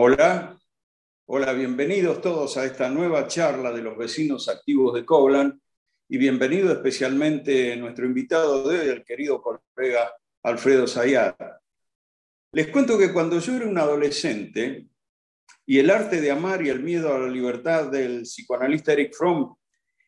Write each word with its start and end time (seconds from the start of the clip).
Hola, 0.00 0.56
hola, 1.26 1.52
bienvenidos 1.54 2.20
todos 2.20 2.56
a 2.56 2.64
esta 2.64 2.88
nueva 2.88 3.26
charla 3.26 3.72
de 3.72 3.82
los 3.82 3.98
vecinos 3.98 4.48
activos 4.48 4.94
de 4.94 5.04
Coblan 5.04 5.60
y 6.08 6.18
bienvenido 6.18 6.70
especialmente 6.70 7.74
nuestro 7.74 8.06
invitado 8.06 8.68
de 8.68 8.78
hoy, 8.78 8.88
el 8.90 9.04
querido 9.04 9.42
colega 9.42 10.14
Alfredo 10.44 10.86
Zayat. 10.86 11.34
Les 12.52 12.68
cuento 12.68 12.96
que 12.96 13.12
cuando 13.12 13.40
yo 13.40 13.56
era 13.56 13.66
un 13.66 13.76
adolescente 13.76 14.86
y 15.66 15.80
el 15.80 15.90
arte 15.90 16.20
de 16.20 16.30
amar 16.30 16.64
y 16.64 16.68
el 16.68 16.80
miedo 16.80 17.12
a 17.12 17.18
la 17.18 17.28
libertad 17.28 17.90
del 17.90 18.22
psicoanalista 18.22 18.92
Eric 18.92 19.16
Fromm 19.16 19.52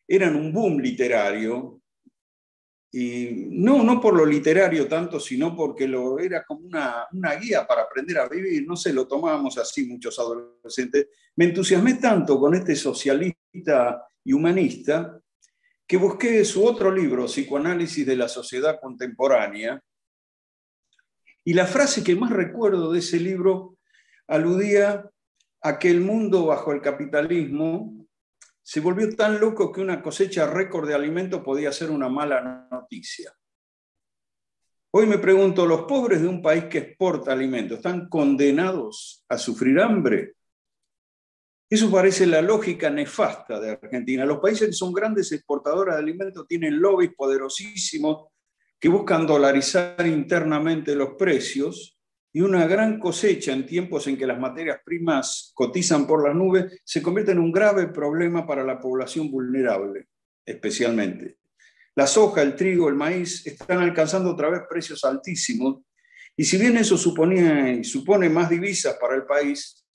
eran 0.07 0.37
un 0.37 0.53
boom 0.53 0.79
literario, 0.79 1.80
y 2.93 3.47
no, 3.49 3.83
no 3.83 4.01
por 4.01 4.13
lo 4.15 4.25
literario 4.25 4.85
tanto, 4.85 5.17
sino 5.17 5.55
porque 5.55 5.87
lo, 5.87 6.19
era 6.19 6.43
como 6.43 6.67
una, 6.67 7.07
una, 7.13 7.35
guía 7.35 7.65
para 7.65 7.83
aprender 7.83 8.17
a 8.17 8.27
vivir. 8.27 8.67
No 8.67 8.75
sé, 8.75 8.91
lo 8.91 9.07
tomábamos 9.07 9.57
así 9.57 9.85
muchos 9.85 10.19
adolescentes. 10.19 11.07
Me 11.37 11.45
entusiasmé 11.45 11.93
tanto 11.95 12.37
con 12.37 12.53
este 12.53 12.75
socialista 12.75 14.05
y 14.25 14.33
humanista 14.33 15.17
que 15.87 15.95
busqué 15.95 16.43
su 16.43 16.65
otro 16.65 16.91
libro, 16.91 17.25
Psicoanálisis 17.25 18.05
de 18.05 18.15
la 18.17 18.27
Sociedad 18.27 18.79
Contemporánea. 18.81 19.81
Y 21.45 21.53
la 21.53 21.67
frase 21.67 22.03
que 22.03 22.15
más 22.15 22.31
recuerdo 22.31 22.91
de 22.91 22.99
ese 22.99 23.19
libro 23.19 23.77
aludía 24.27 25.09
a 25.61 25.79
que 25.79 25.89
el 25.89 26.01
mundo 26.01 26.45
bajo 26.47 26.73
el 26.73 26.81
capitalismo 26.81 28.00
se 28.63 28.79
volvió 28.79 29.13
tan 29.15 29.39
loco 29.39 29.71
que 29.71 29.81
una 29.81 30.01
cosecha 30.01 30.47
récord 30.47 30.87
de 30.87 30.93
alimentos 30.93 31.41
podía 31.41 31.71
ser 31.71 31.91
una 31.91 32.09
mala 32.09 32.67
noticia. 32.71 33.33
Hoy 34.93 35.05
me 35.07 35.17
pregunto, 35.17 35.65
¿los 35.65 35.83
pobres 35.83 36.21
de 36.21 36.27
un 36.27 36.41
país 36.41 36.65
que 36.65 36.79
exporta 36.79 37.31
alimentos 37.31 37.77
están 37.77 38.09
condenados 38.09 39.23
a 39.29 39.37
sufrir 39.37 39.79
hambre? 39.79 40.35
Eso 41.69 41.89
parece 41.89 42.27
la 42.27 42.41
lógica 42.41 42.89
nefasta 42.89 43.57
de 43.57 43.71
Argentina. 43.71 44.25
Los 44.25 44.39
países 44.39 44.67
que 44.67 44.73
son 44.73 44.91
grandes 44.91 45.31
exportadores 45.31 45.95
de 45.95 46.01
alimentos 46.01 46.45
tienen 46.45 46.81
lobbies 46.81 47.13
poderosísimos 47.15 48.27
que 48.77 48.89
buscan 48.89 49.25
dolarizar 49.25 50.05
internamente 50.05 50.93
los 50.95 51.11
precios 51.17 51.97
y 52.33 52.41
una 52.41 52.65
gran 52.65 52.99
cosecha 52.99 53.51
en 53.51 53.65
tiempos 53.65 54.07
en 54.07 54.17
que 54.17 54.25
las 54.25 54.39
materias 54.39 54.79
primas 54.85 55.51
cotizan 55.53 56.07
por 56.07 56.25
las 56.25 56.35
nubes 56.35 56.81
se 56.85 57.01
convierte 57.01 57.33
en 57.33 57.39
un 57.39 57.51
grave 57.51 57.87
problema 57.87 58.47
para 58.47 58.63
la 58.63 58.79
población 58.79 59.29
vulnerable, 59.29 60.07
especialmente. 60.45 61.37
La 61.95 62.07
soja, 62.07 62.41
el 62.41 62.55
trigo, 62.55 62.87
el 62.87 62.95
maíz 62.95 63.45
están 63.45 63.79
alcanzando 63.79 64.31
otra 64.31 64.49
vez 64.49 64.61
precios 64.69 65.03
altísimos 65.03 65.81
y 66.37 66.45
si 66.45 66.57
bien 66.57 66.77
eso 66.77 66.97
supone 66.97 68.29
más 68.29 68.49
divisas 68.49 68.97
para 68.99 69.15
el 69.15 69.25
país, 69.25 69.85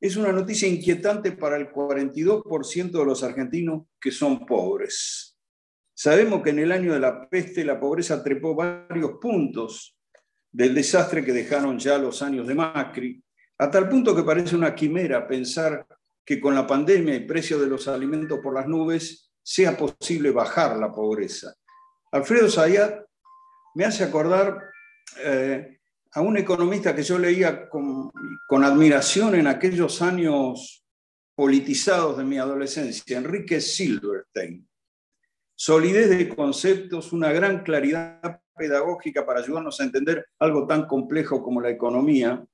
es 0.00 0.16
una 0.16 0.32
noticia 0.32 0.68
inquietante 0.68 1.32
para 1.32 1.56
el 1.56 1.70
42% 1.70 2.90
de 2.90 3.04
los 3.04 3.22
argentinos 3.22 3.86
que 4.00 4.10
son 4.10 4.46
pobres. 4.46 5.36
Sabemos 5.92 6.42
que 6.42 6.50
en 6.50 6.60
el 6.60 6.72
año 6.72 6.94
de 6.94 7.00
la 7.00 7.28
peste 7.28 7.64
la 7.64 7.78
pobreza 7.78 8.22
trepó 8.22 8.54
varios 8.54 9.18
puntos 9.20 9.97
del 10.50 10.74
desastre 10.74 11.24
que 11.24 11.32
dejaron 11.32 11.78
ya 11.78 11.98
los 11.98 12.22
años 12.22 12.46
de 12.46 12.54
Macri, 12.54 13.22
a 13.58 13.70
tal 13.70 13.88
punto 13.88 14.14
que 14.14 14.22
parece 14.22 14.56
una 14.56 14.74
quimera 14.74 15.26
pensar 15.26 15.86
que 16.24 16.40
con 16.40 16.54
la 16.54 16.66
pandemia 16.66 17.14
y 17.14 17.26
precio 17.26 17.58
de 17.58 17.66
los 17.66 17.88
alimentos 17.88 18.38
por 18.42 18.54
las 18.54 18.66
nubes 18.66 19.30
sea 19.42 19.76
posible 19.76 20.30
bajar 20.30 20.76
la 20.76 20.92
pobreza. 20.92 21.54
Alfredo 22.12 22.50
Zayat 22.50 23.02
me 23.74 23.84
hace 23.84 24.04
acordar 24.04 24.58
eh, 25.24 25.78
a 26.12 26.20
un 26.20 26.36
economista 26.36 26.94
que 26.94 27.02
yo 27.02 27.18
leía 27.18 27.68
con, 27.68 28.10
con 28.46 28.64
admiración 28.64 29.34
en 29.34 29.46
aquellos 29.46 30.02
años 30.02 30.84
politizados 31.34 32.18
de 32.18 32.24
mi 32.24 32.38
adolescencia, 32.38 33.18
Enrique 33.18 33.60
Silverstein. 33.60 34.68
Solidez 35.54 36.10
de 36.10 36.28
conceptos, 36.28 37.12
una 37.12 37.32
gran 37.32 37.62
claridad 37.62 38.40
pedagógica 38.58 39.24
para 39.24 39.40
ayudarnos 39.40 39.80
a 39.80 39.84
entender 39.84 40.26
algo 40.38 40.66
tan 40.66 40.86
complejo 40.86 41.42
como 41.42 41.60
la 41.60 41.70
economía. 41.70 42.44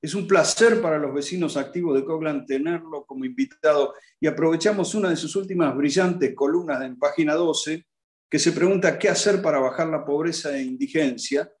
Es 0.00 0.14
un 0.14 0.26
placer 0.26 0.80
para 0.80 0.98
los 0.98 1.12
vecinos 1.12 1.56
activos 1.58 1.94
de 1.94 2.04
Coglan 2.04 2.46
tenerlo 2.46 3.04
como 3.04 3.26
invitado 3.26 3.94
y 4.18 4.26
aprovechamos 4.26 4.94
una 4.94 5.10
de 5.10 5.16
sus 5.16 5.36
últimas 5.36 5.76
brillantes 5.76 6.34
columnas 6.34 6.80
en 6.82 6.98
página 6.98 7.34
12 7.34 7.84
que 8.30 8.38
se 8.38 8.52
pregunta 8.52 8.98
qué 8.98 9.08
hacer 9.08 9.42
para 9.42 9.58
bajar 9.58 9.88
la 9.88 10.04
pobreza 10.04 10.56
e 10.56 10.62
indigencia 10.62 11.52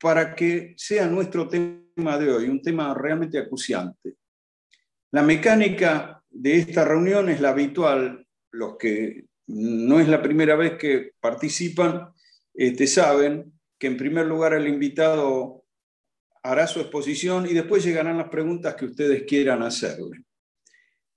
para 0.00 0.34
que 0.34 0.74
sea 0.76 1.06
nuestro 1.06 1.48
tema 1.48 2.18
de 2.18 2.32
hoy, 2.32 2.48
un 2.48 2.62
tema 2.62 2.92
realmente 2.94 3.38
acuciante. 3.38 4.16
La 5.12 5.22
mecánica 5.22 6.22
de 6.28 6.56
esta 6.56 6.84
reunión 6.84 7.28
es 7.28 7.40
la 7.40 7.50
habitual, 7.50 8.26
los 8.50 8.76
que 8.76 9.26
no 9.48 10.00
es 10.00 10.08
la 10.08 10.22
primera 10.22 10.56
vez 10.56 10.76
que 10.76 11.12
participan, 11.20 12.12
este, 12.56 12.86
saben 12.86 13.52
que 13.78 13.86
en 13.86 13.96
primer 13.96 14.26
lugar 14.26 14.54
el 14.54 14.66
invitado 14.66 15.64
hará 16.42 16.66
su 16.66 16.80
exposición 16.80 17.46
y 17.46 17.52
después 17.52 17.84
llegarán 17.84 18.18
las 18.18 18.28
preguntas 18.28 18.74
que 18.74 18.86
ustedes 18.86 19.24
quieran 19.24 19.62
hacerle. 19.62 20.22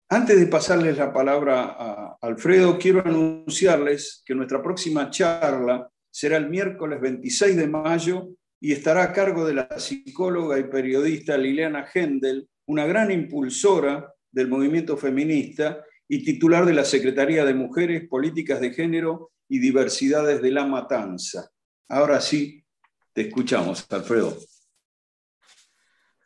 Antes 0.10 0.40
de 0.40 0.48
pasarles 0.48 0.98
la 0.98 1.14
palabra 1.14 1.76
a 1.78 2.18
Alfredo, 2.22 2.80
quiero 2.80 3.06
anunciarles 3.06 4.24
que 4.26 4.34
nuestra 4.34 4.62
próxima 4.62 5.10
charla 5.12 5.88
será 6.10 6.38
el 6.38 6.50
miércoles 6.50 7.00
26 7.00 7.56
de 7.56 7.68
mayo 7.68 8.30
y 8.60 8.74
estará 8.74 9.04
a 9.04 9.14
cargo 9.14 9.46
de 9.46 9.54
la 9.54 9.80
psicóloga 9.80 10.58
y 10.58 10.64
periodista 10.64 11.38
Liliana 11.38 11.88
Hendel, 11.94 12.50
una 12.66 12.86
gran 12.88 13.12
impulsora 13.12 14.12
del 14.32 14.48
movimiento 14.48 14.98
feminista 14.98 15.84
y 16.12 16.24
titular 16.24 16.66
de 16.66 16.74
la 16.74 16.84
Secretaría 16.84 17.46
de 17.46 17.54
Mujeres, 17.54 18.08
Políticas 18.10 18.60
de 18.60 18.72
Género 18.72 19.32
y 19.48 19.60
diversidades 19.60 20.42
de 20.42 20.52
la 20.52 20.66
matanza. 20.66 21.52
Ahora 21.88 22.20
sí, 22.20 22.66
te 23.14 23.22
escuchamos, 23.22 23.86
Alfredo. 23.92 24.36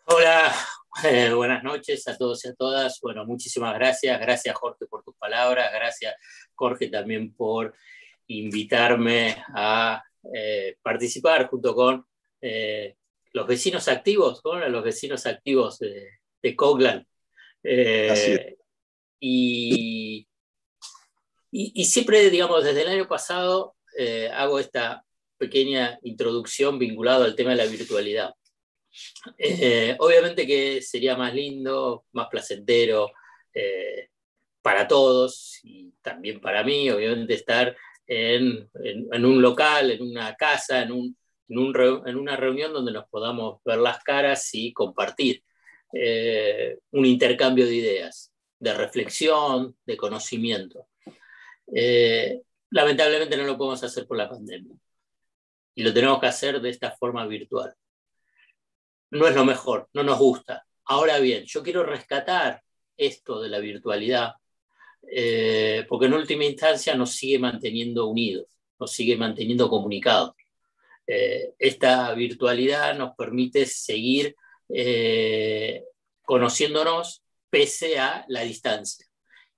Hola, 0.05 0.55
eh, 1.03 1.33
buenas 1.33 1.65
noches 1.65 2.07
a 2.07 2.17
todos 2.17 2.45
y 2.45 2.47
a 2.47 2.53
todas. 2.53 2.97
Bueno, 3.01 3.25
muchísimas 3.25 3.73
gracias. 3.73 4.17
Gracias, 4.21 4.55
Jorge, 4.55 4.85
por 4.85 5.03
tus 5.03 5.15
palabras. 5.17 5.69
Gracias, 5.73 6.15
Jorge, 6.55 6.87
también 6.87 7.33
por 7.33 7.73
invitarme 8.27 9.43
a 9.53 10.01
eh, 10.33 10.77
participar 10.81 11.49
junto 11.49 11.75
con 11.75 12.05
eh, 12.39 12.95
los 13.33 13.45
vecinos 13.45 13.89
activos, 13.89 14.41
con 14.41 14.71
los 14.71 14.83
vecinos 14.83 15.25
activos 15.25 15.77
de, 15.79 16.07
de 16.41 16.55
Coglan. 16.55 17.05
Y 19.25 20.27
y, 21.55 21.85
siempre, 21.85 22.31
digamos, 22.31 22.63
desde 22.63 22.81
el 22.81 22.87
año 22.87 23.07
pasado 23.07 23.75
eh, 23.95 24.27
hago 24.33 24.57
esta 24.57 25.05
pequeña 25.37 25.99
introducción 26.01 26.79
vinculada 26.79 27.25
al 27.25 27.35
tema 27.35 27.51
de 27.51 27.57
la 27.57 27.65
virtualidad. 27.65 28.33
Eh, 29.37 29.95
obviamente 29.99 30.47
que 30.47 30.81
sería 30.81 31.15
más 31.15 31.33
lindo, 31.33 32.05
más 32.11 32.27
placentero 32.27 33.11
eh, 33.53 34.09
para 34.63 34.87
todos 34.87 35.59
y 35.63 35.93
también 36.01 36.41
para 36.41 36.63
mí, 36.63 36.89
obviamente, 36.89 37.35
estar 37.35 37.77
en, 38.07 38.69
un 39.23 39.41
local, 39.41 39.91
en 39.91 40.01
una 40.01 40.35
casa, 40.35 40.81
en, 40.81 40.91
un, 40.91 41.17
en, 41.47 42.17
una 42.17 42.35
reunión 42.35 42.73
donde 42.73 42.91
nos 42.91 43.07
podamos 43.09 43.61
ver 43.63 43.77
las 43.77 44.03
caras 44.03 44.49
y 44.53 44.73
compartir 44.73 45.43
un 46.91 47.05
intercambio 47.05 47.67
de 47.67 47.75
ideas, 47.75 48.32
de 48.63 48.73
reflexión, 48.73 49.75
de 49.85 49.97
conocimiento. 49.97 50.87
Eh, 51.75 52.41
lamentablemente 52.69 53.35
no 53.35 53.43
lo 53.43 53.57
podemos 53.57 53.83
hacer 53.83 54.07
por 54.07 54.17
la 54.17 54.29
pandemia. 54.29 54.73
Y 55.75 55.83
lo 55.83 55.93
tenemos 55.93 56.19
que 56.21 56.27
hacer 56.27 56.61
de 56.61 56.69
esta 56.69 56.91
forma 56.91 57.27
virtual. 57.27 57.75
No 59.11 59.27
es 59.27 59.35
lo 59.35 59.43
mejor, 59.43 59.89
no 59.93 60.03
nos 60.03 60.17
gusta. 60.17 60.65
Ahora 60.85 61.19
bien, 61.19 61.43
yo 61.43 61.61
quiero 61.61 61.83
rescatar 61.83 62.63
esto 62.95 63.41
de 63.41 63.49
la 63.49 63.59
virtualidad, 63.59 64.31
eh, 65.11 65.85
porque 65.89 66.05
en 66.05 66.13
última 66.13 66.45
instancia 66.45 66.95
nos 66.95 67.11
sigue 67.11 67.39
manteniendo 67.39 68.07
unidos, 68.07 68.47
nos 68.79 68.93
sigue 68.93 69.17
manteniendo 69.17 69.67
comunicados. 69.69 70.35
Eh, 71.05 71.53
esta 71.59 72.13
virtualidad 72.13 72.97
nos 72.97 73.13
permite 73.15 73.65
seguir 73.65 74.35
conociéndonos 76.23 77.22
pese 77.53 77.99
a 77.99 78.25
la 78.29 78.41
distancia. 78.41 79.05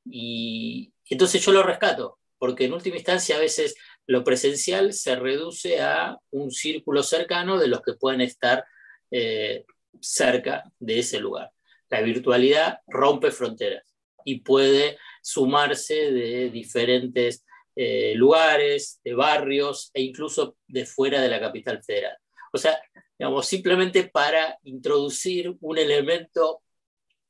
Y, 0.03 0.91
entonces 1.09 1.41
yo 1.41 1.53
lo 1.53 1.63
rescato, 1.63 2.19
porque 2.37 2.65
en 2.65 2.73
última 2.73 2.97
instancia 2.97 3.37
a 3.37 3.39
veces 3.39 3.73
lo 4.05 4.21
presencial 4.25 4.91
se 4.91 5.15
reduce 5.15 5.79
a 5.79 6.17
un 6.31 6.51
círculo 6.51 7.03
cercano 7.03 7.57
de 7.57 7.69
los 7.69 7.81
que 7.81 7.93
pueden 7.93 8.19
estar 8.19 8.65
eh, 9.11 9.63
cerca 10.01 10.65
de 10.77 10.99
ese 10.99 11.21
lugar. 11.21 11.51
La 11.89 12.01
virtualidad 12.01 12.79
rompe 12.85 13.31
fronteras 13.31 13.85
y 14.25 14.41
puede 14.41 14.97
sumarse 15.23 16.11
de 16.11 16.49
diferentes 16.49 17.45
eh, 17.77 18.13
lugares, 18.15 18.99
de 19.05 19.13
barrios 19.13 19.89
e 19.93 20.01
incluso 20.01 20.57
de 20.67 20.85
fuera 20.85 21.21
de 21.21 21.29
la 21.29 21.39
capital 21.39 21.81
federal. 21.81 22.17
O 22.51 22.57
sea, 22.57 22.77
digamos, 23.17 23.47
simplemente 23.47 24.09
para 24.09 24.59
introducir 24.63 25.55
un 25.61 25.77
elemento 25.77 26.64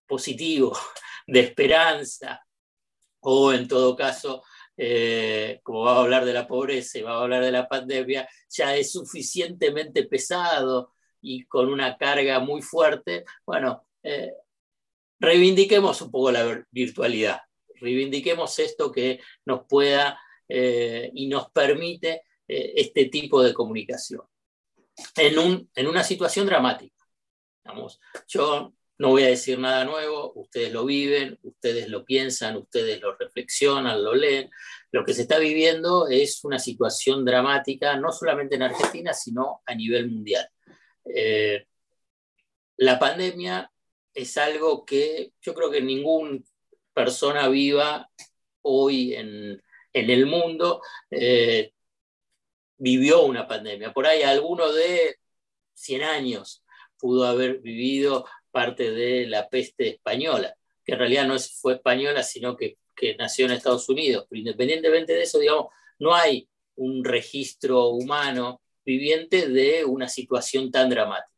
positivo 0.08 0.78
de 1.28 1.40
esperanza, 1.42 2.46
o 3.22 3.52
en 3.54 3.68
todo 3.68 3.96
caso, 3.96 4.44
eh, 4.78 5.60
como 5.64 5.82
va 5.82 5.96
a 5.96 6.02
hablar 6.02 6.26
de 6.26 6.34
la 6.34 6.48
pobreza 6.48 7.00
y 7.00 7.02
va 7.02 7.14
a 7.14 7.22
hablar 7.22 7.44
de 7.44 7.52
la 7.52 7.68
pandemia, 7.68 8.28
ya 8.50 8.76
es 8.76 8.92
suficientemente 8.92 10.04
pesado 10.04 10.94
y 11.22 11.46
con 11.46 11.70
una 11.70 11.98
carga 11.98 12.40
muy 12.40 12.62
fuerte, 12.62 13.26
bueno, 13.46 13.88
eh, 14.04 14.32
reivindiquemos 15.20 16.02
un 16.02 16.12
poco 16.12 16.32
la 16.32 16.64
virtualidad, 16.70 17.42
reivindiquemos 17.76 18.60
esto 18.60 18.92
que 18.92 19.20
nos 19.46 19.66
pueda 19.66 20.20
eh, 20.48 21.10
y 21.14 21.28
nos 21.28 21.50
permite 21.52 22.24
este 22.48 23.06
tipo 23.06 23.42
de 23.42 23.56
comunicación 23.56 24.22
en, 25.16 25.40
un, 25.40 25.70
en 25.74 25.88
una 25.88 26.04
situación 26.04 26.46
dramática. 26.46 27.04
Vamos, 27.64 28.00
yo 28.28 28.72
no 28.98 29.10
voy 29.10 29.24
a 29.24 29.28
decir 29.28 29.60
nada 29.60 29.84
nuevo, 29.84 30.32
ustedes 30.36 30.72
lo 30.72 30.86
viven, 30.86 31.38
ustedes 31.44 31.90
lo 31.90 32.06
piensan, 32.06 32.56
ustedes 32.56 33.02
lo 33.02 33.16
reflexionan, 33.16 34.04
lo 34.04 34.14
leen. 34.14 34.50
Lo 34.92 35.04
que 35.04 35.14
se 35.14 35.24
está 35.24 35.38
viviendo 35.38 36.08
es 36.08 36.44
una 36.46 36.60
situación 36.60 37.26
dramática, 37.26 37.98
no 37.98 38.12
solamente 38.14 38.56
en 38.56 38.64
Argentina, 38.64 39.14
sino 39.14 39.62
a 39.66 39.76
nivel 39.76 40.10
mundial. 40.10 40.48
Eh, 41.06 41.66
la 42.78 42.98
pandemia 42.98 43.70
es 44.14 44.38
algo 44.38 44.86
que 44.86 45.34
yo 45.42 45.54
creo 45.54 45.70
que 45.70 45.82
ninguna 45.82 46.40
persona 46.94 47.50
viva 47.50 48.10
hoy 48.62 49.14
en, 49.14 49.62
el 49.94 50.26
mundo 50.26 50.82
eh, 51.10 51.74
vivió 52.78 53.24
una 53.24 53.48
pandemia. 53.48 53.94
Por 53.94 54.08
ahí 54.08 54.24
alguno 54.24 54.72
de 54.72 55.18
100 55.74 56.04
años 56.04 56.64
pudo 56.98 57.26
haber 57.26 57.60
vivido 57.60 58.26
parte 58.56 58.92
de 58.92 59.28
la 59.28 59.50
peste 59.50 59.90
española, 59.90 60.56
que 60.86 60.94
en 60.94 61.00
realidad 61.00 61.28
no 61.28 61.38
fue 61.38 61.74
española, 61.74 62.24
sino 62.24 62.56
que, 62.56 62.78
nació 63.20 63.46
en 63.46 63.52
Estados 63.52 63.90
Unidos. 63.90 64.26
Pero 64.30 64.40
independientemente 64.40 65.12
de 65.12 65.24
eso, 65.24 65.40
digamos, 65.40 65.66
no 66.00 66.16
hay 66.16 66.48
un 66.78 67.04
registro 67.04 67.90
humano 67.90 68.62
viviente 68.86 69.50
de 69.50 69.84
una 69.84 70.08
situación 70.08 70.72
tan 70.72 70.90
dramática. 70.90 71.38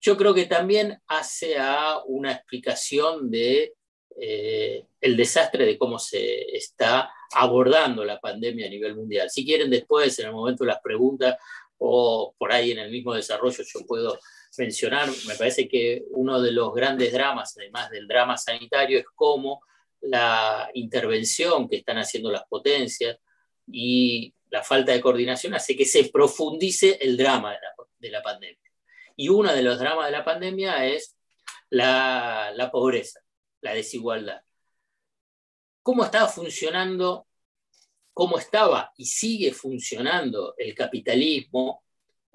Yo 0.00 0.16
creo 0.16 0.32
que 0.32 0.46
también 0.46 0.98
hace 1.06 1.58
a 1.58 1.98
una 2.06 2.32
explicación 2.32 3.30
de 3.30 3.74
eh, 4.18 4.86
el 4.98 5.16
desastre 5.18 5.66
de 5.66 5.76
cómo 5.76 5.98
se 5.98 6.56
está 6.56 7.10
abordando 7.34 8.02
la 8.02 8.18
pandemia 8.18 8.66
a 8.66 8.70
nivel 8.70 8.96
mundial. 8.96 9.28
Si 9.28 9.44
quieren 9.44 9.68
después, 9.68 10.18
en 10.18 10.28
el 10.28 10.32
momento 10.32 10.64
de 10.64 10.68
las 10.68 10.80
preguntas 10.80 11.36
o 11.76 12.34
por 12.38 12.50
ahí 12.50 12.70
en 12.70 12.78
el 12.78 12.90
mismo 12.90 13.12
desarrollo, 13.12 13.62
yo 13.62 13.86
puedo 13.86 14.18
mencionar, 14.60 15.08
me 15.26 15.34
parece 15.34 15.66
que 15.66 16.04
uno 16.10 16.40
de 16.40 16.52
los 16.52 16.72
grandes 16.74 17.12
dramas, 17.12 17.56
además 17.56 17.90
del 17.90 18.06
drama 18.06 18.36
sanitario, 18.36 18.98
es 18.98 19.06
cómo 19.14 19.62
la 20.02 20.70
intervención 20.74 21.68
que 21.68 21.76
están 21.76 21.98
haciendo 21.98 22.30
las 22.30 22.44
potencias 22.46 23.18
y 23.66 24.34
la 24.50 24.62
falta 24.62 24.92
de 24.92 25.00
coordinación 25.00 25.54
hace 25.54 25.76
que 25.76 25.86
se 25.86 26.10
profundice 26.10 26.98
el 27.00 27.16
drama 27.16 27.56
de 27.98 28.10
la, 28.10 28.22
pandemia. 28.22 28.70
Y 29.16 29.28
uno 29.28 29.52
de 29.52 29.62
los 29.62 29.78
dramas 29.78 30.06
de 30.06 30.12
la 30.12 30.24
pandemia 30.24 30.86
es 30.86 31.16
la, 31.70 32.52
la 32.54 32.70
pobreza, 32.70 33.20
la 33.62 33.74
desigualdad. 33.74 34.42
¿Cómo 35.82 36.04
estaba 36.04 36.28
funcionando, 36.28 37.26
cómo 38.12 38.38
estaba 38.38 38.92
y 38.96 39.06
sigue 39.06 39.52
funcionando 39.52 40.54
el 40.58 40.74
capitalismo 40.74 41.82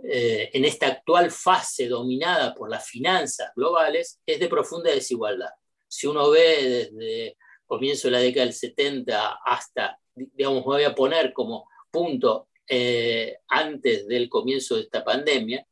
eh, 0.04 0.50
en 0.54 0.66
esta 0.66 0.88
actual 0.88 1.32
fase 1.32 1.88
dominada 1.88 2.54
por 2.54 2.70
las 2.70 2.88
finanzas 2.88 3.52
globales 3.56 4.20
es 4.26 4.40
de 4.40 4.48
profunda 4.48 4.92
desigualdad. 4.92 5.50
Si 5.88 6.08
uno 6.08 6.30
ve 6.30 6.92
desde 6.92 7.38
comienzo 7.66 8.08
de 8.08 8.12
la 8.12 8.20
década 8.20 8.46
del 8.46 8.54
70 8.54 9.40
hasta, 9.46 9.98
digamos, 10.14 10.62
me 10.62 10.74
voy 10.74 10.84
a 10.84 10.96
poner 10.96 11.34
como 11.34 11.68
punto 11.90 12.50
eh, 12.68 13.38
antes 13.48 14.08
del 14.08 14.28
comienzo 14.28 14.76
de 14.76 14.82
esta 14.82 15.04
pandemia, 15.04 15.66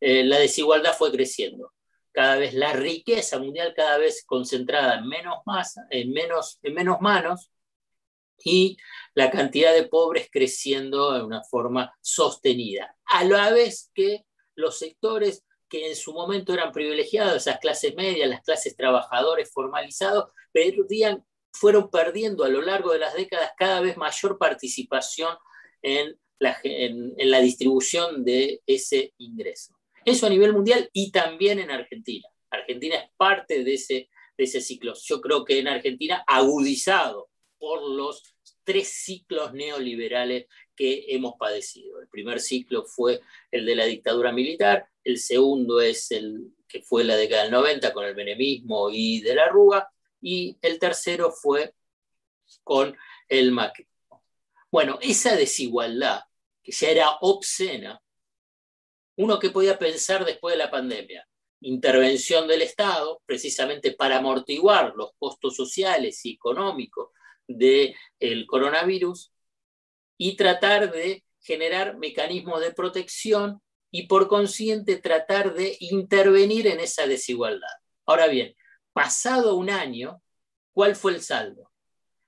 eh, 0.00 0.24
la 0.24 0.38
desigualdad 0.38 0.94
fue 0.96 1.12
creciendo. 1.12 1.72
Cada 2.12 2.36
vez 2.36 2.54
la 2.54 2.72
riqueza 2.72 3.38
mundial 3.38 3.72
cada 3.74 3.98
vez 3.98 4.24
concentrada 4.26 4.98
en 4.98 5.06
menos, 5.06 5.38
masa, 5.46 5.86
en 5.90 6.12
menos, 6.12 6.58
en 6.62 6.74
menos 6.74 7.00
manos 7.00 7.50
y 8.44 8.76
la 9.14 9.30
cantidad 9.30 9.74
de 9.74 9.88
pobres 9.88 10.28
creciendo 10.30 11.12
de 11.12 11.22
una 11.22 11.42
forma 11.42 11.94
sostenida, 12.00 12.96
a 13.06 13.24
la 13.24 13.50
vez 13.50 13.90
que 13.94 14.24
los 14.54 14.78
sectores 14.78 15.44
que 15.68 15.88
en 15.88 15.96
su 15.96 16.12
momento 16.12 16.52
eran 16.52 16.72
privilegiados, 16.72 17.36
esas 17.36 17.60
clases 17.60 17.94
medias, 17.94 18.28
las 18.28 18.42
clases 18.42 18.76
trabajadores 18.76 19.50
formalizados, 19.52 20.30
fueron 21.52 21.90
perdiendo 21.90 22.44
a 22.44 22.48
lo 22.48 22.60
largo 22.60 22.92
de 22.92 22.98
las 22.98 23.14
décadas 23.14 23.52
cada 23.56 23.80
vez 23.80 23.96
mayor 23.96 24.36
participación 24.36 25.36
en 25.82 26.18
la, 26.38 26.56
en, 26.64 27.14
la 27.30 27.40
distribución 27.40 28.24
de 28.24 28.60
ese 28.66 29.14
ingreso. 29.18 29.74
Eso 30.04 30.26
a 30.26 30.30
nivel 30.30 30.52
mundial 30.52 30.88
y 30.92 31.12
también 31.12 31.58
en 31.58 31.70
Argentina. 31.70 32.28
Argentina 32.50 32.96
es 32.96 33.10
parte 33.16 33.62
de 33.62 33.74
ese, 33.74 34.08
de 34.36 34.44
ese 34.44 34.60
ciclo. 34.60 34.94
Yo 35.04 35.20
creo 35.20 35.44
que 35.44 35.58
en 35.58 35.68
Argentina 35.68 36.24
agudizado 36.26 37.29
por 37.60 37.82
los 37.88 38.34
tres 38.64 38.88
ciclos 38.88 39.52
neoliberales 39.52 40.46
que 40.74 41.04
hemos 41.08 41.34
padecido. 41.38 42.00
El 42.00 42.08
primer 42.08 42.40
ciclo 42.40 42.84
fue 42.84 43.20
el 43.50 43.66
de 43.66 43.76
la 43.76 43.84
dictadura 43.84 44.32
militar, 44.32 44.88
el 45.04 45.18
segundo 45.18 45.80
es 45.80 46.10
el 46.10 46.52
que 46.66 46.82
fue 46.82 47.04
la 47.04 47.16
década 47.16 47.42
del 47.42 47.52
90 47.52 47.92
con 47.92 48.06
el 48.06 48.16
menemismo 48.16 48.90
y 48.90 49.20
de 49.20 49.34
la 49.34 49.48
Rúa, 49.48 49.88
y 50.22 50.56
el 50.62 50.78
tercero 50.78 51.30
fue 51.30 51.74
con 52.64 52.96
el 53.28 53.52
macrismo. 53.52 54.24
Bueno, 54.70 54.98
esa 55.02 55.36
desigualdad, 55.36 56.22
que 56.62 56.72
ya 56.72 56.88
era 56.88 57.10
obscena, 57.20 58.00
uno 59.16 59.38
que 59.38 59.50
podía 59.50 59.78
pensar 59.78 60.24
después 60.24 60.54
de 60.54 60.58
la 60.58 60.70
pandemia, 60.70 61.28
intervención 61.60 62.48
del 62.48 62.62
Estado, 62.62 63.20
precisamente 63.26 63.92
para 63.92 64.18
amortiguar 64.18 64.94
los 64.96 65.12
costos 65.18 65.56
sociales 65.56 66.24
y 66.24 66.32
económicos 66.32 67.10
del 67.56 68.46
coronavirus 68.46 69.32
y 70.16 70.36
tratar 70.36 70.92
de 70.92 71.24
generar 71.40 71.96
mecanismos 71.96 72.60
de 72.60 72.72
protección 72.72 73.62
y 73.90 74.06
por 74.06 74.28
consiguiente 74.28 74.98
tratar 74.98 75.54
de 75.54 75.76
intervenir 75.80 76.66
en 76.66 76.80
esa 76.80 77.06
desigualdad. 77.06 77.68
Ahora 78.06 78.28
bien, 78.28 78.54
pasado 78.92 79.56
un 79.56 79.70
año, 79.70 80.22
¿cuál 80.72 80.94
fue 80.94 81.12
el 81.12 81.22
saldo? 81.22 81.72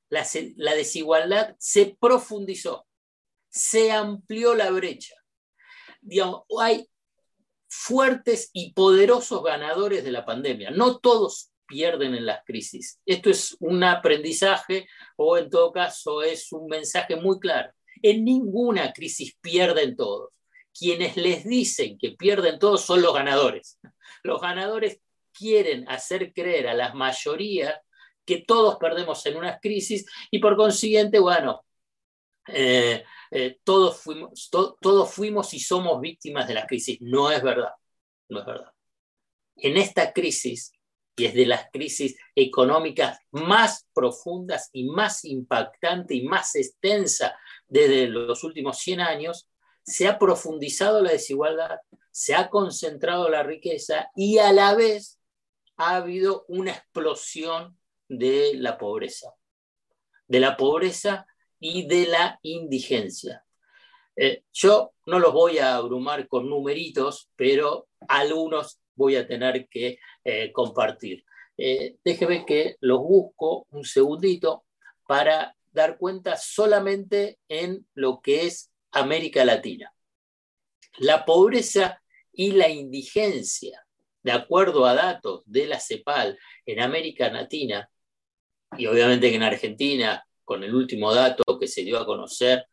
La, 0.09 0.27
la 0.57 0.75
desigualdad 0.75 1.55
se 1.59 1.97
profundizó, 2.01 2.87
se 3.49 3.93
amplió 3.93 4.55
la 4.55 4.71
brecha. 4.71 5.15
Digamos, 6.01 6.43
hay 6.59 6.89
fuertes 7.69 8.51
y 8.53 8.73
poderosos 8.73 9.43
ganadores 9.43 10.05
de 10.05 10.13
la 10.13 10.27
pandemia. 10.27 10.71
No 10.71 10.99
todos 10.99 11.52
pierden 11.73 12.15
en 12.15 12.27
las 12.27 12.45
crisis. 12.45 13.01
Esto 13.07 13.31
es 13.31 13.57
un 13.61 13.83
aprendizaje 13.83 14.87
o 15.17 15.39
en 15.39 15.49
todo 15.49 15.73
caso 15.73 16.23
es 16.23 16.53
un 16.53 16.67
mensaje 16.67 17.17
muy 17.17 17.41
claro. 17.41 17.73
En 18.03 18.27
ninguna 18.27 18.93
crisis 18.93 19.35
pierden 19.41 19.97
todos. 19.97 20.31
Quienes 20.79 21.17
les 21.17 21.45
dicen 21.45 21.97
que 21.99 22.11
pierden 22.11 22.59
todos 22.59 22.83
son 22.83 23.01
los 23.01 23.15
ganadores. 23.15 23.79
Los 24.23 24.43
ganadores 24.43 25.01
quieren 25.33 25.89
hacer 25.89 26.35
creer 26.35 26.69
a 26.69 26.75
las 26.75 26.95
mayorías 26.95 27.75
que 28.27 28.45
todos 28.47 28.77
perdemos 28.77 29.25
en 29.25 29.37
una 29.39 29.59
crisis 29.59 30.05
y 30.31 30.41
por 30.41 30.57
consiguiente, 30.57 31.19
bueno, 31.21 31.65
eh, 32.49 33.03
eh, 33.31 33.59
todos, 33.65 33.99
fuimos, 33.99 34.51
todos 34.51 35.11
fuimos 35.11 35.55
y 35.55 35.59
somos 35.59 36.01
víctimas 36.03 36.47
de 36.47 36.55
la 36.55 36.67
crisis. 36.67 36.99
No 37.01 37.31
es 37.31 37.43
verdad, 37.43 37.73
no 38.29 38.41
es 38.41 38.47
verdad. 38.47 38.73
En 39.57 39.79
esta 39.79 40.13
crisis 40.13 40.73
y 41.17 41.27
es 41.27 41.35
de 41.35 41.47
las 41.47 41.67
crisis 41.71 42.17
económicas 42.35 43.19
más 43.31 43.87
profundas 43.93 44.71
y 44.73 44.85
más 44.85 45.25
impactantes 45.25 46.17
y 46.17 46.23
más 46.23 46.55
extensa 46.55 47.37
desde 47.69 48.09
los 48.09 48.45
últimos 48.45 48.79
100 48.79 49.01
años, 49.01 49.49
se 49.85 50.09
ha 50.09 50.19
profundizado 50.19 51.03
la 51.03 51.11
desigualdad, 51.11 51.81
se 52.11 52.35
ha 52.35 52.49
concentrado 52.49 53.29
la 53.29 53.43
riqueza 53.43 54.11
y 54.15 54.39
a 54.39 54.53
la 54.53 54.75
vez 54.75 55.19
ha 55.77 55.97
habido 55.97 56.45
una 56.49 56.73
explosión 56.73 57.79
de 58.09 58.53
la 58.55 58.79
pobreza, 58.79 59.35
de 60.29 60.41
la 60.41 60.57
pobreza 60.57 61.27
y 61.59 61.87
de 61.87 62.07
la 62.07 62.39
indigencia. 62.43 63.45
Eh, 64.15 64.45
yo 64.53 64.93
no 65.07 65.19
los 65.19 65.33
voy 65.33 65.59
a 65.59 65.77
abrumar 65.77 66.29
con 66.29 66.49
numeritos, 66.49 67.31
pero 67.35 67.89
algunos 68.09 68.82
voy 69.03 69.17
a 69.17 69.27
tener 69.27 69.69
que 69.69 69.99
eh, 70.25 70.53
compartir. 70.53 71.25
Eh, 71.57 71.97
déjeme 72.05 72.47
que 72.47 72.77
los 72.81 72.99
busco 73.01 73.67
un 73.71 73.85
segundito 73.85 74.65
para 75.07 75.55
dar 75.73 75.99
cuenta 75.99 76.37
solamente 76.37 77.39
en 77.49 77.87
lo 77.95 78.21
que 78.21 78.47
es 78.47 78.71
América 78.93 79.45
Latina. 79.45 79.93
La 80.99 81.25
pobreza 81.25 82.03
y 82.33 82.53
la 82.53 82.69
indigencia, 82.69 83.85
de 84.23 84.33
acuerdo 84.33 84.87
a 84.87 84.95
datos 84.95 85.43
de 85.47 85.67
la 85.67 85.81
CEPAL 85.81 86.39
en 86.67 86.81
América 86.81 87.31
Latina, 87.31 87.89
y 88.77 88.87
obviamente 88.87 89.31
que 89.31 89.37
en 89.37 89.43
Argentina, 89.43 90.25
con 90.45 90.65
el 90.65 90.75
último 90.75 91.13
dato 91.13 91.59
que 91.59 91.69
se 91.69 91.83
dio 91.83 91.99
a 91.99 92.07
conocer 92.07 92.67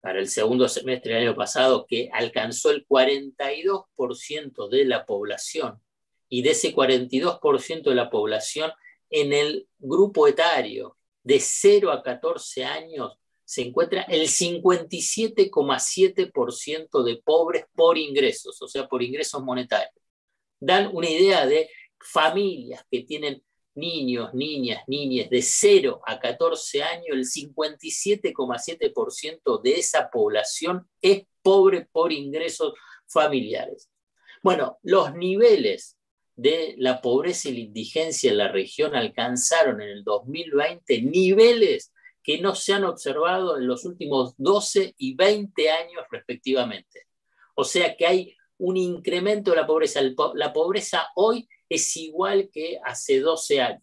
para 0.00 0.18
el 0.18 0.28
segundo 0.28 0.68
semestre 0.68 1.14
del 1.14 1.28
año 1.28 1.36
pasado, 1.36 1.86
que 1.86 2.08
alcanzó 2.12 2.70
el 2.70 2.86
42% 2.86 4.68
de 4.68 4.84
la 4.84 5.04
población, 5.04 5.80
y 6.28 6.42
de 6.42 6.50
ese 6.50 6.74
42% 6.74 7.82
de 7.82 7.94
la 7.94 8.10
población 8.10 8.70
en 9.10 9.32
el 9.32 9.66
grupo 9.78 10.28
etario 10.28 10.98
de 11.22 11.40
0 11.40 11.90
a 11.90 12.02
14 12.02 12.64
años 12.64 13.18
se 13.44 13.62
encuentra 13.62 14.02
el 14.02 14.28
57,7% 14.28 17.02
de 17.02 17.16
pobres 17.24 17.64
por 17.74 17.96
ingresos, 17.96 18.60
o 18.60 18.68
sea, 18.68 18.86
por 18.86 19.02
ingresos 19.02 19.42
monetarios. 19.42 19.94
Dan 20.60 20.90
una 20.92 21.08
idea 21.08 21.46
de 21.46 21.70
familias 21.98 22.84
que 22.90 23.04
tienen 23.04 23.42
niños, 23.74 24.34
niñas, 24.34 24.82
niñas 24.86 25.30
de 25.30 25.40
0 25.42 26.02
a 26.06 26.18
14 26.18 26.82
años, 26.82 27.08
el 27.10 27.24
57,7% 27.24 29.62
de 29.62 29.70
esa 29.72 30.10
población 30.10 30.88
es 31.00 31.22
pobre 31.42 31.88
por 31.90 32.12
ingresos 32.12 32.74
familiares. 33.06 33.88
Bueno, 34.42 34.78
los 34.82 35.14
niveles 35.14 35.96
de 36.36 36.74
la 36.78 37.00
pobreza 37.00 37.48
y 37.48 37.54
la 37.54 37.60
indigencia 37.60 38.30
en 38.30 38.38
la 38.38 38.52
región 38.52 38.94
alcanzaron 38.94 39.80
en 39.80 39.88
el 39.88 40.04
2020 40.04 41.02
niveles 41.02 41.92
que 42.22 42.40
no 42.40 42.54
se 42.54 42.74
han 42.74 42.84
observado 42.84 43.58
en 43.58 43.66
los 43.66 43.84
últimos 43.84 44.34
12 44.36 44.94
y 44.98 45.14
20 45.14 45.70
años 45.70 46.04
respectivamente. 46.10 47.06
O 47.54 47.64
sea 47.64 47.96
que 47.96 48.06
hay 48.06 48.36
un 48.58 48.76
incremento 48.76 49.50
de 49.50 49.56
la 49.56 49.66
pobreza. 49.66 50.00
La 50.34 50.52
pobreza 50.52 51.08
hoy 51.16 51.48
es 51.68 51.96
igual 51.96 52.50
que 52.52 52.78
hace 52.84 53.20
12 53.20 53.60
años. 53.60 53.82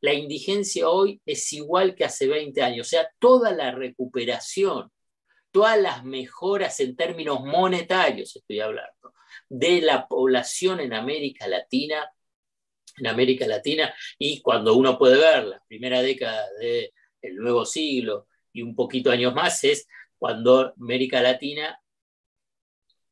La 0.00 0.12
indigencia 0.12 0.88
hoy 0.88 1.20
es 1.24 1.52
igual 1.52 1.94
que 1.94 2.04
hace 2.04 2.26
20 2.26 2.62
años. 2.62 2.86
O 2.86 2.90
sea, 2.90 3.08
toda 3.18 3.52
la 3.52 3.72
recuperación, 3.72 4.90
todas 5.50 5.80
las 5.80 6.04
mejoras 6.04 6.78
en 6.80 6.94
términos 6.94 7.40
monetarios, 7.40 8.36
estoy 8.36 8.60
hablando, 8.60 9.14
de 9.48 9.80
la 9.80 10.06
población 10.06 10.80
en 10.80 10.92
América 10.92 11.48
Latina, 11.48 12.10
en 12.96 13.06
América 13.06 13.46
Latina, 13.46 13.94
y 14.18 14.40
cuando 14.40 14.74
uno 14.76 14.98
puede 14.98 15.18
ver 15.18 15.44
la 15.44 15.62
primera 15.66 16.02
década 16.02 16.44
del 16.58 17.36
nuevo 17.36 17.64
siglo 17.64 18.28
y 18.52 18.62
un 18.62 18.74
poquito 18.74 19.10
años 19.10 19.34
más, 19.34 19.64
es 19.64 19.88
cuando 20.18 20.74
América 20.80 21.20
Latina, 21.20 21.80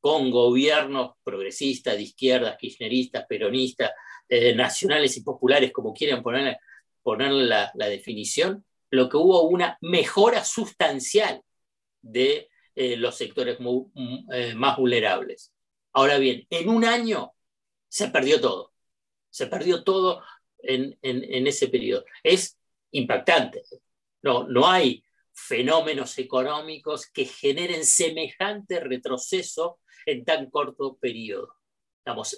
con 0.00 0.30
gobiernos 0.30 1.12
progresistas, 1.22 1.96
de 1.96 2.02
izquierdas, 2.02 2.56
kirchneristas, 2.58 3.24
peronistas, 3.26 3.92
eh, 4.34 4.54
nacionales 4.54 5.14
y 5.18 5.22
populares, 5.22 5.72
como 5.72 5.92
quieran 5.92 6.22
ponerle, 6.22 6.56
ponerle 7.02 7.44
la, 7.44 7.70
definición, 7.74 8.64
lo 8.88 9.06
que 9.06 9.18
hubo 9.18 9.42
una 9.42 9.76
mejora 9.82 10.42
sustancial 10.42 11.42
de 12.00 12.48
eh, 12.74 12.96
los 12.96 13.14
sectores 13.14 13.58
eh, 14.32 14.54
más 14.54 14.78
vulnerables. 14.78 15.52
Ahora 15.92 16.16
bien, 16.16 16.46
en 16.48 16.70
un 16.70 16.86
año 16.86 17.34
se 17.88 18.08
perdió 18.08 18.40
todo. 18.40 18.72
Se 19.28 19.48
perdió 19.48 19.84
todo 19.84 20.22
en, 20.60 20.96
ese 21.02 21.68
periodo. 21.68 22.06
Es 22.22 22.58
impactante. 22.90 23.64
No, 24.22 24.48
no 24.48 24.66
hay 24.66 25.04
fenómenos 25.34 26.18
económicos 26.18 27.06
que 27.06 27.26
generen 27.26 27.84
semejante 27.84 28.80
retroceso 28.80 29.78
en 30.06 30.24
tan 30.24 30.48
corto 30.48 30.96
periodo. 30.96 31.54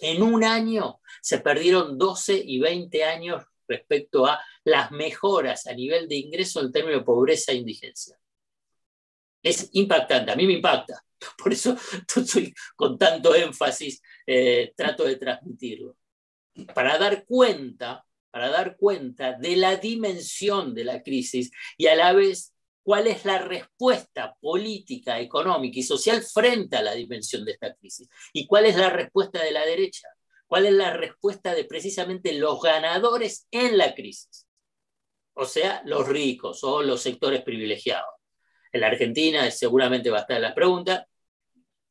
En 0.03 0.23
un 0.23 0.45
año 0.45 1.01
se 1.23 1.39
perdieron 1.39 1.99
12 1.99 2.43
y 2.45 2.59
20 2.59 3.05
años 3.05 3.45
respecto 3.67 4.27
a 4.27 4.41
las 4.65 4.91
mejoras 4.91 5.67
a 5.67 5.75
nivel 5.75 6.09
de 6.09 6.17
ingreso 6.17 6.61
en 6.61 6.73
términos 6.73 7.01
de 7.01 7.05
pobreza 7.05 7.53
e 7.53 7.57
indigencia. 7.57 8.19
Es 9.43 9.69
impactante, 9.73 10.33
a 10.33 10.37
mí 10.37 10.47
me 10.47 10.55
impacta. 10.55 11.03
Por 11.39 11.53
eso 11.53 11.77
estoy 12.17 12.55
con 12.77 12.99
tanto 12.99 13.35
énfasis, 13.35 14.03
eh, 14.27 14.73
trato 14.77 15.05
de 15.05 15.17
transmitirlo. 15.17 15.97
Para 16.75 16.99
dar 16.99 17.25
cuenta, 17.27 18.05
para 18.31 18.49
dar 18.49 18.77
cuenta 18.77 19.33
de 19.33 19.57
la 19.57 19.77
dimensión 19.77 20.75
de 20.75 20.85
la 20.85 21.03
crisis 21.03 21.51
y 21.77 21.87
a 21.87 21.97
la 21.97 22.13
vez 22.13 22.54
cuál 22.85 23.07
es 23.09 23.25
la 23.25 23.39
respuesta 23.39 24.37
política, 24.41 25.19
económica 25.19 25.81
y 25.81 25.83
social 25.83 26.23
frente 26.23 26.77
a 26.77 26.83
la 26.83 26.95
dimensión 26.95 27.45
de 27.45 27.53
esta 27.53 27.75
crisis 27.75 28.09
y 28.33 28.47
cuál 28.47 28.67
es 28.67 28.77
la 28.77 28.91
respuesta 28.91 29.43
de 29.43 29.51
la 29.51 29.65
derecha, 29.65 30.07
cuál 30.47 30.67
es 30.67 30.73
la 30.75 30.93
respuesta 30.93 31.55
de 31.55 31.65
precisamente 31.65 32.35
los 32.35 32.61
ganadores 32.61 33.49
en 33.51 33.79
la 33.79 33.95
crisis, 33.95 34.47
o 35.33 35.47
sea, 35.47 35.83
los 35.87 36.07
ricos 36.07 36.63
o 36.63 36.83
los 36.83 37.03
sectores 37.03 37.43
privilegiados. 37.43 38.15
En 38.71 38.83
la 38.83 38.89
Argentina 38.89 39.51
seguramente 39.51 40.11
va 40.11 40.19
a 40.19 40.21
estar 40.21 40.41
la 40.41 40.55
pregunta, 40.55 41.09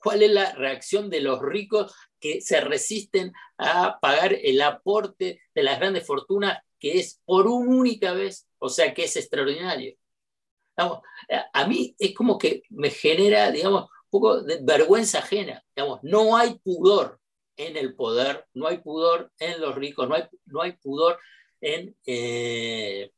¿Cuál 0.04 0.22
es 0.22 0.32
la 0.32 0.52
reacción 0.56 1.10
de 1.10 1.22
los 1.22 1.42
ricos 1.42 1.96
que 2.20 2.42
se 2.42 2.60
resisten 2.60 3.32
a 3.58 4.00
pagar 4.02 4.34
el 4.34 4.62
aporte 4.62 5.40
de 5.56 5.64
las 5.64 5.80
grandes 5.80 6.06
fortunas, 6.06 6.60
que 6.78 7.00
es 7.00 7.22
por 7.24 7.48
una 7.48 7.74
única 7.74 8.12
vez, 8.12 8.46
o 8.58 8.68
sea, 8.68 8.94
que 8.94 9.06
es 9.06 9.16
extraordinario? 9.16 9.96
A 10.78 11.68
mí 11.68 11.96
es 12.00 12.14
como 12.14 12.38
que 12.38 12.64
me 12.70 12.90
genera, 12.90 13.52
digamos, 13.52 13.84
un 13.84 14.10
poco 14.10 14.42
de 14.42 14.60
vergüenza 14.62 15.20
ajena. 15.20 15.64
Digamos, 15.76 16.00
no 16.04 16.36
hay 16.36 16.56
pudor 16.60 17.20
en 17.58 17.78
el 17.78 17.96
poder, 17.96 18.46
no 18.54 18.68
hay 18.68 18.80
pudor 18.80 19.32
en 19.40 19.62
los 19.62 19.76
ricos, 19.76 20.08
no 20.08 20.16
hay, 20.16 20.24
no 20.46 20.62
hay 20.62 20.74
pudor 20.74 21.20
en, 21.62 21.96
eh, 22.06 23.12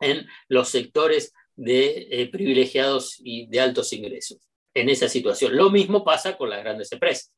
en 0.00 0.26
los 0.48 0.68
sectores 0.68 1.32
de 1.56 2.06
eh, 2.10 2.28
privilegiados 2.30 3.16
y 3.18 3.46
de 3.46 3.60
altos 3.60 3.92
ingresos 3.92 4.38
en 4.74 4.88
esa 4.88 5.08
situación. 5.08 5.56
Lo 5.56 5.70
mismo 5.70 6.04
pasa 6.04 6.36
con 6.36 6.50
las 6.50 6.60
grandes 6.60 6.92
empresas. 6.92 7.32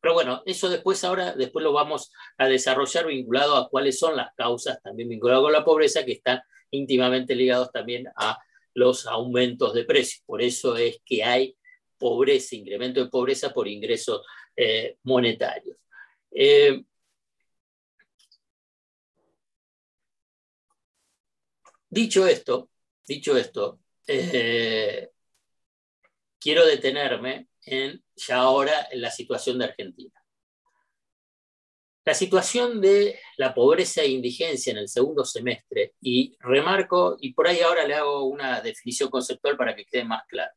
Pero 0.00 0.14
bueno, 0.14 0.42
eso 0.46 0.68
después 0.68 1.02
ahora, 1.02 1.32
después 1.32 1.62
lo 1.62 1.72
vamos 1.72 2.12
a 2.36 2.46
desarrollar 2.46 3.06
vinculado 3.06 3.56
a 3.56 3.68
cuáles 3.68 3.98
son 3.98 4.16
las 4.16 4.32
causas 4.34 4.80
también 4.82 5.08
vinculadas 5.08 5.42
con 5.42 5.52
la 5.52 5.64
pobreza 5.64 6.04
que 6.04 6.12
están 6.12 6.40
íntimamente 6.70 7.34
ligados 7.34 7.72
también 7.72 8.06
a 8.14 8.38
los 8.78 9.06
aumentos 9.06 9.74
de 9.74 9.84
precios. 9.84 10.22
Por 10.24 10.40
eso 10.42 10.76
es 10.76 11.00
que 11.04 11.24
hay 11.24 11.56
pobreza, 11.98 12.56
incremento 12.56 13.02
de 13.02 13.10
pobreza 13.10 13.52
por 13.52 13.68
ingresos 13.68 14.24
eh, 14.56 14.96
monetarios. 15.02 15.76
Eh, 16.30 16.84
dicho 21.90 22.26
esto, 22.26 22.70
dicho 23.06 23.36
esto, 23.36 23.80
eh, 24.06 25.10
quiero 26.38 26.66
detenerme 26.66 27.48
en 27.62 28.02
ya 28.14 28.38
ahora 28.38 28.88
en 28.90 29.00
la 29.00 29.10
situación 29.10 29.58
de 29.58 29.64
Argentina. 29.66 30.17
La 32.08 32.14
situación 32.14 32.80
de 32.80 33.20
la 33.36 33.52
pobreza 33.52 34.00
e 34.00 34.08
indigencia 34.08 34.70
en 34.70 34.78
el 34.78 34.88
segundo 34.88 35.26
semestre, 35.26 35.92
y 36.00 36.34
remarco, 36.40 37.18
y 37.20 37.34
por 37.34 37.46
ahí 37.46 37.60
ahora 37.60 37.86
le 37.86 37.96
hago 37.96 38.24
una 38.24 38.62
definición 38.62 39.10
conceptual 39.10 39.58
para 39.58 39.76
que 39.76 39.84
quede 39.84 40.04
más 40.04 40.22
claro, 40.26 40.50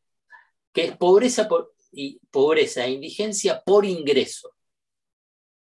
que 0.71 0.85
es 0.85 0.95
pobreza, 0.95 1.49
por, 1.49 1.73
y 1.91 2.21
pobreza 2.31 2.85
e 2.85 2.91
indigencia 2.91 3.61
por 3.65 3.83
ingreso, 3.83 4.55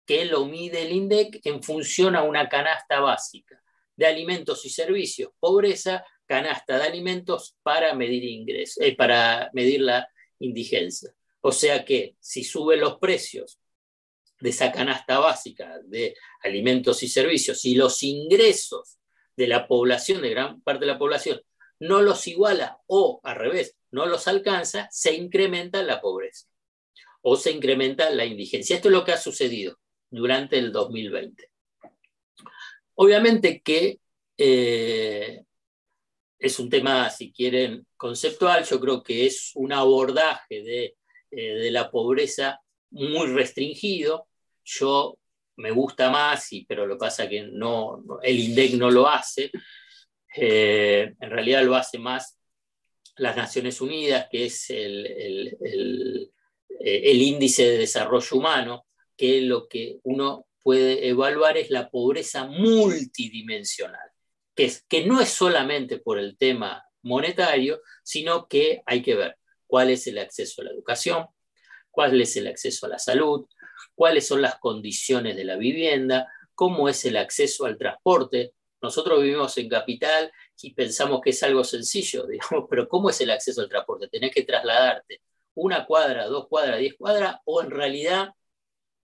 que 0.05 0.23
lo 0.23 0.45
mide 0.45 0.83
el 0.83 0.93
INDEC 0.93 1.41
en 1.43 1.61
función 1.61 2.15
a 2.15 2.23
una 2.23 2.47
canasta 2.47 3.01
básica 3.01 3.61
de 3.97 4.05
alimentos 4.05 4.63
y 4.63 4.69
servicios. 4.69 5.33
Pobreza 5.37 6.05
canasta 6.25 6.77
de 6.77 6.85
alimentos 6.85 7.57
para 7.61 7.93
medir 7.93 8.23
ingresos, 8.23 8.81
eh, 8.81 8.95
para 8.95 9.49
medir 9.51 9.81
la 9.81 10.07
indigencia. 10.39 11.13
O 11.41 11.51
sea 11.51 11.83
que 11.83 12.15
si 12.21 12.45
suben 12.45 12.79
los 12.79 12.99
precios 12.99 13.59
de 14.43 14.49
esa 14.49 14.73
canasta 14.73 15.19
básica 15.19 15.79
de 15.85 16.17
alimentos 16.41 17.01
y 17.01 17.07
servicios 17.07 17.63
y 17.63 17.75
los 17.75 18.03
ingresos 18.03 18.97
de 19.37 19.47
la 19.47 19.69
población, 19.69 20.21
de 20.21 20.31
gran 20.31 20.59
parte 20.59 20.81
de 20.81 20.91
la 20.91 20.99
población, 20.99 21.41
no 21.79 22.01
los 22.01 22.27
iguala 22.27 22.77
o 22.87 23.21
al 23.23 23.37
revés, 23.37 23.77
no 23.91 24.05
los 24.05 24.27
alcanza, 24.27 24.89
se 24.91 25.13
incrementa 25.13 25.81
la 25.81 26.01
pobreza 26.01 26.47
o 27.21 27.37
se 27.37 27.51
incrementa 27.51 28.09
la 28.09 28.25
indigencia. 28.25 28.75
Esto 28.75 28.89
es 28.89 28.91
lo 28.91 29.05
que 29.05 29.13
ha 29.13 29.17
sucedido 29.17 29.79
durante 30.09 30.57
el 30.57 30.73
2020. 30.73 31.49
Obviamente 32.95 33.61
que 33.61 34.01
eh, 34.37 35.41
es 36.37 36.59
un 36.59 36.69
tema, 36.69 37.09
si 37.11 37.31
quieren, 37.31 37.87
conceptual, 37.95 38.65
yo 38.65 38.77
creo 38.81 39.01
que 39.03 39.25
es 39.25 39.51
un 39.55 39.71
abordaje 39.71 40.57
eh, 40.59 40.95
de, 41.31 41.71
la 41.71 41.89
pobreza 41.89 42.59
muy 42.91 43.27
restringido. 43.27 44.27
Yo 44.63 45.17
me 45.57 45.71
gusta 45.71 46.09
más, 46.09 46.51
y, 46.53 46.65
pero 46.65 46.85
lo 46.85 46.95
que 46.95 46.99
pasa 46.99 47.29
que 47.29 47.43
no, 47.43 48.03
el 48.21 48.39
INDEC 48.39 48.73
no 48.75 48.89
lo 48.89 49.07
hace. 49.07 49.51
Eh, 50.35 51.13
en 51.19 51.29
realidad 51.29 51.63
lo 51.63 51.75
hace 51.75 51.99
más 51.99 52.39
las 53.17 53.35
Naciones 53.35 53.79
Unidas, 53.81 54.27
que 54.31 54.45
es 54.45 54.69
el, 54.69 55.47
eh, 56.83 57.11
el 57.11 57.21
índice 57.21 57.63
de 57.63 57.77
desarrollo 57.77 58.37
humano, 58.37 58.85
que 59.15 59.41
lo 59.41 59.67
que 59.67 59.99
uno 60.03 60.47
puede 60.63 61.07
evaluar 61.07 61.57
es 61.57 61.69
la 61.69 61.89
pobreza 61.89 62.45
multidimensional, 62.45 64.09
que, 64.55 64.65
es, 64.65 64.83
que 64.87 65.05
no 65.05 65.21
es 65.21 65.29
solamente 65.29 65.99
por 65.99 66.17
el 66.17 66.37
tema 66.37 66.83
monetario, 67.03 67.81
sino 68.03 68.47
que 68.47 68.81
hay 68.85 69.01
que 69.01 69.15
ver 69.15 69.37
cuál 69.67 69.89
es 69.89 70.07
el 70.07 70.17
acceso 70.17 70.61
a 70.61 70.65
la 70.65 70.71
educación, 70.71 71.25
cuál 71.91 72.19
es 72.19 72.35
el 72.37 72.47
acceso 72.47 72.85
a 72.85 72.89
la 72.89 72.99
salud, 72.99 73.45
cuáles 73.95 74.27
son 74.27 74.41
las 74.41 74.55
condiciones 74.59 75.35
de 75.35 75.45
la 75.45 75.55
vivienda, 75.55 76.27
cómo 76.55 76.89
es 76.89 77.03
el 77.05 77.17
acceso 77.17 77.65
al 77.65 77.77
transporte. 77.77 78.53
Nosotros 78.81 79.21
vivimos 79.21 79.57
en 79.57 79.69
capital 79.69 80.31
y 80.61 80.73
pensamos 80.73 81.21
que 81.21 81.31
es 81.31 81.43
algo 81.43 81.63
sencillo, 81.63 82.27
digamos, 82.27 82.67
pero 82.69 82.87
¿cómo 82.87 83.09
es 83.09 83.19
el 83.21 83.31
acceso 83.31 83.61
al 83.61 83.69
transporte? 83.69 84.07
Tenés 84.07 84.31
que 84.31 84.43
trasladarte 84.43 85.21
una 85.55 85.85
cuadra, 85.85 86.25
dos 86.27 86.47
cuadras, 86.47 86.79
diez 86.79 86.95
cuadras, 86.97 87.37
o 87.45 87.61
en 87.61 87.71
realidad 87.71 88.33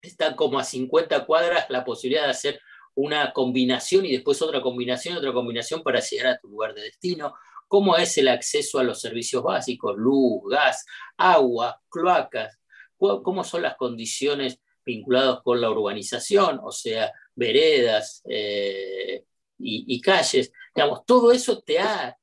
está 0.01 0.37
como 0.37 0.59
a 0.59 0.65
50 0.65 1.27
cuadras 1.27 1.67
la 1.69 1.85
posibilidad 1.85 2.25
de 2.25 2.31
hacer 2.31 2.61
una 2.95 3.33
combinación 3.33 4.07
y 4.07 4.13
después 4.13 4.41
otra 4.41 4.63
combinación, 4.63 5.17
otra 5.19 5.33
combinación 5.33 5.83
para 5.83 6.01
llegar 6.01 6.29
a 6.29 6.39
tu 6.39 6.49
lugar 6.49 6.75
de 6.75 6.83
destino. 6.83 7.35
¿Cómo 7.69 7.97
es 7.97 8.17
el 8.17 8.29
acceso 8.29 8.79
a 8.79 8.85
los 8.85 9.01
servicios 9.01 9.43
básicos, 9.43 9.97
luz, 9.97 10.43
gas, 10.49 10.87
agua, 11.17 11.83
cloacas? 11.91 12.59
¿Cómo 12.97 13.45
son 13.45 13.63
las 13.63 13.77
condiciones 13.77 14.61
vinculadas 14.87 15.43
con 15.43 15.61
la 15.61 15.71
urbanización, 15.71 16.61
o 16.63 16.73
sea, 16.73 17.13
veredas 17.35 18.23
eh, 18.29 19.25
y, 19.59 20.01
calles? 20.01 20.53
Digamos, 20.75 21.05
todo 21.05 21.33
eso 21.33 21.61
te, 21.61 21.79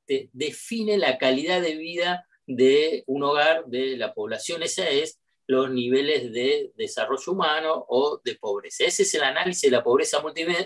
te 0.06 0.30
define 0.34 0.98
la 0.98 1.18
calidad 1.18 1.62
de 1.62 1.76
vida 1.76 2.28
de 2.48 3.04
un 3.08 3.24
hogar, 3.24 3.66
de 3.66 3.98
la 3.98 4.14
población. 4.14 4.64
Ese 4.64 5.04
es 5.04 5.20
los 5.48 5.70
niveles 5.70 6.32
de 6.32 6.72
desarrollo 6.76 7.32
humano 7.32 7.86
o 7.90 8.22
de 8.24 8.36
pobreza. 8.36 8.86
Ese 8.86 9.04
es 9.04 9.14
el 9.14 9.24
análisis 9.24 9.70
de 9.70 9.78
la 9.78 9.84
pobreza 9.84 10.24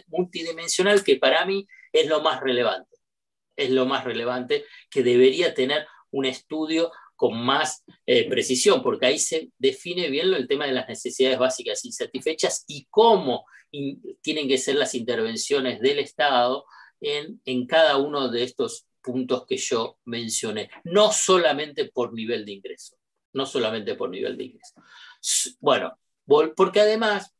multidimensional 0.08 1.04
que 1.04 1.16
para 1.18 1.46
mí 1.46 1.68
es 1.92 2.08
lo 2.08 2.22
más 2.22 2.42
relevante. 2.42 2.96
Es 3.56 3.72
lo 3.72 3.86
más 3.86 4.04
relevante 4.04 4.66
que 4.90 5.02
debería 5.02 5.54
tener 5.54 5.88
un 6.12 6.26
estudio 6.26 6.92
con 7.18 7.38
más 7.44 7.84
eh, 8.06 8.30
precisión, 8.30 8.82
porque 8.82 9.08
ahí 9.08 9.20
se 9.20 9.52
define 9.58 10.10
bien 10.10 10.34
el 10.34 10.48
tema 10.48 10.66
de 10.66 10.72
las 10.72 10.88
necesidades 10.88 11.38
básicas 11.38 11.84
insatisfechas 11.84 12.64
y 12.68 12.88
cómo 12.90 13.46
tienen 14.22 14.48
que 14.48 14.58
ser 14.58 14.76
las 14.76 14.96
intervenciones 14.96 15.82
del 15.82 16.00
Estado 16.00 16.64
en, 17.02 17.42
en 17.44 17.68
cada 17.68 17.98
uno 17.98 18.30
de 18.30 18.44
estos 18.44 18.86
puntos 19.02 19.46
que 19.46 19.58
yo 19.58 19.98
mencioné, 20.06 20.70
no 20.86 21.12
solamente 21.12 21.86
por 21.86 22.14
nivel 22.14 22.46
de 22.46 22.54
ingreso 22.54 22.98
no 23.38 23.46
solamente 23.46 23.96
por 23.96 24.10
nivel 24.10 24.36
de 24.36 24.46
ingreso. 24.46 24.74
Bueno, 25.60 25.98
porque 26.56 26.82
además 26.82 27.34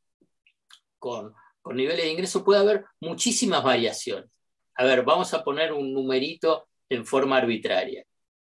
con, 0.98 1.34
con 1.60 1.76
niveles 1.76 2.04
de 2.04 2.12
ingreso 2.12 2.44
puede 2.44 2.60
haber 2.60 2.84
muchísimas 3.00 3.62
variaciones. 3.62 4.30
A 4.76 4.84
ver, 4.84 5.02
vamos 5.02 5.34
a 5.34 5.42
poner 5.42 5.72
un 5.72 5.92
numerito 5.92 6.68
en 6.88 7.04
forma 7.04 7.36
arbitraria. 7.36 8.04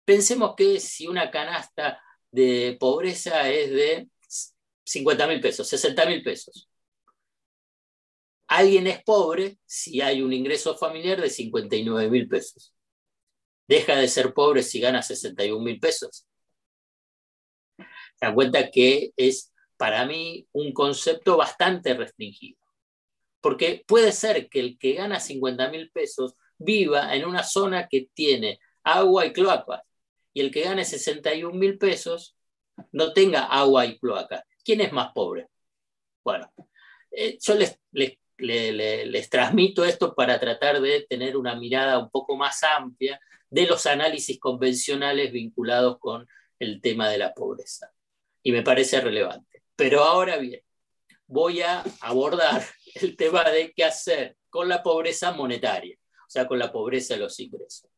Pensemos 0.06 0.54
que 0.56 0.80
si 0.80 1.08
una 1.08 1.32
canasta 1.32 2.02
de 2.32 2.78
pobreza 2.80 3.50
es 3.50 3.72
de 3.72 4.10
50 4.84 5.28
mil 5.28 5.42
pesos, 5.42 5.68
60 5.68 6.06
mil 6.06 6.24
pesos. 6.24 6.70
Alguien 8.48 8.86
es 8.88 9.04
pobre 9.04 9.58
si 9.66 10.02
hay 10.02 10.22
un 10.22 10.32
ingreso 10.32 10.78
familiar 10.78 11.20
de 11.20 11.30
59 11.30 12.10
mil 12.10 12.28
pesos. 12.28 12.74
Deja 13.68 13.96
de 13.96 14.08
ser 14.08 14.34
pobre 14.34 14.62
si 14.62 14.80
gana 14.80 15.02
61 15.02 15.64
mil 15.64 15.80
pesos 15.80 16.28
se 18.16 18.26
dan 18.26 18.36
cuenta 18.36 18.72
que 18.72 19.12
es 19.18 19.54
para 19.78 20.06
mí 20.06 20.48
un 20.54 20.74
concepto 20.74 21.38
bastante 21.38 21.94
restringido. 21.94 22.60
Porque 23.42 23.84
puede 23.88 24.12
ser 24.12 24.50
que 24.50 24.60
el 24.60 24.78
que 24.80 24.94
gana 24.94 25.20
50 25.20 25.70
mil 25.70 25.92
pesos 25.92 26.36
viva 26.58 27.14
en 27.16 27.26
una 27.26 27.44
zona 27.44 27.88
que 27.88 28.10
tiene 28.14 28.60
agua 28.84 29.26
y 29.26 29.34
cloacas 29.34 29.82
y 30.36 30.42
el 30.42 30.52
que 30.52 30.64
gane 30.64 30.84
61 30.84 31.58
mil 31.58 31.78
pesos 31.78 32.36
no 32.92 33.14
tenga 33.14 33.46
agua 33.46 33.86
y 33.86 33.98
cloacas. 33.98 34.44
¿Quién 34.66 34.82
es 34.82 34.92
más 34.92 35.14
pobre? 35.14 35.48
Bueno, 36.26 36.52
eh, 37.10 37.38
yo 37.42 37.56
les, 37.56 37.80
les, 37.94 38.18
les, 38.38 39.30
transmito 39.30 39.86
esto 39.86 40.14
para 40.14 40.38
tratar 40.38 40.82
de 40.82 41.06
tener 41.10 41.38
una 41.38 41.56
mirada 41.56 41.98
un 41.98 42.10
poco 42.10 42.36
más 42.36 42.62
amplia 42.64 43.18
de 43.50 43.66
los 43.66 43.86
análisis 43.86 44.38
convencionales 44.38 45.32
vinculados 45.32 46.00
con 46.00 46.28
el 46.60 46.82
tema 46.82 47.10
de 47.10 47.18
la 47.18 47.34
pobreza 47.34 47.94
y 48.44 48.52
me 48.52 48.62
parece 48.62 49.00
relevante. 49.00 49.64
Pero 49.78 50.04
ahora 50.04 50.36
bien, 50.36 50.62
voy 51.28 51.62
a 51.62 51.82
abordar 52.02 52.62
el 52.96 53.16
tema 53.16 53.50
de 53.50 53.72
qué 53.74 53.86
hacer 53.86 54.36
con 54.50 54.68
la 54.68 54.84
pobreza 54.84 55.32
monetaria, 55.32 55.98
o 55.98 56.30
sea, 56.30 56.46
con 56.46 56.60
la 56.60 56.74
pobreza 56.74 57.14
de 57.14 57.22
los 57.22 57.40
ingresos. 57.40 57.90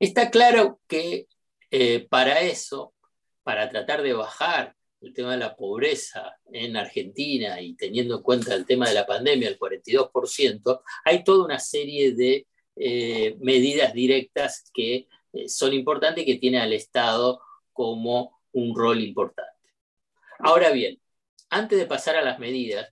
Está 0.00 0.30
claro 0.30 0.80
que 0.88 1.26
eh, 1.70 2.08
para 2.08 2.40
eso, 2.40 2.94
para 3.42 3.68
tratar 3.68 4.02
de 4.02 4.14
bajar 4.14 4.74
el 5.02 5.12
tema 5.12 5.32
de 5.32 5.36
la 5.36 5.54
pobreza 5.54 6.38
en 6.50 6.78
Argentina 6.78 7.60
y 7.60 7.74
teniendo 7.74 8.16
en 8.16 8.22
cuenta 8.22 8.54
el 8.54 8.64
tema 8.64 8.88
de 8.88 8.94
la 8.94 9.06
pandemia, 9.06 9.48
el 9.48 9.58
42%, 9.58 10.82
hay 11.04 11.22
toda 11.22 11.44
una 11.44 11.58
serie 11.58 12.14
de 12.14 12.46
eh, 12.76 13.36
medidas 13.40 13.92
directas 13.92 14.70
que 14.72 15.06
eh, 15.34 15.48
son 15.48 15.74
importantes 15.74 16.24
y 16.24 16.26
que 16.26 16.38
tiene 16.38 16.60
al 16.60 16.72
Estado 16.72 17.42
como 17.70 18.40
un 18.52 18.74
rol 18.74 19.02
importante. 19.02 19.52
Ahora 20.38 20.70
bien, 20.70 20.98
antes 21.50 21.78
de 21.78 21.84
pasar 21.84 22.16
a 22.16 22.22
las 22.22 22.38
medidas, 22.38 22.88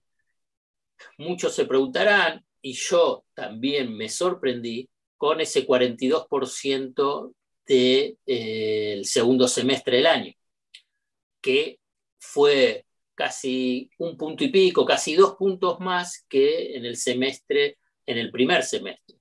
muchos 1.17 1.55
se 1.55 1.65
preguntarán, 1.65 2.45
y 2.61 2.75
yo 2.75 3.25
también 3.33 3.97
me 3.97 4.11
sorprendí 4.11 4.91
con 5.19 5.41
ese 5.41 5.67
42% 5.67 7.35
del 7.67 8.19
eh, 8.25 9.01
segundo 9.05 9.49
semestre 9.49 9.99
del 9.99 10.07
año, 10.07 10.33
que 11.41 11.81
fue 12.19 12.87
casi 13.15 13.91
un 13.99 14.17
punto 14.17 14.45
y 14.45 14.49
pico, 14.49 14.87
casi 14.87 15.15
dos 15.17 15.35
puntos 15.35 15.81
más 15.81 16.25
que 16.29 16.77
en 16.77 16.85
el 16.85 16.97
semestre, 16.97 17.79
en 18.07 18.19
el 18.19 18.31
primer 18.31 18.63
semestre. 18.63 19.17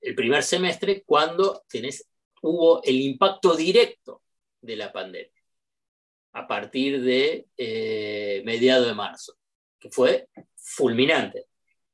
El 0.00 0.14
primer 0.14 0.42
semestre 0.44 1.02
cuando 1.04 1.64
hubo 2.42 2.82
el 2.82 3.00
impacto 3.00 3.54
directo 3.56 4.22
de 4.60 4.76
la 4.76 4.92
pandemia 4.92 5.30
a 6.34 6.46
partir 6.46 7.02
de 7.02 7.48
eh, 7.56 8.42
mediado 8.44 8.86
de 8.86 8.94
marzo, 8.94 9.34
que 9.78 9.90
fue 9.90 10.28
fulminante, 10.56 11.46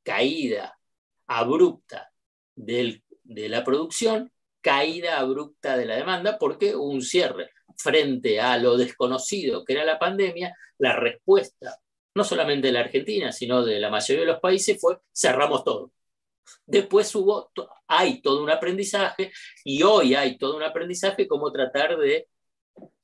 caída 0.02 0.78
abrupta 1.26 2.10
de 2.58 3.48
la 3.48 3.64
producción, 3.64 4.32
caída 4.60 5.18
abrupta 5.18 5.76
de 5.76 5.86
la 5.86 5.96
demanda, 5.96 6.38
porque 6.38 6.74
hubo 6.74 6.90
un 6.90 7.02
cierre 7.02 7.50
frente 7.76 8.40
a 8.40 8.58
lo 8.58 8.76
desconocido 8.76 9.64
que 9.64 9.74
era 9.74 9.84
la 9.84 9.98
pandemia, 9.98 10.54
la 10.78 10.96
respuesta, 10.96 11.78
no 12.14 12.24
solamente 12.24 12.68
de 12.68 12.72
la 12.72 12.80
Argentina, 12.80 13.32
sino 13.32 13.64
de 13.64 13.78
la 13.78 13.90
mayoría 13.90 14.22
de 14.22 14.32
los 14.32 14.40
países, 14.40 14.80
fue 14.80 14.98
cerramos 15.14 15.64
todo. 15.64 15.92
Después 16.66 17.14
hubo, 17.14 17.52
hay 17.86 18.20
todo 18.20 18.42
un 18.42 18.50
aprendizaje 18.50 19.30
y 19.64 19.82
hoy 19.82 20.14
hay 20.14 20.38
todo 20.38 20.56
un 20.56 20.62
aprendizaje 20.62 21.28
cómo 21.28 21.52
tratar 21.52 21.96
de 21.98 22.28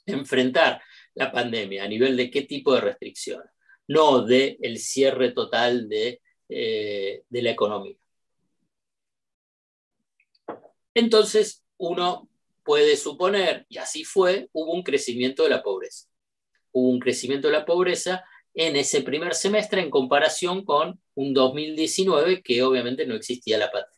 enfrentar 0.07 0.83
la 1.15 1.31
pandemia, 1.31 1.85
a 1.85 1.89
nivel 1.89 2.17
de 2.17 2.31
qué 2.31 2.43
tipo 2.43 2.75
de 2.75 2.81
restricciones, 2.81 3.51
no 3.89 4.23
de 4.23 4.59
el 4.61 4.79
cierre 4.79 5.31
total 5.33 5.89
de, 5.89 6.21
eh, 6.49 7.23
de 7.29 7.43
la 7.43 7.51
economía. 7.51 7.97
Entonces, 10.95 11.65
uno 11.77 12.29
puede 12.65 12.97
suponer, 12.97 13.67
y 13.69 13.79
así 13.79 14.05
fue, 14.05 14.49
hubo 14.53 14.73
un 14.73 14.83
crecimiento 14.83 15.43
de 15.43 15.51
la 15.51 15.63
pobreza. 15.63 16.09
Hubo 16.73 16.89
un 16.89 16.99
crecimiento 16.99 17.49
de 17.49 17.53
la 17.53 17.65
pobreza 17.65 18.25
en 18.55 18.77
ese 18.77 19.03
primer 19.03 19.35
semestre 19.35 19.83
en 19.83 19.91
comparación 19.91 20.65
con 20.65 21.01
un 21.15 21.35
2019 21.35 22.43
que 22.43 22.63
obviamente 22.63 23.07
no 23.07 23.15
existía 23.15 23.59
la 23.59 23.71
pandemia. 23.71 23.95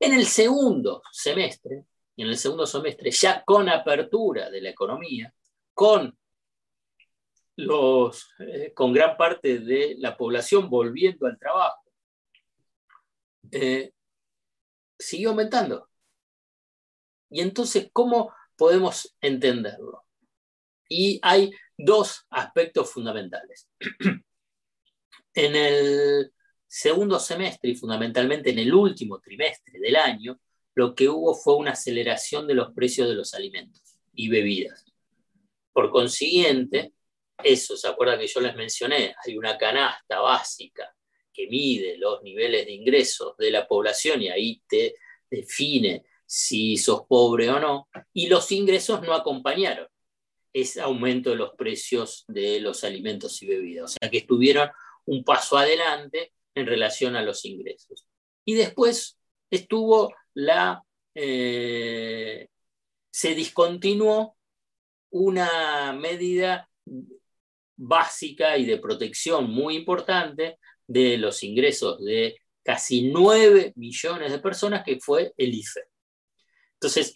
En 0.00 0.14
el 0.14 0.26
segundo 0.26 1.02
semestre, 1.12 1.84
en 2.16 2.26
el 2.26 2.36
segundo 2.36 2.66
semestre, 2.66 3.10
ya 3.10 3.44
con 3.44 3.68
apertura 3.68 4.50
de 4.50 4.60
la 4.60 4.70
economía, 4.70 5.32
con, 5.74 6.16
los, 7.56 8.28
eh, 8.40 8.72
con 8.74 8.92
gran 8.92 9.16
parte 9.16 9.58
de 9.58 9.94
la 9.98 10.16
población 10.16 10.68
volviendo 10.68 11.26
al 11.26 11.38
trabajo, 11.38 11.82
eh, 13.52 13.92
siguió 15.02 15.30
aumentando. 15.30 15.88
Y 17.30 17.40
entonces, 17.40 17.88
¿cómo 17.92 18.32
podemos 18.56 19.16
entenderlo? 19.20 20.04
Y 20.88 21.18
hay 21.22 21.50
dos 21.76 22.26
aspectos 22.30 22.90
fundamentales. 22.90 23.68
en 25.34 25.56
el 25.56 26.32
segundo 26.66 27.18
semestre 27.18 27.70
y 27.70 27.74
fundamentalmente 27.74 28.50
en 28.50 28.58
el 28.58 28.74
último 28.74 29.20
trimestre 29.20 29.78
del 29.78 29.96
año, 29.96 30.38
lo 30.74 30.94
que 30.94 31.08
hubo 31.08 31.34
fue 31.34 31.56
una 31.56 31.72
aceleración 31.72 32.46
de 32.46 32.54
los 32.54 32.72
precios 32.72 33.08
de 33.08 33.14
los 33.14 33.34
alimentos 33.34 33.82
y 34.14 34.28
bebidas 34.28 34.84
Por 35.72 35.90
consiguiente, 35.90 36.92
eso, 37.42 37.76
¿se 37.76 37.88
acuerdan 37.88 38.18
que 38.18 38.26
yo 38.26 38.40
les 38.40 38.54
mencioné? 38.54 39.14
Hay 39.24 39.36
una 39.36 39.58
canasta 39.58 40.20
básica 40.20 40.94
que 41.32 41.46
mide 41.48 41.96
los 41.98 42.22
niveles 42.22 42.66
de 42.66 42.72
ingresos 42.72 43.36
de 43.36 43.50
la 43.50 43.66
población 43.66 44.22
y 44.22 44.28
ahí 44.28 44.62
te 44.68 44.96
define 45.30 46.04
si 46.26 46.76
sos 46.76 47.02
pobre 47.06 47.50
o 47.50 47.60
no, 47.60 47.88
y 48.12 48.26
los 48.28 48.50
ingresos 48.52 49.02
no 49.02 49.12
acompañaron 49.12 49.86
ese 50.52 50.80
aumento 50.80 51.30
de 51.30 51.36
los 51.36 51.54
precios 51.54 52.24
de 52.28 52.60
los 52.60 52.84
alimentos 52.84 53.42
y 53.42 53.46
bebidas, 53.46 53.84
o 53.84 53.96
sea 53.98 54.10
que 54.10 54.18
estuvieron 54.18 54.70
un 55.06 55.24
paso 55.24 55.56
adelante 55.56 56.32
en 56.54 56.66
relación 56.66 57.16
a 57.16 57.22
los 57.22 57.44
ingresos. 57.44 58.06
Y 58.44 58.54
después 58.54 59.18
estuvo 59.50 60.14
la, 60.34 60.82
eh, 61.14 62.48
se 63.10 63.34
discontinuó 63.34 64.36
una 65.10 65.92
medida 65.92 66.68
básica 67.76 68.56
y 68.56 68.64
de 68.64 68.78
protección 68.78 69.50
muy 69.50 69.76
importante 69.76 70.58
de 70.92 71.16
los 71.16 71.42
ingresos 71.42 72.04
de 72.04 72.36
casi 72.62 73.10
9 73.10 73.72
millones 73.76 74.30
de 74.30 74.38
personas, 74.38 74.84
que 74.84 75.00
fue 75.00 75.32
el 75.36 75.54
IFE. 75.54 75.82
Entonces, 76.74 77.14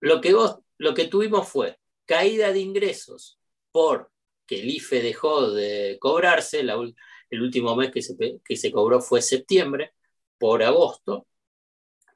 lo 0.00 0.20
que, 0.20 0.34
lo 0.78 0.94
que 0.94 1.08
tuvimos 1.08 1.48
fue 1.48 1.78
caída 2.04 2.52
de 2.52 2.60
ingresos 2.60 3.38
porque 3.70 4.60
el 4.60 4.70
IFE 4.70 5.02
dejó 5.02 5.50
de 5.50 5.98
cobrarse, 6.00 6.60
el 6.60 7.42
último 7.42 7.76
mes 7.76 7.90
que 7.90 8.02
se, 8.02 8.16
que 8.44 8.56
se 8.56 8.72
cobró 8.72 9.00
fue 9.00 9.20
septiembre, 9.20 9.92
por 10.38 10.62
agosto, 10.62 11.26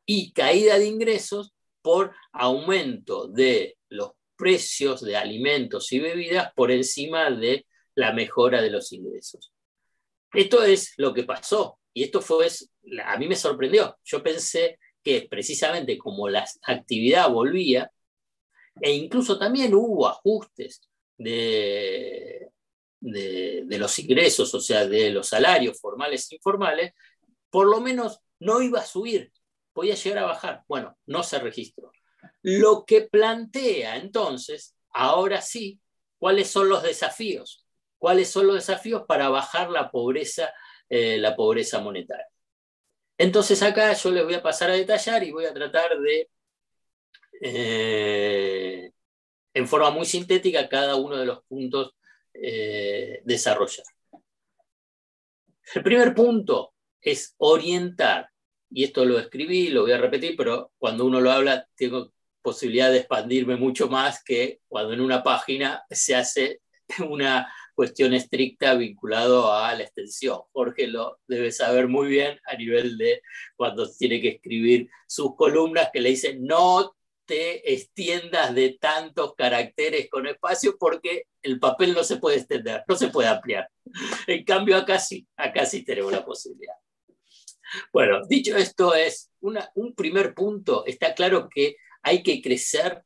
y 0.07 0.33
caída 0.33 0.79
de 0.79 0.87
ingresos 0.87 1.53
por 1.83 2.15
aumento 2.33 3.29
de 3.29 3.77
los 3.89 4.13
precios 4.37 5.03
de 5.03 5.17
alimentos 5.17 5.93
y 5.93 5.99
bebidas 5.99 6.53
por 6.55 6.71
encima 6.71 7.31
de 7.31 7.67
la 7.95 8.13
mejora 8.13 8.63
de 8.63 8.71
los 8.71 8.93
ingresos. 8.93 9.53
Esto 10.33 10.63
es 10.63 10.95
lo 10.97 11.13
que 11.13 11.25
pasó 11.25 11.79
y 11.93 12.05
esto 12.05 12.21
fue, 12.21 12.47
a 13.05 13.17
mí 13.19 13.29
me 13.29 13.37
sorprendió. 13.37 13.99
Yo 14.05 14.23
pensé 14.23 14.79
que 15.03 15.27
precisamente 15.29 15.99
como 15.99 16.29
la 16.29 16.47
actividad 16.63 17.31
volvía, 17.31 17.91
e 18.81 18.93
incluso 18.93 19.39
también 19.39 19.75
hubo 19.75 20.09
ajustes 20.09 20.89
de, 21.19 22.51
de, 23.01 23.79
los 23.79 23.99
ingresos, 23.99 24.55
o 24.55 24.61
sea, 24.61 24.87
de 24.87 25.11
los 25.11 25.29
salarios 25.29 25.81
formales 25.81 26.31
e 26.31 26.37
informales, 26.37 26.93
por 27.51 27.67
lo 27.67 27.81
menos 27.81 28.21
no 28.39 28.63
iba 28.63 28.81
a 28.81 28.87
subir, 28.87 29.33
podía 29.73 29.95
llegar 29.95 30.25
a 30.25 30.27
bajar. 30.27 30.65
Bueno, 30.69 30.97
no 31.07 31.23
se 31.23 31.39
registró. 31.39 31.93
Lo 32.43 32.85
que 32.85 33.03
plantea 33.03 33.97
entonces, 33.97 34.77
ahora 34.91 35.43
sí, 35.43 35.81
cuáles 36.19 36.49
son 36.49 36.69
los 36.69 36.83
desafíos, 36.83 37.67
cuáles 38.01 38.31
son 38.31 38.47
los 38.47 38.57
desafíos 38.57 39.05
para 39.07 39.29
bajar 39.29 39.71
la 39.71 39.91
pobreza, 39.91 40.53
eh, 40.89 41.19
la 41.19 41.37
pobreza 41.37 41.81
monetaria. 41.81 42.27
Entonces 43.19 43.63
acá 43.63 43.93
yo 43.93 44.11
les 44.11 44.25
voy 44.25 44.35
a 44.35 44.43
pasar 44.43 44.71
a 44.71 44.75
detallar 44.75 45.23
y 45.23 45.31
voy 45.31 45.45
a 45.45 45.53
tratar 45.53 46.01
de, 46.01 46.31
eh, 47.43 48.91
en 49.53 49.69
forma 49.69 49.91
muy 49.91 50.07
sintética, 50.07 50.67
cada 50.67 50.97
uno 50.97 51.19
de 51.19 51.27
los 51.27 51.45
puntos 51.45 51.95
eh, 52.33 53.21
desarrollar. 53.25 53.85
El 55.75 55.83
primer 55.83 56.15
punto 56.15 56.73
es 57.03 57.35
orientar, 57.37 58.31
y 58.71 58.85
esto 58.85 59.05
lo 59.05 59.19
escribí, 59.19 59.69
lo 59.69 59.83
voy 59.83 59.93
a 59.93 59.99
repetir, 59.99 60.37
pero 60.37 60.73
cuando 60.79 61.05
uno 61.05 61.21
lo 61.21 61.31
habla 61.31 61.69
tengo 61.75 62.15
posibilidad 62.41 62.91
de 62.91 62.99
expandirme 62.99 63.57
mucho 63.57 63.89
más 63.89 64.25
que 64.25 64.61
cuando 64.69 64.95
en 64.95 65.03
una 65.03 65.23
página 65.23 65.85
se 65.91 66.17
hace 66.17 66.63
una 67.11 67.53
cuestión 67.81 68.13
estricta 68.13 68.75
vinculado 68.75 69.55
a 69.55 69.75
la 69.75 69.85
extensión. 69.85 70.43
Jorge 70.53 70.87
lo 70.87 71.19
debe 71.27 71.51
saber 71.51 71.89
muy 71.89 72.09
bien 72.09 72.39
a 72.45 72.55
nivel 72.55 72.99
de 72.99 73.23
cuando 73.57 73.91
tiene 73.91 74.21
que 74.21 74.29
escribir 74.29 74.91
sus 75.09 75.35
columnas 75.35 75.89
que 75.91 76.03
le 76.03 76.11
dicen 76.11 76.45
no 76.45 76.95
te 77.25 77.73
extiendas 77.73 78.55
de 78.55 78.77
tantos 78.79 79.35
caracteres 79.35 80.11
con 80.11 80.27
espacio 80.27 80.77
porque 80.79 81.23
el 81.41 81.59
papel 81.59 81.95
no 81.95 82.05
se 82.05 82.19
puede 82.19 82.37
extender, 82.37 82.85
no 82.87 82.97
se 82.97 83.09
puede 83.09 83.29
ampliar. 83.29 83.67
En 84.27 84.45
cambio 84.45 84.77
acá 84.77 84.99
sí, 84.99 85.27
acá 85.35 85.65
sí 85.65 85.83
tenemos 85.83 86.13
la 86.13 86.23
posibilidad. 86.23 86.75
Bueno, 87.95 88.21
dicho 88.29 88.59
esto 88.59 88.95
es 88.95 89.31
un 89.41 89.95
primer 89.95 90.35
punto, 90.35 90.85
está 90.85 91.15
claro 91.15 91.49
que 91.49 91.77
hay 92.03 92.23
que 92.23 92.43
crecer, 92.43 93.05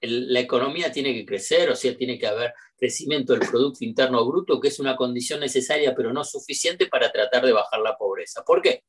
la 0.00 0.40
economía 0.40 0.92
tiene 0.92 1.12
que 1.12 1.26
crecer, 1.26 1.70
o 1.70 1.76
sea, 1.76 1.96
tiene 1.96 2.18
que 2.18 2.26
haber 2.26 2.54
crecimiento 2.76 3.32
del 3.32 3.48
Producto 3.48 3.84
Interno 3.84 4.24
Bruto, 4.24 4.60
que 4.60 4.68
es 4.68 4.78
una 4.78 4.96
condición 4.96 5.40
necesaria 5.40 5.94
pero 5.94 6.12
no 6.12 6.24
suficiente 6.24 6.86
para 6.86 7.10
tratar 7.10 7.44
de 7.44 7.52
bajar 7.52 7.80
la 7.80 7.96
pobreza. 7.96 8.44
¿Por 8.44 8.62
qué? 8.62 8.84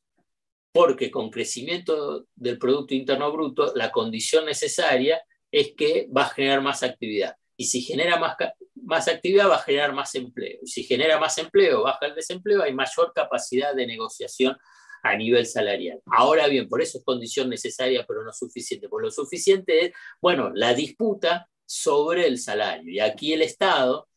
Porque 0.71 1.09
con 1.09 1.31
crecimiento 1.31 2.25
del 2.35 2.59
Producto 2.59 2.93
Interno 2.93 3.31
Bruto, 3.31 3.73
la 3.75 3.91
condición 3.91 4.45
necesaria 4.45 5.21
es 5.51 5.73
que 5.75 6.07
va 6.15 6.23
a 6.23 6.29
generar 6.29 6.61
más 6.61 6.83
actividad. 6.83 7.35
Y 7.57 7.65
si 7.65 7.81
genera 7.81 8.17
más, 8.17 8.37
más 8.75 9.07
actividad, 9.07 9.49
va 9.49 9.55
a 9.55 9.63
generar 9.63 9.93
más 9.93 10.13
empleo. 10.15 10.59
Si 10.63 10.83
genera 10.83 11.19
más 11.19 11.37
empleo, 11.39 11.83
baja 11.83 12.05
el 12.05 12.15
desempleo, 12.15 12.61
hay 12.61 12.73
mayor 12.73 13.11
capacidad 13.13 13.73
de 13.75 13.87
negociación 13.87 14.55
a 15.03 15.15
nivel 15.15 15.45
salarial. 15.45 16.01
Ahora 16.05 16.47
bien, 16.47 16.67
por 16.67 16.81
eso 16.81 16.97
es 16.97 17.03
condición 17.03 17.49
necesaria, 17.49 18.05
pero 18.07 18.23
no 18.23 18.33
suficiente. 18.33 18.89
Por 18.89 19.01
lo 19.01 19.11
suficiente 19.11 19.85
es, 19.85 19.91
bueno, 20.21 20.51
la 20.53 20.73
disputa 20.73 21.49
sobre 21.65 22.27
el 22.27 22.39
salario. 22.39 22.91
Y 22.91 22.99
aquí 22.99 23.33
el 23.33 23.41
Estado 23.41 24.09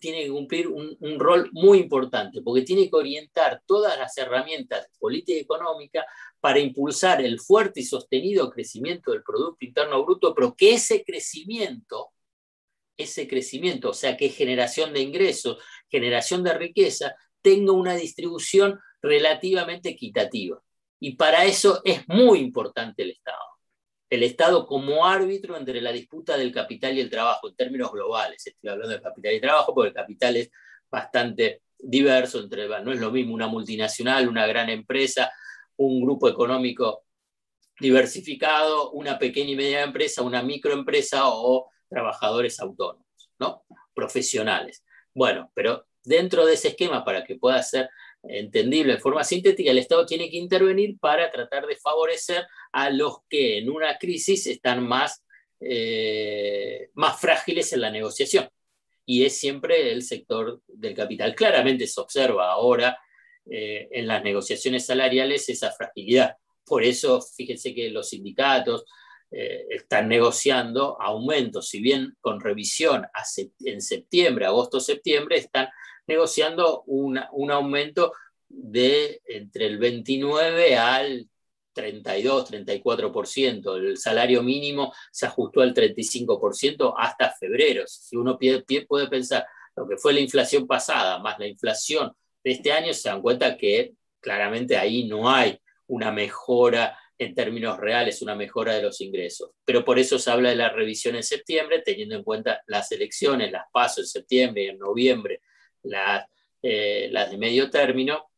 tiene 0.00 0.24
que 0.24 0.30
cumplir 0.30 0.66
un, 0.66 1.20
rol 1.20 1.50
muy 1.52 1.78
importante, 1.78 2.40
porque 2.42 2.62
tiene 2.62 2.88
que 2.88 2.96
orientar 2.96 3.62
todas 3.66 3.96
las 3.98 4.16
herramientas 4.18 4.84
de 4.84 4.98
política 4.98 5.38
económica 5.38 6.04
para 6.40 6.58
impulsar 6.58 7.20
el 7.20 7.38
fuerte 7.38 7.80
y 7.80 7.84
sostenido 7.84 8.50
crecimiento 8.50 9.12
del 9.12 9.22
Producto 9.22 9.64
Interno 9.64 10.02
Bruto, 10.02 10.34
pero 10.34 10.56
que 10.56 10.74
ese 10.74 11.04
crecimiento, 11.04 12.08
ese 12.96 13.28
crecimiento, 13.28 13.90
o 13.90 13.94
sea, 13.94 14.16
que 14.16 14.30
generación 14.30 14.92
de 14.92 15.00
ingresos, 15.00 15.58
generación 15.88 16.42
de 16.42 16.54
riqueza, 16.54 17.14
tenga 17.42 17.72
una 17.72 17.94
distribución 17.94 18.80
relativamente 19.02 19.90
equitativa. 19.90 20.60
Y 20.98 21.16
para 21.16 21.44
eso 21.44 21.80
es 21.84 22.06
muy 22.08 22.40
importante 22.40 23.02
el 23.02 23.10
Estado. 23.10 23.38
El 24.08 24.22
Estado 24.22 24.66
como 24.66 25.06
árbitro 25.06 25.56
entre 25.56 25.80
la 25.80 25.92
disputa 25.92 26.36
del 26.36 26.52
capital 26.52 26.96
y 26.96 27.00
el 27.00 27.10
trabajo, 27.10 27.48
en 27.48 27.56
términos 27.56 27.92
globales. 27.92 28.46
Estoy 28.46 28.70
hablando 28.70 28.94
de 28.94 29.00
capital 29.00 29.34
y 29.34 29.40
trabajo 29.40 29.74
porque 29.74 29.88
el 29.88 29.94
capital 29.94 30.36
es 30.36 30.50
bastante 30.90 31.62
diverso, 31.78 32.40
entre, 32.40 32.68
no 32.68 32.92
es 32.92 33.00
lo 33.00 33.10
mismo 33.10 33.34
una 33.34 33.46
multinacional, 33.46 34.28
una 34.28 34.46
gran 34.46 34.68
empresa, 34.68 35.32
un 35.76 36.02
grupo 36.02 36.28
económico 36.28 37.04
diversificado, 37.78 38.90
una 38.90 39.18
pequeña 39.18 39.52
y 39.52 39.56
media 39.56 39.82
empresa, 39.82 40.22
una 40.22 40.42
microempresa 40.42 41.28
o 41.28 41.70
trabajadores 41.88 42.60
autónomos, 42.60 43.06
¿no? 43.38 43.64
profesionales. 43.94 44.84
Bueno, 45.14 45.50
pero 45.54 45.86
dentro 46.04 46.44
de 46.44 46.54
ese 46.54 46.68
esquema, 46.68 47.04
para 47.04 47.24
que 47.24 47.36
pueda 47.36 47.62
ser 47.62 47.88
entendible 48.22 48.94
de 48.94 49.00
forma 49.00 49.24
sintética, 49.24 49.70
el 49.70 49.78
Estado 49.78 50.06
tiene 50.06 50.30
que 50.30 50.36
intervenir 50.36 50.98
para 50.98 51.30
tratar 51.30 51.66
de 51.66 51.76
favorecer 51.76 52.46
a 52.72 52.90
los 52.90 53.18
que 53.28 53.58
en 53.58 53.70
una 53.70 53.96
crisis 53.98 54.46
están 54.46 54.86
más, 54.86 55.24
eh, 55.60 56.90
más 56.94 57.20
frágiles 57.20 57.72
en 57.72 57.80
la 57.80 57.90
negociación. 57.90 58.48
Y 59.06 59.24
es 59.24 59.38
siempre 59.38 59.92
el 59.92 60.02
sector 60.02 60.62
del 60.66 60.94
capital. 60.94 61.34
Claramente 61.34 61.86
se 61.86 62.00
observa 62.00 62.52
ahora 62.52 62.98
eh, 63.50 63.88
en 63.90 64.06
las 64.06 64.22
negociaciones 64.22 64.86
salariales 64.86 65.48
esa 65.48 65.72
fragilidad. 65.72 66.36
Por 66.64 66.84
eso, 66.84 67.20
fíjense 67.20 67.74
que 67.74 67.90
los 67.90 68.10
sindicatos 68.10 68.84
eh, 69.30 69.66
están 69.70 70.08
negociando 70.08 71.00
aumentos, 71.00 71.68
si 71.68 71.80
bien 71.80 72.16
con 72.20 72.40
revisión 72.40 73.06
en 73.64 73.80
septiembre, 73.80 74.46
agosto-septiembre, 74.46 75.38
están 75.38 75.68
negociando 76.06 76.82
un 76.86 77.50
aumento 77.50 78.12
de 78.48 79.22
entre 79.26 79.66
el 79.66 79.78
29 79.78 80.76
al 80.76 81.28
32, 81.72 82.50
34%. 82.50 83.76
El 83.76 83.96
salario 83.96 84.42
mínimo 84.42 84.92
se 85.10 85.26
ajustó 85.26 85.60
al 85.60 85.72
35% 85.72 86.94
hasta 86.96 87.32
febrero. 87.32 87.84
Si 87.86 88.16
uno 88.16 88.38
puede 88.38 89.08
pensar 89.08 89.46
lo 89.76 89.88
que 89.88 89.96
fue 89.96 90.12
la 90.12 90.20
inflación 90.20 90.66
pasada 90.66 91.18
más 91.20 91.38
la 91.38 91.46
inflación 91.46 92.12
de 92.42 92.50
este 92.50 92.72
año, 92.72 92.92
se 92.92 93.08
dan 93.08 93.22
cuenta 93.22 93.56
que 93.56 93.94
claramente 94.20 94.76
ahí 94.76 95.06
no 95.06 95.30
hay 95.30 95.58
una 95.86 96.10
mejora 96.10 96.98
en 97.20 97.34
términos 97.34 97.76
reales, 97.76 98.22
una 98.22 98.34
mejora 98.34 98.74
de 98.74 98.82
los 98.82 99.02
ingresos. 99.02 99.50
Pero 99.66 99.84
por 99.84 99.98
eso 99.98 100.18
se 100.18 100.30
habla 100.30 100.48
de 100.48 100.56
la 100.56 100.70
revisión 100.70 101.16
en 101.16 101.22
septiembre, 101.22 101.82
teniendo 101.84 102.14
en 102.16 102.24
cuenta 102.24 102.62
las 102.66 102.90
elecciones, 102.92 103.52
las 103.52 103.66
pasos 103.70 104.04
en 104.04 104.06
septiembre 104.06 104.64
y 104.64 104.68
en 104.68 104.78
noviembre 104.78 105.42
eh, 106.62 107.08
las, 107.12 107.30
de 107.30 107.36
medio 107.36 107.68
término, 107.68 108.30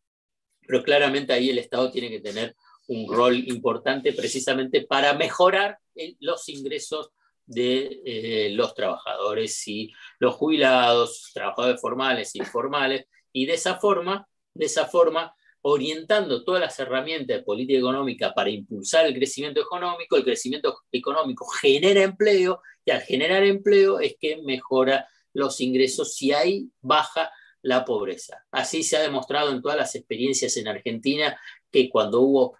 pero 0.67 0.83
claramente 0.83 1.33
ahí 1.33 1.51
el 1.51 1.59
Estado 1.59 1.93
tiene 1.93 2.11
que 2.11 2.19
tener 2.19 2.57
un 2.89 3.07
rol 3.13 3.37
importante 3.49 4.13
precisamente 4.15 4.81
para 4.81 5.15
mejorar 5.15 5.79
los 6.19 6.49
ingresos 6.49 7.11
de 7.47 8.03
eh, 8.05 8.51
los 8.51 8.75
trabajadores 8.75 9.69
y 9.69 9.93
los 10.19 10.35
jubilados, 10.35 11.31
trabajadores 11.33 11.81
formales 11.81 12.35
e 12.35 12.39
informales, 12.39 13.07
y 13.33 13.47
de 13.47 13.55
esa 13.55 13.79
forma, 13.79 14.27
de 14.55 14.65
esa 14.67 14.87
forma, 14.87 15.37
orientando 15.63 16.45
todas 16.45 16.61
las 16.61 16.79
herramientas 16.79 17.39
de 17.39 17.43
política 17.43 17.79
económica 17.79 18.35
para 18.35 18.51
impulsar 18.51 19.07
el 19.07 19.15
crecimiento 19.15 19.61
económico, 19.61 20.17
el 20.17 20.25
crecimiento 20.25 20.81
económico 20.91 21.47
genera 21.47 22.03
empleo 22.03 22.61
y 22.85 22.91
al 22.91 23.01
generar 23.03 23.45
empleo 23.45 24.01
es 24.01 24.17
que 24.21 24.43
mejora 24.43 25.09
los 25.33 25.61
ingresos 25.61 26.21
y 26.21 26.33
ahí 26.33 26.69
baja 26.81 27.31
la 27.63 27.85
pobreza. 27.85 28.45
Así 28.51 28.83
se 28.83 28.97
ha 28.97 29.03
demostrado 29.03 29.53
en 29.53 29.63
todas 29.63 29.79
las 29.79 29.95
experiencias 29.95 30.57
en 30.57 30.67
Argentina 30.67 31.41
que 31.71 31.89
cuando 31.89 32.21
hubo 32.21 32.59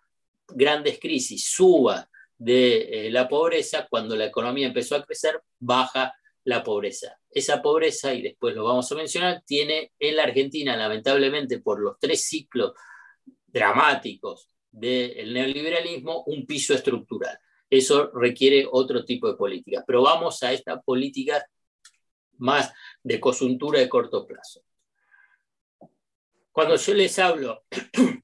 grandes 0.49 1.01
crisis, 1.01 1.51
suba 1.51 2.09
de 2.39 3.07
eh, 3.07 3.11
la 3.11 3.29
pobreza, 3.29 3.87
cuando 3.91 4.15
la 4.15 4.27
economía 4.27 4.69
empezó 4.69 4.95
a 4.95 5.05
crecer, 5.05 5.41
baja 5.59 6.15
la 6.45 6.63
pobreza. 6.63 7.19
Esa 7.31 7.63
pobreza, 7.63 8.15
y 8.15 8.23
después 8.23 8.55
lo 8.55 8.65
vamos 8.65 8.91
a 8.91 8.95
mencionar, 8.95 9.43
tiene 9.45 9.93
en 9.99 10.17
la 10.17 10.25
Argentina, 10.25 10.77
lamentablemente, 10.77 11.61
por 11.61 11.81
los 11.81 11.99
tres 11.99 12.25
ciclos 12.25 12.73
dramáticos 13.53 14.49
del 14.71 15.35
neoliberalismo, 15.35 16.25
un 16.25 16.47
piso 16.47 16.75
estructural. 16.75 17.39
Eso 17.69 18.11
requiere 18.15 18.67
otro 18.71 19.05
tipo 19.05 19.29
de 19.29 19.37
políticas. 19.37 19.85
Pero 19.87 20.03
vamos 20.03 20.43
a 20.43 20.53
esta 20.53 20.81
política 20.81 21.47
más 22.39 22.73
de 23.03 23.21
coyuntura 23.21 23.79
de 23.81 23.89
corto 23.89 24.27
plazo. 24.27 24.63
Cuando 26.51 26.77
yo 26.77 26.95
les 26.95 27.19
hablo 27.19 27.65
del 27.71 28.23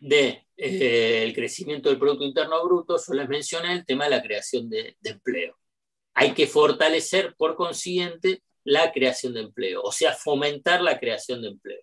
de, 0.00 0.46
eh, 0.56 1.32
crecimiento 1.34 1.88
del 1.88 1.98
Producto 1.98 2.24
Interno 2.24 2.62
Bruto, 2.64 2.96
yo 2.96 3.14
les 3.14 3.28
mencioné 3.28 3.72
el 3.72 3.86
tema 3.86 4.04
de 4.04 4.10
la 4.10 4.22
creación 4.22 4.68
de, 4.68 4.96
de 5.00 5.10
empleo. 5.10 5.56
Hay 6.14 6.34
que 6.34 6.46
fortalecer, 6.46 7.34
por 7.36 7.54
consiguiente, 7.54 8.42
la 8.64 8.92
creación 8.92 9.34
de 9.34 9.40
empleo, 9.40 9.80
o 9.82 9.92
sea, 9.92 10.12
fomentar 10.12 10.82
la 10.82 10.98
creación 10.98 11.40
de 11.40 11.48
empleo. 11.48 11.80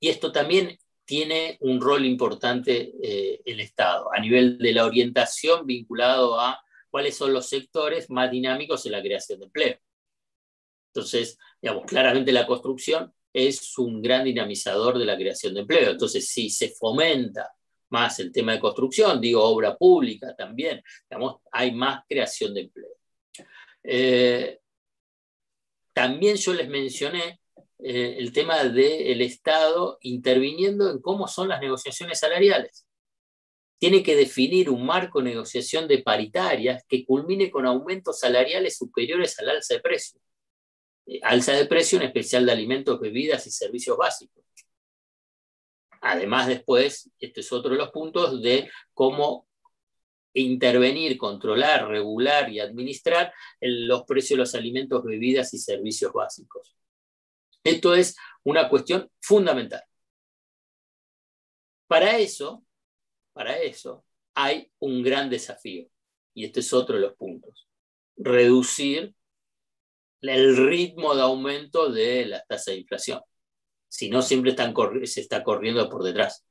Y 0.00 0.08
esto 0.08 0.32
también 0.32 0.76
tiene 1.04 1.58
un 1.60 1.80
rol 1.80 2.04
importante 2.04 2.92
eh, 3.02 3.40
el 3.44 3.60
Estado, 3.60 4.08
a 4.12 4.20
nivel 4.20 4.58
de 4.58 4.72
la 4.72 4.86
orientación 4.86 5.66
vinculado 5.66 6.40
a 6.40 6.60
cuáles 6.90 7.16
son 7.16 7.32
los 7.32 7.48
sectores 7.48 8.10
más 8.10 8.30
dinámicos 8.30 8.86
en 8.86 8.92
la 8.92 9.02
creación 9.02 9.40
de 9.40 9.46
empleo. 9.46 9.78
Entonces, 10.92 11.38
digamos, 11.60 11.84
claramente 11.86 12.32
la 12.32 12.46
construcción 12.46 13.12
es 13.32 13.76
un 13.78 14.00
gran 14.00 14.24
dinamizador 14.24 14.96
de 14.96 15.04
la 15.04 15.16
creación 15.16 15.54
de 15.54 15.60
empleo. 15.60 15.90
Entonces, 15.90 16.28
si 16.28 16.48
se 16.48 16.70
fomenta 16.70 17.52
más 17.90 18.20
el 18.20 18.32
tema 18.32 18.52
de 18.52 18.60
construcción, 18.60 19.20
digo 19.20 19.42
obra 19.42 19.76
pública 19.76 20.34
también, 20.36 20.82
digamos, 21.10 21.40
hay 21.50 21.72
más 21.72 22.04
creación 22.08 22.54
de 22.54 22.60
empleo. 22.60 22.96
Eh, 23.82 24.60
también 25.92 26.36
yo 26.36 26.54
les 26.54 26.68
mencioné 26.68 27.40
eh, 27.86 28.16
el 28.18 28.32
tema 28.32 28.64
del 28.64 29.20
Estado 29.20 29.98
interviniendo 30.00 30.90
en 30.90 31.02
cómo 31.02 31.28
son 31.28 31.48
las 31.48 31.60
negociaciones 31.60 32.18
salariales. 32.18 32.86
Tiene 33.78 34.02
que 34.02 34.16
definir 34.16 34.70
un 34.70 34.86
marco 34.86 35.18
de 35.18 35.26
negociación 35.26 35.86
de 35.86 35.98
paritarias 35.98 36.82
que 36.88 37.04
culmine 37.04 37.50
con 37.50 37.66
aumentos 37.66 38.20
salariales 38.20 38.78
superiores 38.78 39.38
al 39.38 39.50
alza 39.50 39.74
de 39.74 39.80
precio. 39.80 40.18
Eh, 41.04 41.20
alza 41.22 41.52
de 41.52 41.66
precio 41.66 41.98
en 41.98 42.04
especial 42.04 42.46
de 42.46 42.52
alimentos, 42.52 42.98
bebidas 42.98 43.46
y 43.46 43.50
servicios 43.50 43.98
básicos. 43.98 44.42
Además, 46.00 46.46
después, 46.46 47.10
este 47.20 47.40
es 47.42 47.52
otro 47.52 47.72
de 47.72 47.76
los 47.76 47.90
puntos 47.90 48.40
de 48.40 48.70
cómo 48.94 49.46
intervenir, 50.32 51.18
controlar, 51.18 51.86
regular 51.86 52.50
y 52.50 52.60
administrar 52.60 53.34
los 53.60 54.04
precios 54.04 54.38
de 54.38 54.40
los 54.40 54.54
alimentos, 54.54 55.04
bebidas 55.04 55.52
y 55.52 55.58
servicios 55.58 56.14
básicos. 56.14 56.74
Esto 57.64 57.94
es 57.94 58.16
una 58.44 58.68
cuestión 58.68 59.10
fundamental. 59.20 59.82
Para 61.86 62.18
eso, 62.18 62.64
para 63.32 63.58
eso 63.58 64.04
hay 64.34 64.70
un 64.80 65.02
gran 65.02 65.30
desafío, 65.30 65.88
y 66.34 66.44
este 66.44 66.60
es 66.60 66.72
otro 66.72 66.96
de 66.96 67.02
los 67.02 67.14
puntos, 67.14 67.68
reducir 68.16 69.14
el 70.20 70.56
ritmo 70.56 71.14
de 71.14 71.22
aumento 71.22 71.90
de 71.90 72.26
la 72.26 72.44
tasa 72.44 72.70
de 72.72 72.78
inflación. 72.78 73.20
Si 73.88 74.08
no, 74.10 74.22
siempre 74.22 74.54
se 75.06 75.20
está 75.20 75.44
corriendo 75.44 75.88
por 75.88 76.02
detrás. 76.02 76.44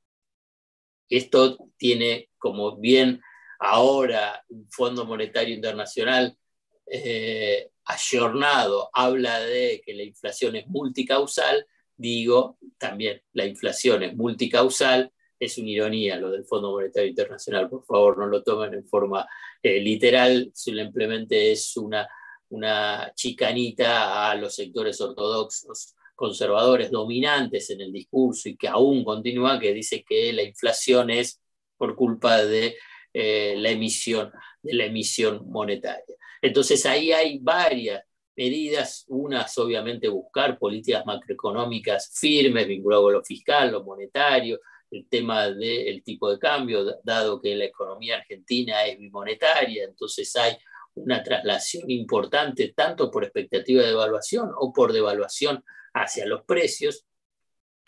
Esto 1.09 1.57
tiene 1.77 2.29
como 2.37 2.77
bien 2.77 3.21
ahora 3.59 4.43
un 4.49 4.69
Fondo 4.69 5.05
Monetario 5.05 5.53
Internacional 5.53 6.37
eh, 6.85 7.69
ayornado 7.85 8.89
habla 8.93 9.39
de 9.39 9.81
que 9.85 9.93
la 9.93 10.03
inflación 10.03 10.55
es 10.55 10.67
multicausal, 10.67 11.65
digo 11.95 12.57
también 12.77 13.21
la 13.33 13.45
inflación 13.45 14.03
es 14.03 14.15
multicausal, 14.15 15.11
es 15.39 15.57
una 15.57 15.69
ironía 15.69 16.17
lo 16.17 16.31
del 16.31 16.45
Fondo 16.45 16.71
Monetario 16.71 17.09
Internacional, 17.09 17.69
por 17.69 17.83
favor 17.85 18.17
no 18.17 18.27
lo 18.27 18.43
tomen 18.43 18.73
en 18.73 18.85
forma 18.85 19.27
eh, 19.61 19.79
literal, 19.79 20.51
simplemente 20.53 21.51
es 21.51 21.75
una, 21.75 22.07
una 22.49 23.11
chicanita 23.15 24.29
a 24.29 24.35
los 24.35 24.55
sectores 24.55 24.99
ortodoxos 25.01 25.95
conservadores 26.15 26.91
dominantes 26.91 27.69
en 27.71 27.81
el 27.81 27.91
discurso 27.91 28.47
y 28.47 28.55
que 28.55 28.67
aún 28.67 29.03
continúa, 29.03 29.59
que 29.59 29.73
dice 29.73 30.03
que 30.07 30.31
la 30.31 30.43
inflación 30.43 31.09
es 31.09 31.41
por 31.75 31.95
culpa 31.95 32.43
de 32.43 32.75
eh, 33.13 33.55
la 33.57 33.69
emisión 33.69 34.31
de 34.61 34.73
la 34.73 34.85
emisión 34.85 35.43
monetaria. 35.49 36.15
Entonces 36.43 36.85
ahí 36.85 37.13
hay 37.13 37.39
varias 37.39 38.03
medidas, 38.35 39.05
unas 39.07 39.57
obviamente 39.57 40.09
buscar 40.09 40.59
políticas 40.59 41.05
macroeconómicas 41.05 42.11
firmes 42.19 42.67
vinculadas 42.67 43.03
con 43.03 43.13
lo 43.13 43.23
fiscal, 43.23 43.71
lo 43.71 43.83
monetario, 43.85 44.59
el 44.91 45.07
tema 45.07 45.47
del 45.49 46.03
tipo 46.03 46.29
de 46.29 46.37
cambio, 46.37 46.99
dado 47.01 47.41
que 47.41 47.55
la 47.55 47.63
economía 47.63 48.17
argentina 48.17 48.85
es 48.85 48.99
bimonetaria, 48.99 49.85
entonces 49.85 50.35
hay 50.35 50.57
una 50.95 51.23
traslación 51.23 51.89
importante 51.89 52.73
tanto 52.75 53.09
por 53.09 53.23
expectativa 53.23 53.81
de 53.81 53.87
devaluación 53.87 54.51
o 54.57 54.73
por 54.73 54.91
devaluación 54.91 55.63
hacia 55.93 56.25
los 56.25 56.43
precios. 56.43 57.05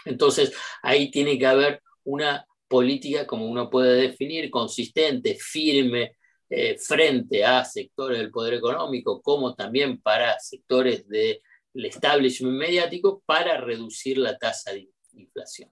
Entonces 0.06 0.54
ahí 0.82 1.12
tiene 1.12 1.38
que 1.38 1.46
haber 1.46 1.84
una 2.06 2.48
política, 2.70 3.28
como 3.28 3.48
uno 3.48 3.70
puede 3.70 4.02
definir, 4.02 4.50
consistente, 4.50 5.36
firme, 5.36 6.15
eh, 6.50 6.78
frente 6.78 7.44
a 7.44 7.66
sectores 7.66 8.20
del 8.20 8.32
poder 8.32 8.56
económico, 8.56 9.22
como 9.22 9.56
también 9.56 10.02
para 10.02 10.40
sectores 10.40 11.08
del 11.08 11.42
establishment 11.74 12.58
mediático, 12.58 13.24
para 13.26 13.60
reducir 13.60 14.18
la 14.18 14.38
tasa 14.38 14.72
de 14.72 14.90
inflación. 15.14 15.72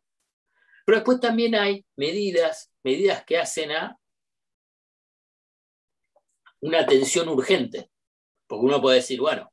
Pero 0.86 0.97
después 0.97 1.19
también 1.19 1.55
hay 1.55 1.86
medidas, 1.95 2.71
medidas 2.83 3.23
que 3.23 3.38
hacen 3.38 3.71
a 3.71 3.97
una 6.62 6.79
atención 6.79 7.29
urgente, 7.29 7.89
porque 8.47 8.65
uno 8.65 8.81
puede 8.81 8.97
decir, 8.97 9.19
bueno, 9.19 9.51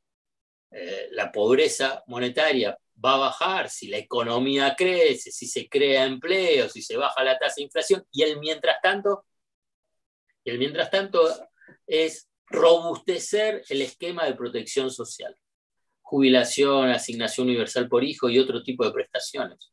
eh, 0.70 1.09
la 1.11 1.30
pobreza 1.30 2.02
monetaria 2.06 2.78
va 3.04 3.14
a 3.14 3.18
bajar 3.18 3.68
si 3.68 3.88
la 3.88 3.98
economía 3.98 4.74
crece, 4.76 5.30
si 5.30 5.46
se 5.46 5.68
crea 5.68 6.04
empleo, 6.04 6.68
si 6.68 6.83
se 6.83 6.96
baja 6.96 7.24
la 7.24 7.38
tasa 7.38 7.56
de 7.56 7.64
inflación, 7.64 8.06
y 8.12 8.22
el 8.22 8.38
mientras 8.38 8.80
tanto 8.80 9.24
y 10.44 10.59
mientras 10.59 10.90
tanto 10.90 11.22
es 11.87 12.29
robustecer 12.46 13.62
el 13.68 13.83
esquema 13.83 14.24
de 14.26 14.35
protección 14.35 14.90
social, 14.90 15.37
jubilación, 16.03 16.90
asignación 16.90 17.46
universal 17.46 17.88
por 17.88 18.03
hijo 18.05 18.29
y 18.29 18.38
otro 18.38 18.62
tipo 18.62 18.85
de 18.85 18.92
prestaciones. 18.92 19.72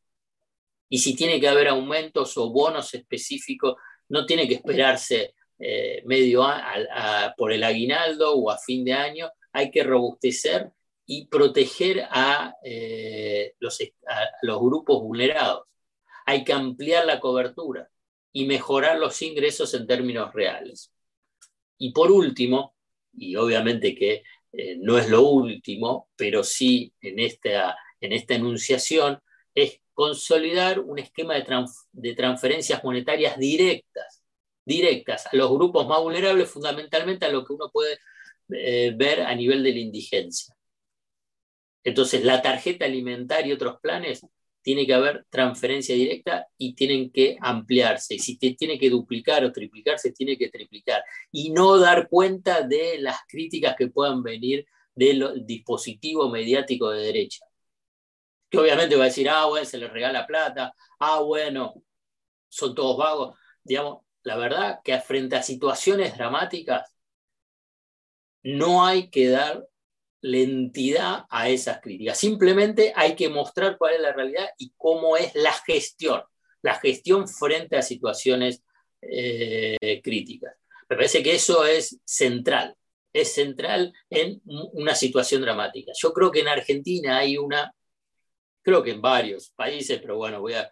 Y 0.88 0.98
si 0.98 1.14
tiene 1.16 1.40
que 1.40 1.48
haber 1.48 1.68
aumentos 1.68 2.36
o 2.38 2.50
bonos 2.50 2.94
específicos, 2.94 3.74
no 4.08 4.24
tiene 4.24 4.46
que 4.46 4.54
esperarse 4.54 5.34
eh, 5.58 6.02
medio 6.06 6.46
por 7.36 7.52
el 7.52 7.64
aguinaldo 7.64 8.34
o 8.34 8.50
a 8.50 8.58
fin 8.58 8.84
de 8.84 8.92
año, 8.92 9.30
hay 9.52 9.70
que 9.70 9.82
robustecer 9.82 10.70
y 11.04 11.26
proteger 11.26 12.06
a, 12.10 12.54
eh, 12.62 13.54
los, 13.58 13.80
a 14.06 14.28
los 14.42 14.60
grupos 14.60 15.02
vulnerados. 15.02 15.64
Hay 16.26 16.44
que 16.44 16.52
ampliar 16.52 17.06
la 17.06 17.18
cobertura 17.18 17.88
y 18.32 18.46
mejorar 18.46 18.98
los 18.98 19.20
ingresos 19.22 19.74
en 19.74 19.86
términos 19.86 20.32
reales. 20.32 20.92
Y 21.78 21.92
por 21.92 22.10
último, 22.10 22.74
y 23.12 23.36
obviamente 23.36 23.94
que 23.94 24.22
eh, 24.52 24.76
no 24.80 24.98
es 24.98 25.08
lo 25.08 25.22
último, 25.22 26.08
pero 26.16 26.42
sí 26.42 26.92
en 27.00 27.18
esta, 27.18 27.76
en 28.00 28.12
esta 28.12 28.34
enunciación, 28.34 29.20
es 29.54 29.80
consolidar 29.92 30.80
un 30.80 30.98
esquema 30.98 31.34
de, 31.34 31.44
de 31.92 32.14
transferencias 32.14 32.84
monetarias 32.84 33.38
directas, 33.38 34.22
directas 34.64 35.26
a 35.26 35.36
los 35.36 35.50
grupos 35.50 35.86
más 35.88 36.00
vulnerables, 36.00 36.50
fundamentalmente 36.50 37.26
a 37.26 37.32
lo 37.32 37.44
que 37.44 37.52
uno 37.52 37.70
puede 37.70 37.98
eh, 38.50 38.92
ver 38.96 39.22
a 39.22 39.34
nivel 39.34 39.62
de 39.62 39.72
la 39.72 39.78
indigencia. 39.80 40.54
Entonces, 41.84 42.24
la 42.24 42.42
tarjeta 42.42 42.84
alimentaria 42.84 43.48
y 43.48 43.52
otros 43.52 43.80
planes 43.80 44.24
tiene 44.62 44.86
que 44.86 44.94
haber 44.94 45.26
transferencia 45.30 45.94
directa 45.94 46.46
y 46.56 46.74
tienen 46.74 47.10
que 47.10 47.36
ampliarse. 47.40 48.16
Y 48.16 48.18
si 48.18 48.36
tiene 48.36 48.78
que 48.78 48.90
duplicar 48.90 49.44
o 49.44 49.52
triplicarse, 49.52 50.12
tiene 50.12 50.36
que 50.36 50.50
triplicar. 50.50 51.02
Y 51.32 51.50
no 51.50 51.78
dar 51.78 52.08
cuenta 52.08 52.62
de 52.62 52.98
las 52.98 53.18
críticas 53.28 53.76
que 53.76 53.88
puedan 53.88 54.22
venir 54.22 54.66
del 54.94 55.46
dispositivo 55.46 56.28
mediático 56.28 56.90
de 56.90 57.04
derecha. 57.04 57.46
Que 58.50 58.58
obviamente 58.58 58.96
va 58.96 59.04
a 59.04 59.06
decir, 59.06 59.28
ah, 59.28 59.46
bueno, 59.46 59.64
se 59.66 59.78
les 59.78 59.92
regala 59.92 60.26
plata, 60.26 60.74
ah, 61.00 61.20
bueno, 61.20 61.74
son 62.48 62.74
todos 62.74 62.96
vagos. 62.96 63.38
Digamos, 63.62 63.98
la 64.22 64.36
verdad 64.36 64.80
que 64.84 64.98
frente 65.00 65.36
a 65.36 65.42
situaciones 65.42 66.16
dramáticas, 66.16 66.92
no 68.42 68.84
hay 68.84 69.10
que 69.10 69.28
dar 69.28 69.66
la 70.20 70.38
entidad 70.38 71.24
a 71.30 71.48
esas 71.48 71.80
críticas. 71.80 72.18
Simplemente 72.18 72.92
hay 72.94 73.14
que 73.14 73.28
mostrar 73.28 73.76
cuál 73.78 73.94
es 73.94 74.00
la 74.00 74.12
realidad 74.12 74.48
y 74.58 74.72
cómo 74.76 75.16
es 75.16 75.34
la 75.34 75.52
gestión, 75.52 76.22
la 76.62 76.74
gestión 76.74 77.28
frente 77.28 77.76
a 77.76 77.82
situaciones 77.82 78.62
eh, 79.00 80.00
críticas. 80.02 80.54
Me 80.88 80.96
parece 80.96 81.22
que 81.22 81.34
eso 81.34 81.64
es 81.64 82.00
central, 82.04 82.74
es 83.12 83.32
central 83.32 83.92
en 84.10 84.40
una 84.44 84.94
situación 84.94 85.42
dramática. 85.42 85.92
Yo 85.96 86.12
creo 86.12 86.30
que 86.30 86.40
en 86.40 86.48
Argentina 86.48 87.18
hay 87.18 87.36
una, 87.36 87.72
creo 88.62 88.82
que 88.82 88.92
en 88.92 89.02
varios 89.02 89.50
países, 89.50 90.00
pero 90.00 90.16
bueno, 90.16 90.40
voy 90.40 90.54
a 90.54 90.68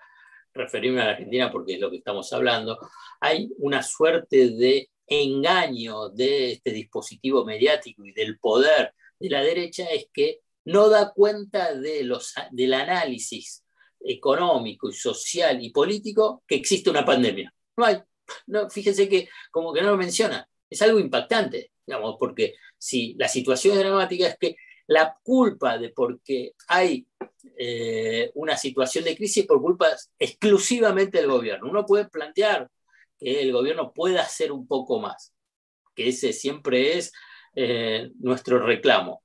referirme 0.54 1.02
a 1.02 1.04
la 1.04 1.10
Argentina 1.12 1.52
porque 1.52 1.74
es 1.74 1.80
lo 1.80 1.90
que 1.90 1.98
estamos 1.98 2.32
hablando, 2.32 2.78
hay 3.20 3.50
una 3.58 3.82
suerte 3.82 4.50
de 4.50 4.88
engaño 5.06 6.08
de 6.08 6.52
este 6.52 6.72
dispositivo 6.72 7.44
mediático 7.44 8.04
y 8.04 8.12
del 8.12 8.38
poder 8.38 8.92
de 9.18 9.30
la 9.30 9.42
derecha 9.42 9.84
es 9.84 10.08
que 10.12 10.40
no 10.64 10.88
da 10.88 11.12
cuenta 11.12 11.74
de 11.74 12.04
los, 12.04 12.34
del 12.50 12.74
análisis 12.74 13.64
económico 14.00 14.88
y 14.88 14.92
social 14.92 15.62
y 15.62 15.70
político 15.70 16.42
que 16.46 16.56
existe 16.56 16.90
una 16.90 17.04
pandemia. 17.04 17.52
No 17.76 17.84
hay, 17.84 17.98
no, 18.46 18.68
fíjense 18.68 19.08
que 19.08 19.28
como 19.50 19.72
que 19.72 19.82
no 19.82 19.90
lo 19.90 19.96
menciona, 19.96 20.48
es 20.68 20.82
algo 20.82 20.98
impactante, 20.98 21.72
digamos, 21.86 22.16
porque 22.18 22.54
si 22.78 23.14
la 23.14 23.28
situación 23.28 23.74
es 23.74 23.80
dramática 23.80 24.26
es 24.26 24.36
que 24.38 24.56
la 24.88 25.16
culpa 25.22 25.78
de 25.78 25.90
por 25.90 26.20
qué 26.22 26.54
hay 26.68 27.06
eh, 27.56 28.30
una 28.34 28.56
situación 28.56 29.04
de 29.04 29.16
crisis 29.16 29.46
por 29.46 29.60
culpa 29.60 29.88
exclusivamente 30.18 31.18
del 31.18 31.30
gobierno. 31.30 31.70
Uno 31.70 31.86
puede 31.86 32.08
plantear 32.08 32.70
que 33.18 33.40
el 33.40 33.52
gobierno 33.52 33.92
pueda 33.92 34.22
hacer 34.22 34.52
un 34.52 34.66
poco 34.66 35.00
más, 35.00 35.32
que 35.94 36.08
ese 36.08 36.32
siempre 36.32 36.98
es 36.98 37.12
eh, 37.56 38.10
nuestro 38.20 38.64
reclamo. 38.64 39.22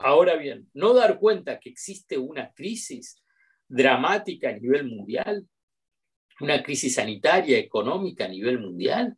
Ahora 0.00 0.36
bien, 0.36 0.68
no 0.74 0.92
dar 0.92 1.18
cuenta 1.20 1.60
que 1.60 1.70
existe 1.70 2.18
una 2.18 2.52
crisis 2.52 3.22
dramática 3.68 4.48
a 4.48 4.52
nivel 4.52 4.86
mundial, 4.86 5.46
una 6.40 6.62
crisis 6.62 6.96
sanitaria, 6.96 7.56
económica 7.58 8.24
a 8.24 8.28
nivel 8.28 8.58
mundial, 8.58 9.16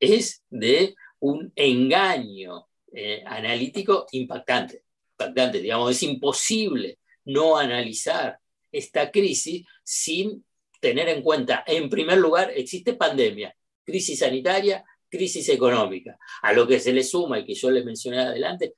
es 0.00 0.44
de 0.50 0.96
un 1.20 1.52
engaño 1.54 2.66
eh, 2.92 3.22
analítico 3.24 4.06
impactante. 4.12 4.82
Impactante, 5.12 5.60
digamos, 5.60 5.92
es 5.92 6.02
imposible 6.02 6.98
no 7.24 7.56
analizar 7.56 8.38
esta 8.72 9.12
crisis 9.12 9.64
sin 9.84 10.44
tener 10.80 11.08
en 11.08 11.22
cuenta, 11.22 11.62
en 11.66 11.88
primer 11.88 12.18
lugar, 12.18 12.50
existe 12.54 12.94
pandemia, 12.94 13.54
crisis 13.84 14.18
sanitaria, 14.18 14.84
crisis 15.08 15.48
económica. 15.48 16.18
A 16.42 16.52
lo 16.52 16.66
que 16.66 16.80
se 16.80 16.92
le 16.92 17.02
suma 17.02 17.38
y 17.38 17.44
que 17.44 17.54
yo 17.54 17.70
les 17.70 17.84
mencioné 17.84 18.20
adelante, 18.20 18.74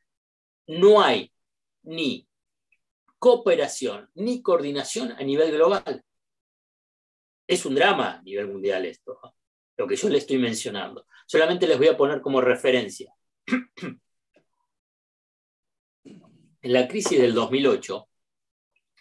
no 0.67 1.03
hay 1.03 1.33
ni 1.83 2.27
cooperación 3.19 4.11
ni 4.15 4.43
coordinación 4.43 5.13
a 5.13 5.23
nivel 5.23 5.53
global. 5.53 6.05
Es 7.47 7.67
un 7.67 7.75
drama 7.75 8.19
a 8.19 8.23
nivel 8.23 8.49
mundial 8.49 8.87
esto, 8.87 9.19
lo 9.77 9.87
que 9.87 9.97
yo 9.97 10.09
le 10.09 10.19
estoy 10.19 10.39
mencionando. 10.39 11.07
Solamente 11.27 11.67
les 11.67 11.79
voy 11.79 11.89
a 11.89 11.97
poner 11.97 12.21
como 12.21 12.41
referencia. 12.41 13.15
En 16.63 16.75
la 16.75 16.87
crisis 16.87 17.19
del 17.19 17.33
2008, 17.33 18.07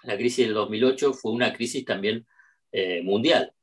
la 0.04 0.16
crisis 0.16 0.46
del 0.46 0.54
2008 0.54 1.14
fue 1.14 1.34
una 1.34 1.52
crisis 1.52 1.84
también 1.84 2.26
eh, 2.72 3.02
mundial 3.04 3.54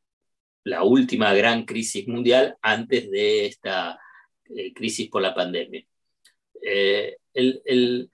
la 0.67 0.83
última 0.83 1.33
gran 1.33 1.65
crisis 1.65 2.09
mundial 2.09 2.57
antes 2.61 3.09
de 3.09 3.47
esta 3.47 4.01
eh, 4.49 4.75
crisis 4.75 5.09
por 5.09 5.23
la 5.23 5.33
pandemia. 5.33 5.87
Eh, 6.61 7.19
el, 7.35 8.11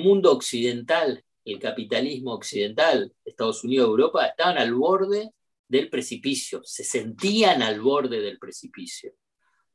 mundo 0.00 0.30
occidental, 0.30 1.24
el 1.44 1.58
capitalismo 1.58 2.32
occidental, 2.32 3.12
Estados 3.24 3.64
Unidos, 3.64 3.88
Europa, 3.88 4.24
estaban 4.24 4.56
al 4.56 4.72
borde 4.72 5.30
del 5.66 5.90
precipicio, 5.90 6.62
se 6.62 6.84
sentían 6.84 7.60
al 7.60 7.80
borde 7.80 8.20
del 8.20 8.38
precipicio 8.38 9.12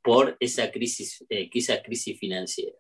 por 0.02 0.38
esa 0.40 0.72
crisis, 0.72 1.26
eh, 1.28 1.50
esa 1.54 1.84
crisis 1.84 2.18
financiera. 2.18 2.78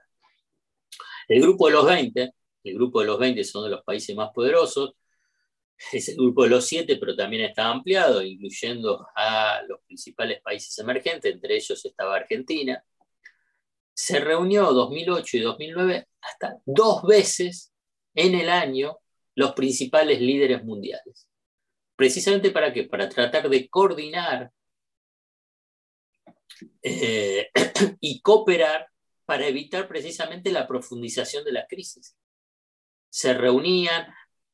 El 1.27 1.41
grupo 1.41 1.67
de 1.67 1.73
los 1.73 1.86
20, 1.86 2.32
el 2.63 2.73
grupo 2.73 3.01
de 3.01 3.08
los 3.08 3.19
20 3.19 3.43
son 3.43 3.65
de 3.65 3.71
los 3.71 3.84
países 3.84 4.15
más 4.15 4.29
poderosos, 4.34 4.93
es 5.94 6.10
el 6.10 6.15
grupo 6.15 6.44
de 6.44 6.50
los 6.50 6.65
siete, 6.65 6.98
pero 6.98 7.15
también 7.15 7.44
está 7.44 7.70
ampliado, 7.70 8.22
incluyendo 8.22 9.08
a 9.15 9.62
los 9.68 9.80
principales 9.82 10.42
países 10.42 10.78
emergentes, 10.80 11.34
entre 11.34 11.56
ellos 11.56 11.84
estaba 11.86 12.15
Argentina. 12.15 12.84
Se 13.94 14.20
reunió 14.20 14.72
2008 14.72 15.38
y 15.38 15.39
2009 15.42 16.08
hasta 16.22 16.58
dos 16.65 17.04
veces 17.04 17.74
en 18.13 18.36
el 18.36 18.50
año 18.50 19.00
los 19.36 19.54
principales 19.54 20.22
líderes 20.22 20.63
mundiales. 20.63 21.28
Precisamente 21.96 22.52
para 22.52 22.72
qué? 22.72 22.84
Para 22.84 23.10
tratar 23.10 23.50
de 23.50 23.70
coordinar 23.70 24.52
eh, 26.82 27.50
y 28.00 28.22
cooperar 28.22 28.88
para 29.26 29.48
evitar 29.48 29.88
precisamente 29.88 30.52
la 30.52 30.68
profundización 30.68 31.44
de 31.44 31.52
la 31.52 31.68
crisis. 31.68 32.18
Se 33.10 33.34
reunían, 33.34 34.08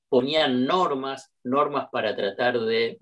ponían 0.09 0.65
normas, 0.65 1.31
normas 1.43 1.87
para 1.91 2.15
tratar 2.15 2.59
de 2.59 2.97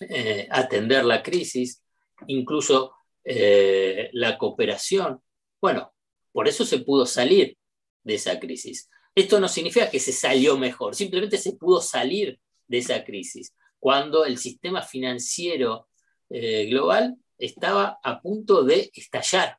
eh, 0.00 0.48
atender 0.50 1.04
la 1.04 1.22
crisis, 1.22 1.82
incluso 2.26 2.92
eh, 3.24 4.10
la 4.12 4.38
cooperación. 4.38 5.22
Bueno, 5.60 5.92
por 6.32 6.48
eso 6.48 6.64
se 6.64 6.78
pudo 6.78 7.06
salir 7.06 7.56
de 8.02 8.14
esa 8.14 8.38
crisis. 8.38 8.88
Esto 9.14 9.40
no 9.40 9.48
significa 9.48 9.90
que 9.90 10.00
se 10.00 10.12
salió 10.12 10.56
mejor, 10.56 10.94
simplemente 10.94 11.36
se 11.38 11.54
pudo 11.54 11.80
salir 11.80 12.38
de 12.66 12.78
esa 12.78 13.04
crisis 13.04 13.54
cuando 13.80 14.24
el 14.24 14.38
sistema 14.38 14.82
financiero 14.82 15.88
eh, 16.28 16.66
global 16.66 17.16
estaba 17.38 17.98
a 18.02 18.20
punto 18.20 18.62
de 18.62 18.90
estallar. 18.94 19.58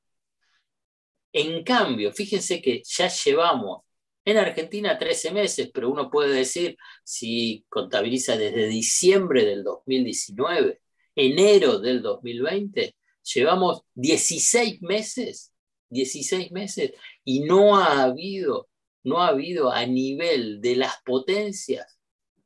En 1.34 1.64
cambio, 1.64 2.14
fíjense 2.14 2.62
que 2.62 2.84
ya 2.86 3.08
llevamos 3.08 3.84
en 4.32 4.38
Argentina 4.38 4.98
13 4.98 5.32
meses, 5.32 5.72
pero 5.74 5.90
uno 5.90 6.10
puede 6.10 6.34
decir, 6.34 6.78
si 7.04 7.66
contabiliza 7.70 8.38
desde 8.38 8.68
diciembre 8.68 9.46
del 9.46 9.64
2019, 9.64 10.82
enero 11.16 11.80
del 11.80 12.02
2020, 12.02 12.96
llevamos 13.34 13.84
16 13.96 14.82
meses, 14.82 15.54
16 15.90 16.52
meses, 16.52 16.92
y 17.24 17.42
no 17.42 17.78
ha 17.78 18.04
habido, 18.04 18.70
no 19.04 19.22
ha 19.22 19.28
habido 19.28 19.72
a 19.72 19.86
nivel 19.86 20.62
de 20.62 20.76
las 20.76 21.02
potencias, 21.04 22.00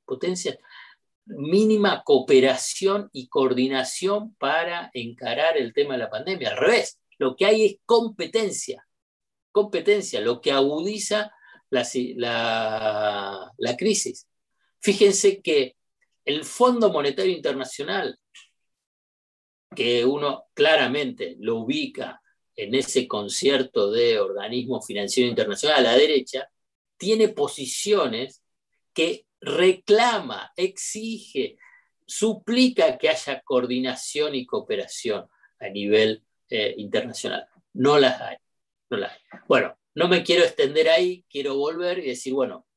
potencias, 0.06 0.58
mínima 1.26 2.04
cooperación 2.04 3.10
y 3.12 3.28
coordinación 3.28 4.36
para 4.36 4.92
encarar 4.94 5.58
el 5.58 5.74
tema 5.74 5.96
de 5.96 6.00
la 6.00 6.10
pandemia. 6.10 6.52
Al 6.52 6.58
revés, 6.58 7.00
lo 7.18 7.36
que 7.36 7.46
hay 7.46 7.66
es 7.66 7.76
competencia, 7.86 8.88
competencia, 9.52 10.22
lo 10.22 10.42
que 10.42 10.52
agudiza 10.52 11.32
la, 11.70 13.52
crisis. 13.78 14.28
Fíjense 14.80 15.42
que 15.42 15.76
el 16.24 16.44
Fondo 16.44 16.92
Monetario 16.92 17.32
Internacional, 17.32 18.18
que 19.76 20.06
uno 20.06 20.46
claramente 20.54 21.36
lo 21.40 21.58
ubica 21.58 22.22
en 22.56 22.76
ese 22.76 23.08
concierto 23.08 23.92
de 23.92 24.20
organismo 24.20 24.82
financiero 24.82 25.30
internacional 25.30 25.80
a 25.80 25.92
la 25.92 25.98
derecha, 25.98 26.50
tiene 26.98 27.30
posiciones 27.30 28.42
que 28.94 29.26
reclama, 29.42 30.52
exige, 30.56 31.58
suplica 32.06 32.98
que 32.98 33.10
haya 33.10 33.42
coordinación 33.42 34.36
y 34.36 34.46
cooperación 34.46 35.28
a 35.60 35.70
nivel 35.70 36.24
eh, 36.50 36.74
internacional. 36.78 37.48
No 37.74 38.00
las 38.00 38.22
hay. 38.22 38.38
No 38.90 38.98
las 38.98 39.12
hay. 39.12 39.40
Bueno, 39.48 39.78
no 39.96 40.10
me 40.10 40.24
quiero 40.24 40.44
extender 40.44 40.90
ahí, 40.90 41.26
quiero 41.30 41.56
volver 41.56 42.00
y 42.00 42.10
decir, 42.10 42.34
bueno, 42.34 42.68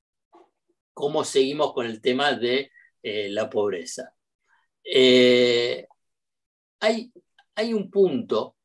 ¿cómo 0.95 1.25
seguimos 1.25 1.73
con 1.75 1.85
el 1.87 2.01
tema 2.01 2.33
de 2.33 2.71
eh, 3.03 3.29
la 3.29 3.51
pobreza? 3.51 4.15
Eh, 4.85 5.87
hay, 6.81 7.13
un 7.75 7.91
punto 7.91 8.57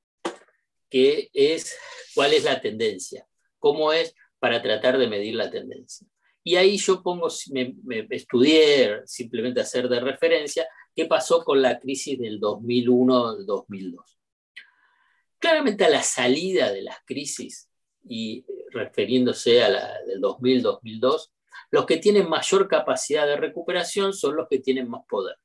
que 0.88 1.30
es 1.34 1.76
cuál 2.14 2.34
es 2.34 2.44
la 2.44 2.62
tendencia, 2.62 3.28
cómo 3.58 3.92
es 3.92 4.16
para 4.38 4.62
tratar 4.62 5.00
de 5.00 5.08
medir 5.08 5.34
la 5.34 5.50
tendencia. 5.50 6.08
Y 6.44 6.56
ahí 6.58 6.78
yo 6.78 7.02
pongo, 7.02 7.30
me, 7.52 7.74
me 7.84 8.06
estudié, 8.12 9.02
simplemente 9.06 9.62
hacer 9.62 9.90
de 9.90 10.00
referencia, 10.00 10.68
qué 10.96 11.06
pasó 11.06 11.44
con 11.44 11.62
la 11.62 11.80
crisis 11.80 12.20
del 12.20 12.40
2001-2002. 12.40 14.04
Claramente 15.40 15.86
a 15.86 15.90
la 15.90 16.04
salida 16.04 16.72
de 16.72 16.84
las 16.84 16.98
crisis, 17.06 17.70
y 18.04 18.46
refiriéndose 18.72 19.64
a 19.64 19.70
la 19.70 20.02
del 20.04 20.22
2000-2002, 20.22 21.32
los 21.72 21.86
que 21.86 21.98
tienen 21.98 22.30
mayor 22.30 22.68
capacidad 22.68 23.26
de 23.26 23.38
recuperación 23.38 24.14
son 24.14 24.36
los 24.36 24.48
que 24.48 24.60
tienen 24.60 24.90
más 24.90 25.04
poder. 25.08 25.38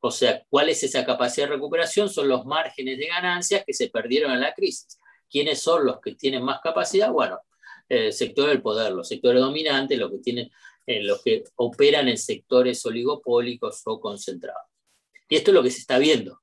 O 0.00 0.10
sea, 0.10 0.44
¿cuál 0.48 0.68
es 0.68 0.82
esa 0.82 1.04
capacidad 1.04 1.46
de 1.46 1.54
recuperación? 1.54 2.08
Son 2.08 2.28
los 2.28 2.44
márgenes 2.44 2.98
de 2.98 3.06
ganancias 3.06 3.64
que 3.66 3.72
se 3.72 3.88
perdieron 3.88 4.32
en 4.32 4.40
la 4.40 4.54
crisis. 4.54 4.98
¿Quiénes 5.28 5.60
son 5.60 5.84
los 5.84 6.00
que 6.00 6.14
tienen 6.14 6.42
más 6.42 6.60
capacidad? 6.60 7.10
Bueno, 7.10 7.40
el 7.88 8.12
sector 8.12 8.48
del 8.48 8.62
poder, 8.62 8.92
los 8.92 9.08
sectores 9.08 9.40
dominantes, 9.40 9.98
los 9.98 10.10
que, 10.10 10.18
tienen, 10.18 10.50
eh, 10.86 11.02
los 11.02 11.22
que 11.22 11.44
operan 11.56 12.08
en 12.08 12.18
sectores 12.18 12.84
oligopólicos 12.84 13.82
o 13.84 14.00
concentrados. 14.00 14.62
Y 15.28 15.36
esto 15.36 15.50
es 15.50 15.54
lo 15.54 15.62
que 15.62 15.70
se 15.70 15.80
está 15.80 15.98
viendo. 15.98 16.40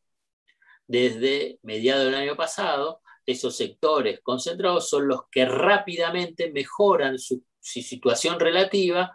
Desde 0.88 1.60
mediados 1.62 2.06
del 2.06 2.16
año 2.16 2.36
pasado, 2.36 3.02
esos 3.26 3.56
sectores 3.56 4.20
concentrados 4.22 4.90
son 4.90 5.08
los 5.08 5.22
que 5.32 5.46
rápidamente 5.46 6.52
mejoran 6.52 7.18
su, 7.18 7.44
situación 7.60 8.42
relativa, 8.42 9.14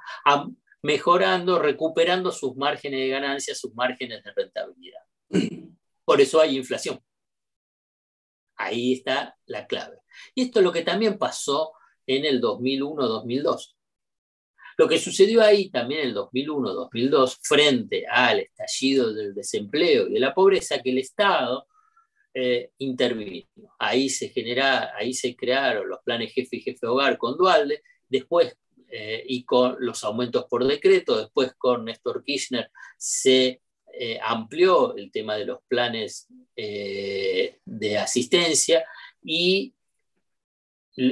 mejorando, 0.81 1.59
recuperando 1.59 2.33
sus 2.33 2.57
márgenes 2.57 3.01
de 3.01 3.09
ganancia, 3.09 3.55
sus 3.55 3.75
márgenes 3.75 4.25
de 4.25 4.33
rentabilidad. 4.33 5.03
Por 6.05 6.21
eso 6.21 6.41
hay 6.41 6.57
inflación. 6.57 6.99
Ahí 8.57 8.95
está 8.95 9.37
la 9.47 9.67
clave. 9.67 9.99
Y 10.35 10.45
esto 10.45 10.61
es 10.61 10.65
lo 10.65 10.73
que 10.73 10.83
también 10.83 11.19
pasó 11.19 11.73
en 12.07 12.25
el 12.25 12.41
2001-2002. 12.41 13.75
Lo 14.79 14.89
que 14.89 14.99
sucedió 14.99 15.43
ahí 15.43 15.71
también 15.71 16.01
en 16.03 16.09
el 16.09 16.15
2001-2002, 16.15 17.39
frente 17.43 18.07
al 18.07 18.41
estallido 18.41 19.13
del 19.13 19.35
desempleo 19.35 20.07
y 20.07 20.15
de 20.15 20.21
la 20.21 20.33
pobreza, 20.33 20.81
que 20.81 20.91
el 20.91 20.99
Estado 20.99 21.67
eh, 22.35 22.73
intervino. 22.79 23.49
Ahí 23.79 24.09
se, 24.11 24.29
genera, 24.29 24.95
ahí 24.97 25.15
se 25.15 25.35
crearon 25.35 25.89
los 25.89 26.01
planes 26.05 26.33
jefe 26.33 26.57
y 26.57 26.61
jefe 26.61 26.87
hogar 26.87 27.19
con 27.19 27.37
Dualde, 27.37 27.83
después 28.09 28.57
eh, 28.91 29.25
y 29.27 29.45
con 29.45 29.77
los 29.81 30.05
aumentos 30.05 30.45
por 30.45 30.65
decreto, 30.67 31.19
después 31.19 31.55
con 31.57 31.85
Néstor 31.87 32.23
Kirchner 32.25 32.71
se 32.97 33.63
eh, 33.93 34.19
amplió 34.23 34.95
el 34.97 35.11
tema 35.11 35.37
de 35.37 35.47
los 35.47 35.61
planes 35.67 36.29
de 36.55 37.99
asistencia 37.99 38.85
y 39.23 39.75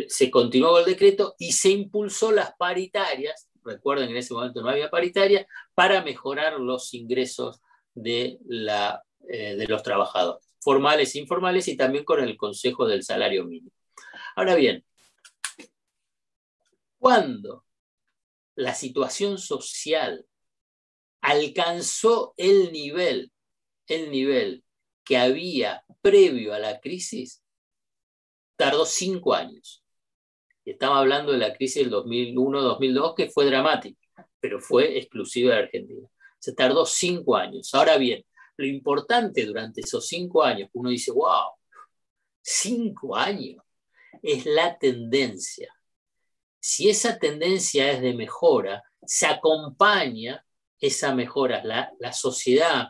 se 0.08 0.30
continuó 0.30 0.78
el 0.80 0.84
decreto 0.84 1.34
y 1.38 1.52
se 1.52 1.70
impulsó 1.70 2.32
las 2.32 2.52
paritarias, 2.56 3.48
recuerden 3.64 4.08
que 4.08 4.12
en 4.12 4.18
ese 4.18 4.34
momento 4.34 4.60
no 4.60 4.68
había 4.68 4.90
paritaria, 4.90 5.46
para 5.74 6.02
mejorar 6.02 6.58
los 6.60 6.92
ingresos 6.94 7.60
de, 7.94 8.38
la, 8.46 9.02
de 9.20 9.66
los 9.68 9.82
trabajadores 9.84 10.45
formales 10.66 11.14
e 11.14 11.20
informales 11.20 11.68
y 11.68 11.76
también 11.76 12.04
con 12.04 12.20
el 12.20 12.36
Consejo 12.36 12.88
del 12.88 13.04
Salario 13.04 13.44
Mínimo. 13.44 13.70
Ahora 14.34 14.56
bien, 14.56 14.84
cuando 16.98 17.64
la 18.56 18.74
situación 18.74 19.38
social 19.38 20.26
alcanzó 21.20 22.34
el 22.36 22.72
nivel, 22.72 23.30
el 23.86 24.10
nivel 24.10 24.64
que 25.04 25.16
había 25.16 25.84
previo 26.02 26.52
a 26.52 26.58
la 26.58 26.80
crisis, 26.80 27.44
tardó 28.56 28.86
cinco 28.86 29.34
años. 29.34 29.84
Y 30.64 30.72
estamos 30.72 30.98
hablando 30.98 31.30
de 31.30 31.38
la 31.38 31.54
crisis 31.54 31.84
del 31.84 31.92
2001-2002, 31.92 33.14
que 33.14 33.30
fue 33.30 33.46
dramática, 33.46 34.00
pero 34.40 34.58
fue 34.58 34.98
exclusiva 34.98 35.54
de 35.54 35.60
Argentina. 35.60 36.08
Se 36.40 36.54
tardó 36.54 36.84
cinco 36.84 37.36
años. 37.36 37.72
Ahora 37.72 37.98
bien, 37.98 38.24
lo 38.56 38.66
importante 38.66 39.44
durante 39.44 39.82
esos 39.82 40.06
cinco 40.06 40.42
años, 40.42 40.70
uno 40.72 40.90
dice, 40.90 41.12
wow, 41.12 41.52
cinco 42.42 43.16
años, 43.16 43.62
es 44.22 44.46
la 44.46 44.78
tendencia. 44.78 45.72
Si 46.58 46.88
esa 46.88 47.18
tendencia 47.18 47.90
es 47.90 48.00
de 48.00 48.14
mejora, 48.14 48.82
se 49.04 49.26
acompaña 49.26 50.44
esa 50.80 51.14
mejora, 51.14 51.62
la, 51.64 51.92
la 52.00 52.12
sociedad, 52.12 52.88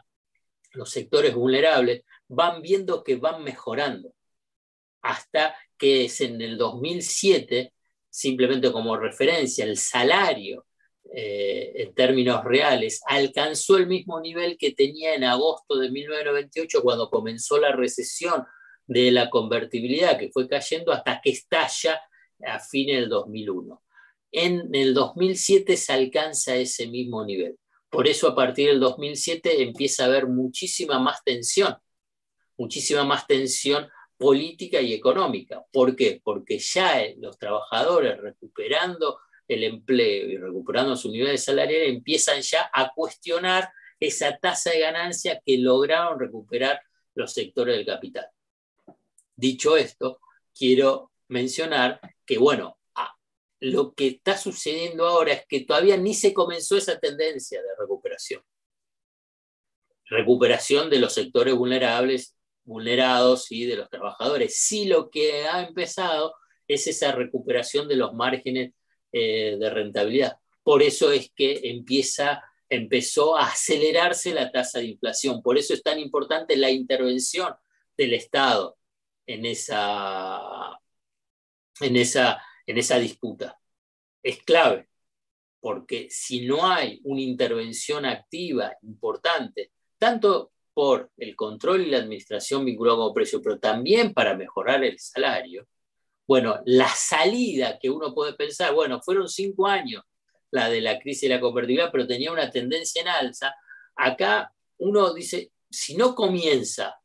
los 0.73 0.91
sectores 0.91 1.35
vulnerables, 1.35 2.05
van 2.29 2.63
viendo 2.63 3.03
que 3.03 3.17
van 3.17 3.43
mejorando. 3.43 4.13
Hasta 5.03 5.57
que 5.77 6.07
es 6.07 6.21
en 6.21 6.41
el 6.41 6.57
2007, 6.57 7.73
simplemente 8.09 8.73
como 8.73 8.97
referencia, 8.97 9.65
el 9.65 9.77
salario 9.77 10.67
eh, 11.13 11.73
en 11.77 11.95
términos 11.95 12.45
reales, 12.45 13.01
alcanzó 13.07 13.77
el 13.77 13.87
mismo 13.87 14.21
nivel 14.21 14.57
que 14.59 14.73
tenía 14.73 15.15
en 15.15 15.25
agosto 15.25 15.79
de 15.79 15.91
1998 15.91 16.83
cuando 16.83 17.11
comenzó 17.11 17.59
la 17.59 17.73
recesión 17.73 18.45
de 18.87 19.11
la 19.11 19.31
convertibilidad 19.31 20.19
que 20.19 20.31
fue 20.31 20.49
cayendo 20.49 20.93
hasta 20.93 21.21
que 21.21 21.31
estalla 21.31 22.01
a 22.45 22.59
fines 22.59 23.01
del 23.01 23.09
2001. 23.09 23.83
En 24.33 24.75
el 24.75 24.95
2007 24.95 25.77
se 25.77 25.93
alcanza 25.93 26.57
ese 26.57 26.87
mismo 26.87 27.25
nivel. 27.25 27.57
Por 27.89 28.09
eso 28.09 28.29
a 28.29 28.35
partir 28.35 28.69
del 28.69 28.81
2007 28.81 29.63
empieza 29.63 30.05
a 30.05 30.07
haber 30.07 30.27
muchísima 30.27 30.99
más 30.99 31.23
tensión, 31.25 31.77
muchísima 32.57 33.05
más 33.05 33.27
tensión 33.27 33.89
política 34.19 34.81
y 34.81 34.93
económica. 34.93 35.65
¿Por 35.73 35.95
qué? 35.95 36.21
Porque 36.23 36.59
ya 36.59 37.03
los 37.19 37.39
trabajadores 37.39 38.19
recuperando 38.21 39.19
el 39.49 39.65
empleo 39.65 40.29
y 40.29 40.37
recuperando 40.37 40.97
su 40.97 41.11
nivel 41.11 41.33
de 41.33 41.39
salario, 41.39 41.79
empiezan 41.79 42.41
ya 42.41 42.71
a 42.73 42.93
cuestionar 42.93 43.71
esa 44.01 44.37
tasa 44.39 44.71
de 44.71 44.81
ganancia 44.81 45.41
que 45.45 45.59
lograron 45.59 46.19
recuperar 46.19 46.81
los 47.15 47.33
sectores 47.33 47.77
del 47.77 47.87
capital. 47.87 48.27
Dicho 49.35 49.77
esto, 49.77 50.21
quiero 50.57 51.13
mencionar 51.29 52.01
que, 52.25 52.39
bueno, 52.39 52.79
lo 53.61 53.95
que 53.95 54.09
está 54.09 54.37
sucediendo 54.37 55.07
ahora 55.07 55.33
es 55.33 55.47
que 55.47 55.61
todavía 55.61 55.97
ni 55.97 56.15
se 56.15 56.35
comenzó 56.35 56.77
esa 56.77 56.99
tendencia 56.99 57.63
de 57.63 57.69
recuperación. 57.79 58.43
Recuperación 60.05 60.91
de 60.91 60.99
los 60.99 61.15
sectores 61.15 61.55
vulnerables, 61.55 62.37
vulnerados 62.65 63.51
y 63.51 63.65
de 63.65 63.77
los 63.77 63.89
trabajadores. 63.89 64.59
Sí 64.59 64.85
lo 64.85 65.11
que 65.11 65.47
ha 65.47 65.67
empezado 65.67 66.35
es 66.69 66.87
esa 66.87 67.13
recuperación 67.13 67.89
de 67.89 67.97
los 67.97 68.13
márgenes 68.13 68.75
eh, 69.13 69.57
de 69.59 69.71
rentabilidad. 69.71 70.39
Por 70.63 70.83
eso 70.83 71.13
es 71.13 71.31
que 71.31 71.61
empieza, 71.65 72.43
empezó 72.69 73.37
a 73.37 73.47
acelerarse 73.47 74.35
la 74.35 74.51
tasa 74.51 74.81
de 74.81 74.87
inflación. 74.87 75.43
Por 75.43 75.59
eso 75.59 75.75
es 75.75 75.83
tan 75.83 75.99
importante 75.99 76.57
la 76.57 76.71
intervención 76.71 77.55
del 77.97 78.15
Estado 78.15 78.77
en 79.27 79.47
esa, 79.47 80.81
en 81.81 81.97
esa, 81.97 82.43
en 82.67 82.79
esa 82.79 82.99
disputa. 82.99 83.59
Es 84.23 84.43
clave, 84.43 84.89
porque 85.61 86.09
si 86.11 86.47
no 86.47 86.67
hay 86.67 87.01
una 87.05 87.21
intervención 87.21 88.05
activa 88.05 88.77
importante, 88.83 89.73
tanto 89.99 90.53
por 90.75 91.11
el 91.17 91.35
control 91.35 91.87
y 91.87 91.91
la 91.91 91.99
administración 91.99 92.65
vinculado 92.65 92.99
con 92.99 93.15
precio, 93.15 93.41
pero 93.41 93.59
también 93.59 94.13
para 94.13 94.37
mejorar 94.37 94.85
el 94.85 94.99
salario, 94.99 95.67
bueno, 96.27 96.61
la 96.65 96.89
salida 96.89 97.79
que 97.79 97.91
uno 97.91 98.15
puede 98.15 98.35
pensar, 98.35 98.75
bueno, 98.75 99.01
fueron 99.01 99.29
cinco 99.29 99.67
años 99.67 100.03
la 100.51 100.69
de 100.69 100.81
la 100.81 100.99
crisis 100.99 101.29
de 101.29 101.35
la 101.35 101.41
convertibilidad, 101.41 101.91
pero 101.93 102.07
tenía 102.07 102.33
una 102.33 102.51
tendencia 102.51 103.03
en 103.03 103.09
alza. 103.09 103.55
Acá 103.95 104.53
uno 104.79 105.13
dice, 105.13 105.53
si 105.71 105.97
no 105.97 106.15
comienza, 106.15 106.97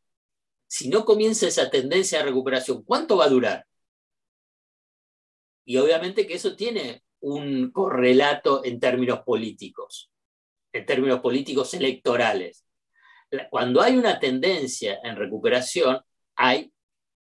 si 0.67 0.89
no 0.89 1.05
comienza 1.05 1.47
esa 1.47 1.69
tendencia 1.69 2.19
de 2.19 2.25
recuperación, 2.25 2.83
¿cuánto 2.83 3.17
va 3.17 3.25
a 3.25 3.29
durar? 3.29 3.65
Y 5.65 5.77
obviamente 5.77 6.25
que 6.25 6.35
eso 6.35 6.55
tiene 6.55 7.03
un 7.19 7.71
correlato 7.71 8.63
en 8.63 8.79
términos 8.79 9.19
políticos, 9.21 10.11
en 10.73 10.85
términos 10.85 11.19
políticos 11.19 11.73
electorales. 11.73 12.65
Cuando 13.49 13.81
hay 13.81 13.97
una 13.97 14.19
tendencia 14.19 14.99
en 15.03 15.15
recuperación, 15.15 16.01
hay 16.35 16.73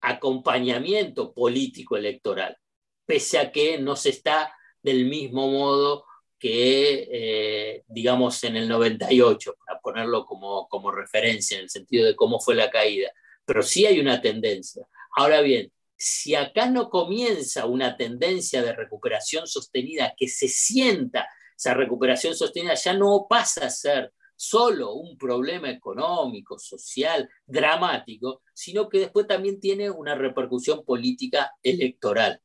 acompañamiento 0.02 1.32
político 1.32 1.96
electoral, 1.96 2.58
pese 3.06 3.38
a 3.38 3.50
que 3.50 3.78
no 3.78 3.96
se 3.96 4.10
está 4.10 4.54
del 4.82 5.06
mismo 5.06 5.48
modo 5.48 6.04
que, 6.38 7.08
eh, 7.12 7.84
digamos, 7.86 8.42
en 8.42 8.56
el 8.56 8.68
98, 8.68 9.54
para 9.64 9.78
ponerlo 9.78 10.26
como, 10.26 10.66
como 10.68 10.90
referencia 10.90 11.56
en 11.56 11.64
el 11.64 11.70
sentido 11.70 12.04
de 12.04 12.16
cómo 12.16 12.40
fue 12.40 12.56
la 12.56 12.68
caída. 12.68 13.12
Pero 13.44 13.62
sí 13.62 13.86
hay 13.86 14.00
una 14.00 14.20
tendencia. 14.20 14.84
Ahora 15.16 15.40
bien, 15.40 15.72
si 15.96 16.34
acá 16.34 16.68
no 16.68 16.90
comienza 16.90 17.66
una 17.66 17.96
tendencia 17.96 18.60
de 18.60 18.72
recuperación 18.72 19.46
sostenida, 19.46 20.14
que 20.16 20.26
se 20.26 20.48
sienta 20.48 21.28
esa 21.56 21.74
recuperación 21.74 22.34
sostenida, 22.34 22.74
ya 22.74 22.92
no 22.92 23.26
pasa 23.30 23.66
a 23.66 23.70
ser 23.70 24.12
solo 24.42 24.94
un 24.94 25.16
problema 25.16 25.70
económico, 25.70 26.58
social, 26.58 27.28
dramático, 27.46 28.42
sino 28.52 28.88
que 28.88 28.98
después 28.98 29.28
también 29.28 29.60
tiene 29.60 29.88
una 29.88 30.16
repercusión 30.16 30.84
política 30.84 31.52
electoral. 31.62 32.40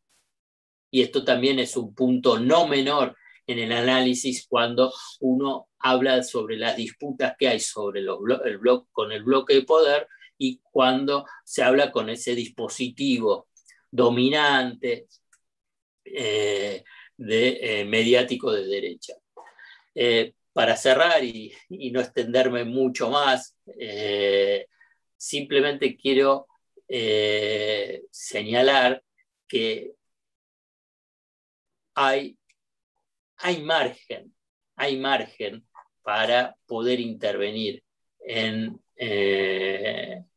Y 0.92 1.02
esto 1.02 1.24
también 1.24 1.58
es 1.58 1.76
un 1.76 1.96
punto 1.96 2.40
no 2.40 2.68
menor 2.68 3.18
en 3.48 3.58
el 3.58 3.72
análisis 3.72 4.46
cuando 4.48 4.94
uno 5.22 5.70
habla 5.80 6.22
sobre 6.22 6.58
las 6.58 6.78
disputas 6.78 7.34
que 7.38 7.48
hay 7.48 7.60
sobre 7.60 8.02
el 8.02 8.10
con 8.92 9.12
el 9.12 9.24
bloque 9.24 9.56
de 9.56 9.64
poder 9.64 10.08
y 10.38 10.62
cuando 10.72 11.26
se 11.44 11.64
habla 11.64 11.92
con 11.92 12.12
ese 12.12 12.36
dispositivo 12.36 13.48
dominante 13.90 15.08
eh, 16.06 16.84
de, 17.18 17.58
eh, 17.60 17.86
mediático 17.86 18.52
de 18.52 18.68
derecha. 18.68 19.14
Eh, 19.96 20.36
para 20.58 20.76
cerrar 20.76 21.24
y, 21.24 21.54
no 21.92 22.02
extenderme 22.02 22.64
mucho 22.64 23.12
más, 23.12 23.56
simplemente 25.16 25.96
quiero 25.96 26.48
señalar 28.10 29.04
que 29.48 29.94
hay, 31.94 32.40
hay 33.36 33.62
margen, 33.62 34.34
hay 34.76 34.98
margen 34.98 35.64
para 36.02 36.58
poder 36.66 37.02
intervenir 37.02 37.84
en, 38.20 38.82
en 38.96 40.28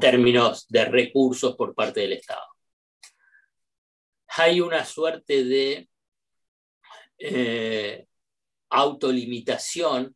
términos 0.00 0.66
de 0.68 0.84
recursos 0.84 1.54
por 1.54 1.76
parte 1.76 2.00
del 2.00 2.14
Estado. 2.14 2.42
Hay 4.36 4.60
una 4.60 4.84
suerte 4.84 5.44
de 5.44 5.88
eh, 7.18 8.07
autolimitación 8.70 10.14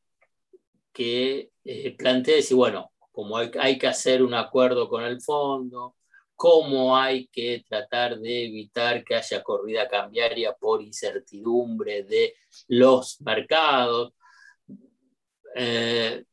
que 0.92 1.50
eh, 1.64 1.96
plantea 1.96 2.36
decir, 2.36 2.57
bueno, 2.57 2.92
como 3.11 3.36
hay, 3.36 3.78
que 3.78 3.86
hacer 3.86 4.22
un 4.22 4.34
acuerdo 4.34 4.88
con 4.88 5.05
el 5.05 5.20
fondo, 5.20 5.96
cómo 6.34 6.96
hay 6.96 7.28
que 7.28 7.64
tratar 7.68 8.18
de 8.18 8.46
evitar 8.46 9.05
que 9.05 9.14
haya 9.14 9.42
corrida 9.42 9.88
cambiaria 9.88 10.55
por 10.55 10.82
incertidumbre 10.82 12.05
de 12.05 12.34
los 12.68 13.20
mercados, 13.20 14.14
eh, 15.55 16.24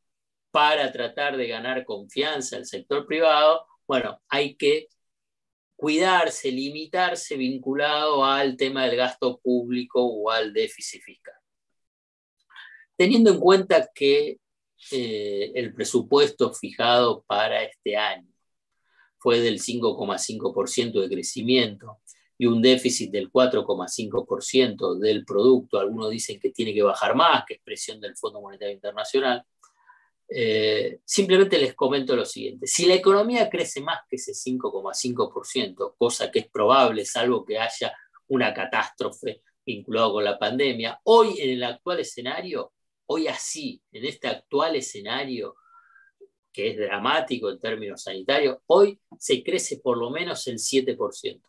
para 0.50 0.90
tratar 0.90 1.36
de 1.36 1.46
ganar 1.46 1.84
confianza 1.84 2.56
el 2.56 2.66
sector 2.66 3.06
privado, 3.06 3.66
bueno, 3.86 4.20
hay 4.28 4.56
que 4.56 4.88
cuidarse, 5.76 6.50
limitarse 6.50 7.36
vinculado 7.36 8.24
al 8.24 8.56
tema 8.56 8.86
del 8.86 8.96
gasto 8.96 9.38
público 9.38 10.04
o 10.04 10.30
al 10.30 10.52
déficit 10.52 11.02
fiscal. 11.02 11.39
Teniendo 13.00 13.30
en 13.30 13.40
cuenta 13.40 13.88
que 13.94 14.40
eh, 14.92 15.52
el 15.54 15.72
presupuesto 15.72 16.52
fijado 16.52 17.24
para 17.26 17.64
este 17.64 17.96
año 17.96 18.28
fue 19.16 19.40
del 19.40 19.58
5,5% 19.58 21.00
de 21.00 21.08
crecimiento 21.08 22.00
y 22.36 22.44
un 22.44 22.60
déficit 22.60 23.10
del 23.10 23.32
4,5% 23.32 24.98
del 24.98 25.24
producto, 25.24 25.78
algunos 25.78 26.10
dicen 26.10 26.38
que 26.38 26.50
tiene 26.50 26.74
que 26.74 26.82
bajar 26.82 27.14
más, 27.14 27.44
que 27.48 27.54
expresión 27.54 28.02
del 28.02 28.18
Fondo 28.18 28.42
eh, 30.28 31.00
simplemente 31.02 31.58
les 31.58 31.74
comento 31.74 32.14
lo 32.14 32.26
siguiente. 32.26 32.66
Si 32.66 32.84
la 32.84 32.96
economía 32.96 33.48
crece 33.48 33.80
más 33.80 34.00
que 34.10 34.16
ese 34.16 34.32
5,5%, 34.32 35.94
cosa 35.96 36.30
que 36.30 36.40
es 36.40 36.50
probable, 36.50 37.06
salvo 37.06 37.46
que 37.46 37.58
haya 37.58 37.94
una 38.28 38.52
catástrofe 38.52 39.40
vinculada 39.64 40.10
con 40.10 40.22
la 40.22 40.38
pandemia, 40.38 41.00
hoy 41.04 41.40
en 41.40 41.48
el 41.48 41.64
actual 41.64 42.00
escenario, 42.00 42.74
hoy 43.12 43.26
así, 43.26 43.82
en 43.90 44.04
este 44.04 44.28
actual 44.28 44.76
escenario, 44.76 45.56
que 46.52 46.70
es 46.70 46.76
dramático 46.76 47.50
en 47.50 47.58
términos 47.58 48.04
sanitarios, 48.04 48.58
hoy 48.66 49.00
se 49.18 49.42
crece 49.42 49.78
por 49.78 49.98
lo 49.98 50.10
menos 50.10 50.46
el 50.46 50.58
7%. 50.58 51.42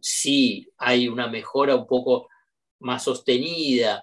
Si 0.00 0.66
hay 0.78 1.08
una 1.08 1.28
mejora 1.28 1.76
un 1.76 1.86
poco 1.86 2.28
más 2.80 3.04
sostenida 3.04 4.02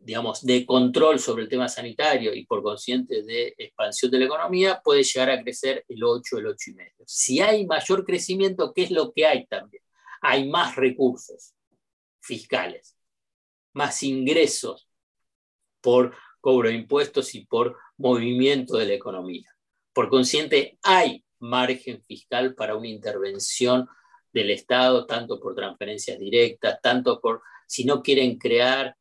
digamos, 0.00 0.44
de 0.44 0.66
control 0.66 1.18
sobre 1.18 1.44
el 1.44 1.48
tema 1.48 1.66
sanitario 1.66 2.34
y 2.34 2.44
por 2.44 2.62
consciente 2.62 3.22
de 3.22 3.54
expansión 3.56 4.10
de 4.10 4.18
la 4.18 4.26
economía, 4.26 4.80
puede 4.84 5.02
llegar 5.02 5.30
a 5.30 5.42
crecer 5.42 5.84
el 5.88 6.04
8, 6.04 6.38
el 6.38 6.46
8,5. 6.46 7.04
Si 7.06 7.40
hay 7.40 7.66
mayor 7.66 8.04
crecimiento, 8.04 8.72
¿qué 8.74 8.82
es 8.82 8.90
lo 8.90 9.12
que 9.12 9.26
hay 9.26 9.46
también? 9.46 9.82
Hay 10.20 10.46
más 10.48 10.76
recursos 10.76 11.54
fiscales, 12.20 12.96
más 13.72 14.02
ingresos 14.02 14.88
por 15.84 16.16
cobro 16.40 16.70
de 16.70 16.76
impuestos 16.76 17.34
y 17.34 17.44
por 17.44 17.76
movimiento 17.98 18.78
de 18.78 18.86
la 18.86 18.94
economía. 18.94 19.54
Por 19.92 20.08
consciente, 20.08 20.78
hay 20.82 21.22
margen 21.40 22.02
fiscal 22.02 22.54
para 22.54 22.74
una 22.74 22.88
intervención 22.88 23.86
del 24.32 24.50
Estado, 24.50 25.06
tanto 25.06 25.38
por 25.38 25.54
transferencias 25.54 26.18
directas, 26.18 26.80
tanto 26.82 27.20
por, 27.20 27.42
si 27.66 27.84
no 27.84 28.02
quieren 28.02 28.38
crear 28.38 28.96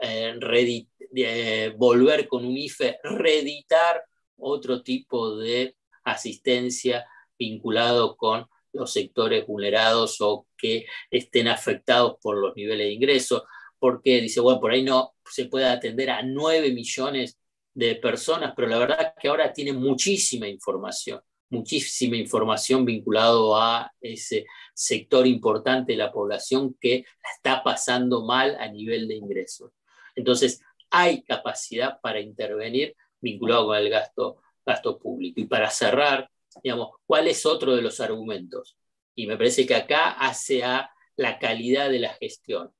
eh, 0.00 0.86
eh, 1.16 1.74
volver 1.76 2.28
con 2.28 2.44
un 2.44 2.58
IFE, 2.58 2.98
reeditar 3.02 4.02
otro 4.36 4.82
tipo 4.82 5.36
de 5.36 5.74
asistencia 6.04 7.06
vinculado 7.38 8.16
con 8.16 8.46
los 8.72 8.92
sectores 8.92 9.46
vulnerados 9.46 10.20
o 10.20 10.46
que 10.58 10.86
estén 11.10 11.48
afectados 11.48 12.16
por 12.20 12.36
los 12.36 12.54
niveles 12.54 12.86
de 12.86 12.92
ingresos, 12.92 13.44
porque 13.82 14.20
dice, 14.20 14.38
bueno, 14.38 14.60
por 14.60 14.70
ahí 14.70 14.84
no 14.84 15.14
se 15.28 15.46
puede 15.46 15.66
atender 15.66 16.08
a 16.10 16.22
9 16.22 16.70
millones 16.70 17.36
de 17.74 17.96
personas, 17.96 18.52
pero 18.54 18.68
la 18.68 18.78
verdad 18.78 19.00
es 19.00 19.20
que 19.20 19.26
ahora 19.26 19.52
tiene 19.52 19.72
muchísima 19.72 20.46
información 20.46 21.20
muchísima 21.52 22.16
información 22.16 22.84
vinculado 22.84 23.60
a 23.60 23.92
ese 24.00 24.46
sector 24.74 25.26
importante 25.26 25.92
de 25.92 25.98
la 25.98 26.10
población 26.10 26.74
que 26.80 27.04
la 27.22 27.30
está 27.36 27.62
pasando 27.62 28.24
mal 28.24 28.56
a 28.58 28.68
nivel 28.68 29.06
de 29.06 29.16
ingresos. 29.16 29.70
Entonces, 30.16 30.62
hay 30.90 31.22
capacidad 31.22 32.00
para 32.00 32.20
intervenir 32.20 32.96
vinculado 33.20 33.66
con 33.66 33.76
el 33.76 33.90
gasto, 33.90 34.38
gasto 34.64 34.98
público. 34.98 35.40
Y 35.40 35.44
para 35.44 35.68
cerrar, 35.68 36.30
digamos, 36.62 36.88
¿cuál 37.06 37.28
es 37.28 37.44
otro 37.44 37.76
de 37.76 37.82
los 37.82 38.00
argumentos? 38.00 38.78
Y 39.14 39.26
me 39.26 39.36
parece 39.36 39.66
que 39.66 39.74
acá 39.74 40.12
hace 40.12 40.64
a 40.64 40.90
la 41.16 41.38
calidad 41.38 41.90
de 41.90 41.98
la 41.98 42.14
gestión. 42.14 42.72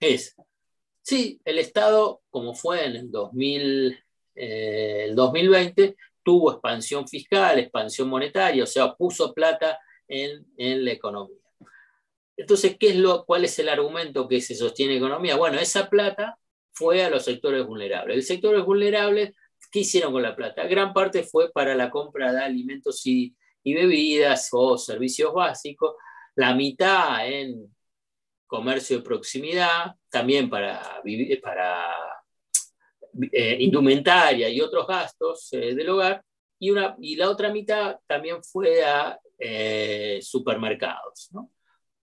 Es, 0.00 0.34
sí, 1.02 1.40
el 1.44 1.58
Estado, 1.58 2.22
como 2.30 2.54
fue 2.54 2.86
en 2.86 2.96
el, 2.96 3.10
2000, 3.10 3.98
eh, 4.34 5.04
el 5.08 5.14
2020, 5.14 5.94
tuvo 6.22 6.52
expansión 6.52 7.06
fiscal, 7.06 7.58
expansión 7.58 8.08
monetaria, 8.08 8.64
o 8.64 8.66
sea, 8.66 8.94
puso 8.94 9.34
plata 9.34 9.78
en, 10.08 10.44
la 10.56 10.92
economía. 10.92 11.36
Entonces, 12.36 12.76
¿qué 12.78 12.90
es 12.90 12.96
lo, 12.96 13.24
¿cuál 13.26 13.44
es 13.44 13.58
el 13.58 13.68
argumento 13.68 14.26
que 14.26 14.40
se 14.40 14.54
sostiene 14.54 14.96
economía? 14.96 15.36
Bueno, 15.36 15.58
esa 15.58 15.88
plata 15.90 16.38
fue 16.72 17.04
a 17.04 17.10
los 17.10 17.24
sectores 17.24 17.66
vulnerables. 17.66 18.16
Los 18.16 18.26
sectores 18.26 18.64
vulnerables, 18.64 19.34
¿qué 19.70 19.80
hicieron 19.80 20.12
con 20.12 20.22
la 20.22 20.34
plata? 20.34 20.66
Gran 20.66 20.94
parte 20.94 21.22
fue 21.22 21.52
para 21.52 21.74
la 21.74 21.90
compra 21.90 22.32
de 22.32 22.40
alimentos 22.42 23.06
y, 23.06 23.34
bebidas 23.62 24.48
o 24.52 24.78
servicios 24.78 25.34
básicos, 25.34 25.94
la 26.34 26.54
mitad 26.54 27.28
en 27.28 27.70
comercio 28.50 28.96
de 28.96 29.04
proximidad, 29.04 29.94
también 30.10 30.50
para, 30.50 31.00
para 31.40 31.94
eh, 33.30 33.56
indumentaria 33.60 34.48
y 34.48 34.60
otros 34.60 34.88
gastos 34.88 35.52
eh, 35.52 35.72
del 35.72 35.88
hogar, 35.88 36.24
y, 36.58 36.70
una, 36.70 36.96
y 37.00 37.14
la 37.14 37.30
otra 37.30 37.52
mitad 37.52 37.98
también 38.08 38.42
fue 38.42 38.84
a 38.84 39.16
eh, 39.38 40.18
supermercados. 40.20 41.30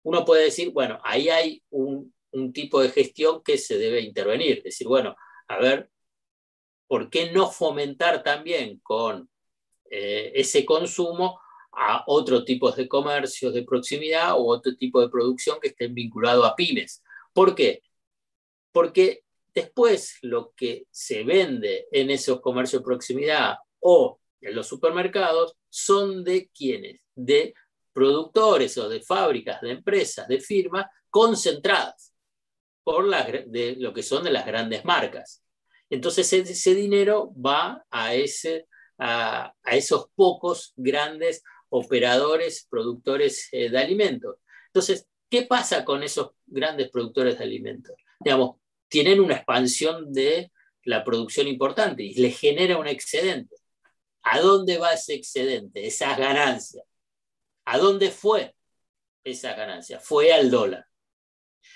Uno 0.02 0.24
puede 0.24 0.44
decir, 0.44 0.70
bueno, 0.70 0.98
ahí 1.04 1.28
hay 1.28 1.62
un, 1.68 2.12
un, 2.32 2.52
tipo 2.54 2.80
de 2.80 2.88
gestión 2.88 3.42
que 3.42 3.58
se 3.58 3.76
debe 3.76 4.00
intervenir, 4.00 4.62
decir, 4.62 4.88
bueno, 4.88 5.14
a 5.46 5.58
ver, 5.58 5.90
¿por 6.88 7.10
qué 7.10 7.30
no 7.32 7.50
fomentar 7.50 8.22
también 8.22 8.80
con 8.82 9.28
ese 9.92 10.64
consumo 10.64 11.40
a 11.72 12.04
otros 12.06 12.44
tipos 12.44 12.76
de 12.76 12.88
comercios 12.88 13.54
de 13.54 13.62
proximidad 13.64 14.34
o 14.34 14.46
otro 14.46 14.76
tipo 14.76 15.00
de 15.00 15.08
producción 15.08 15.58
que 15.60 15.68
estén 15.68 15.94
vinculados 15.94 16.46
a 16.46 16.54
pymes? 16.56 17.02
¿Por 17.32 17.54
qué? 17.54 17.82
Porque 18.72 19.24
Después, 19.54 20.18
lo 20.22 20.52
que 20.54 20.86
se 20.90 21.24
vende 21.24 21.88
en 21.90 22.10
esos 22.10 22.40
comercios 22.40 22.82
de 22.82 22.86
proximidad 22.86 23.56
o 23.80 24.20
en 24.40 24.54
los 24.54 24.68
supermercados 24.68 25.56
son 25.68 26.22
de 26.22 26.48
quienes, 26.54 27.00
de 27.14 27.54
productores 27.92 28.78
o 28.78 28.88
de 28.88 29.02
fábricas, 29.02 29.60
de 29.60 29.72
empresas, 29.72 30.28
de 30.28 30.40
firmas 30.40 30.86
concentradas 31.10 32.14
por 32.82 33.04
lo 33.04 33.92
que 33.92 34.02
son 34.02 34.24
de 34.24 34.30
las 34.30 34.46
grandes 34.46 34.84
marcas. 34.84 35.44
Entonces 35.90 36.32
ese, 36.32 36.74
dinero 36.74 37.32
va 37.34 37.84
a, 37.90 38.14
ese, 38.14 38.68
a, 38.98 39.52
esos 39.64 40.06
pocos 40.14 40.72
grandes 40.76 41.42
operadores, 41.70 42.66
productores 42.68 43.48
eh, 43.52 43.70
de 43.70 43.78
alimentos. 43.78 44.36
Entonces, 44.66 45.08
¿qué 45.28 45.42
pasa 45.42 45.84
con 45.84 46.02
esos 46.02 46.30
grandes 46.46 46.90
productores 46.90 47.38
de 47.38 47.44
alimentos? 47.44 47.94
Digamos, 48.20 48.56
tienen 48.88 49.20
una 49.20 49.36
expansión 49.36 50.12
de 50.12 50.52
la 50.84 51.04
producción 51.04 51.46
importante 51.48 52.02
y 52.02 52.14
les 52.14 52.38
genera 52.38 52.78
un 52.78 52.86
excedente. 52.86 53.56
¿A 54.22 54.40
dónde 54.40 54.78
va 54.78 54.92
ese 54.92 55.14
excedente, 55.14 55.86
esas 55.86 56.18
ganancias? 56.18 56.84
¿A 57.64 57.78
dónde 57.78 58.10
fue 58.10 58.54
esa 59.24 59.54
ganancia? 59.54 59.98
Fue 60.00 60.32
al 60.32 60.50
dólar. 60.50 60.84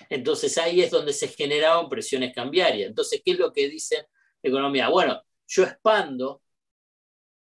Entonces 0.09 0.57
ahí 0.57 0.81
es 0.81 0.91
donde 0.91 1.13
se 1.13 1.27
generaban 1.27 1.89
presiones 1.89 2.33
cambiarias. 2.33 2.89
Entonces, 2.89 3.21
¿qué 3.23 3.31
es 3.31 3.39
lo 3.39 3.53
que 3.53 3.69
dice 3.69 4.07
la 4.41 4.49
economía? 4.49 4.89
Bueno, 4.89 5.21
yo 5.47 5.63
expando, 5.63 6.41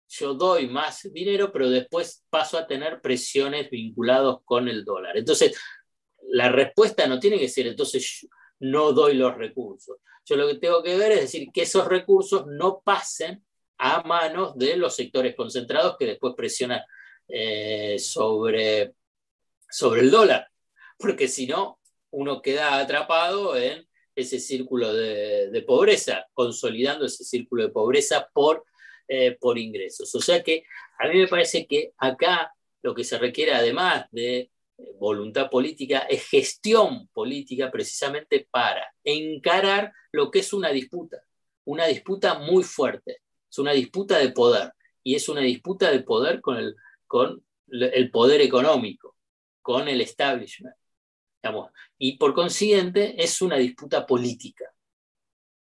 yo 0.09 0.34
doy 0.34 0.68
más 0.68 1.09
dinero, 1.12 1.52
pero 1.52 1.68
después 1.68 2.24
paso 2.30 2.59
a 2.59 2.66
tener 2.66 3.00
presiones 3.00 3.70
vinculadas 3.70 4.36
con 4.44 4.68
el 4.68 4.84
dólar. 4.84 5.16
Entonces, 5.16 5.56
la 6.30 6.50
respuesta 6.50 7.06
no 7.06 7.20
tiene 7.20 7.38
que 7.38 7.48
ser, 7.48 7.66
entonces 7.66 8.26
no 8.61 8.92
doy 8.92 9.14
los 9.14 9.36
recursos. 9.36 9.98
Yo 10.24 10.36
lo 10.36 10.46
que 10.46 10.56
tengo 10.56 10.82
que 10.82 10.96
ver 10.96 11.12
es 11.12 11.20
decir 11.22 11.48
que 11.52 11.62
esos 11.62 11.86
recursos 11.86 12.46
no 12.46 12.82
pasen 12.84 13.44
a 13.78 14.02
manos 14.02 14.56
de 14.56 14.76
los 14.76 14.96
sectores 14.96 15.34
concentrados 15.34 15.96
que 15.98 16.06
después 16.06 16.34
presionan 16.36 16.80
eh, 17.28 17.98
sobre, 17.98 18.94
sobre 19.70 20.00
el 20.00 20.11
dólar, 20.11 20.48
porque 20.98 21.28
si 21.28 21.46
no, 21.46 21.78
uno 22.11 22.42
queda 22.42 22.78
atrapado 22.78 23.56
en 23.56 23.86
ese 24.14 24.40
círculo 24.40 24.92
de, 24.92 25.62
pobreza, 25.66 26.26
consolidando 26.32 27.06
ese 27.06 27.24
círculo 27.24 27.62
de 27.64 27.68
pobreza 27.70 28.28
por, 28.32 28.64
eh, 29.09 29.36
por 29.40 29.59
ingresos. 29.59 30.14
O 30.14 30.20
sea 30.20 30.42
que 30.42 30.64
a 30.98 31.09
mí 31.09 31.18
me 31.18 31.28
parece 31.28 31.66
que 31.66 31.92
acá 31.96 32.52
lo 32.82 32.94
que 32.94 33.04
se 33.04 33.18
requiere, 33.18 33.52
además 33.52 34.06
de 34.11 34.50
voluntad 34.98 35.50
política, 35.50 36.00
es 36.00 36.28
gestión 36.28 37.09
política 37.09 37.70
precisamente 37.70 38.46
para 38.50 38.94
encarar 39.02 39.92
lo 40.12 40.30
que 40.30 40.40
es 40.40 40.52
una 40.52 40.70
disputa, 40.70 41.22
una 41.64 41.86
disputa 41.86 42.38
muy 42.38 42.62
fuerte, 42.62 43.22
es 43.50 43.59
una 43.59 43.72
disputa 43.72 44.18
de 44.18 44.30
poder 44.30 44.72
y 45.02 45.14
es 45.14 45.28
una 45.28 45.40
disputa 45.40 45.90
de 45.90 46.00
poder 46.00 46.40
con 46.40 46.59
el, 46.59 46.76
con 47.06 47.42
el 47.68 48.11
poder 48.11 48.40
económico, 48.40 49.16
con 49.62 49.88
el 49.88 50.00
establishment. 50.00 50.74
y 51.98 52.18
por 52.18 52.34
consiguiente 52.34 53.22
es 53.22 53.40
una 53.40 53.56
disputa 53.56 54.06
política. 54.06 54.64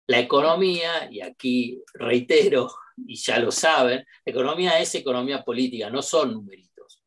La 0.06 0.18
economía, 0.20 1.08
y 1.10 1.20
aquí 1.20 1.82
reitero, 1.94 2.68
y 3.06 3.16
ya 3.16 3.38
lo 3.38 3.50
saben, 3.50 4.04
economía 4.24 4.78
es 4.80 4.94
economía 4.94 5.42
política, 5.42 5.90
no 5.90 6.02
son 6.02 6.32
numeritos. 6.32 7.02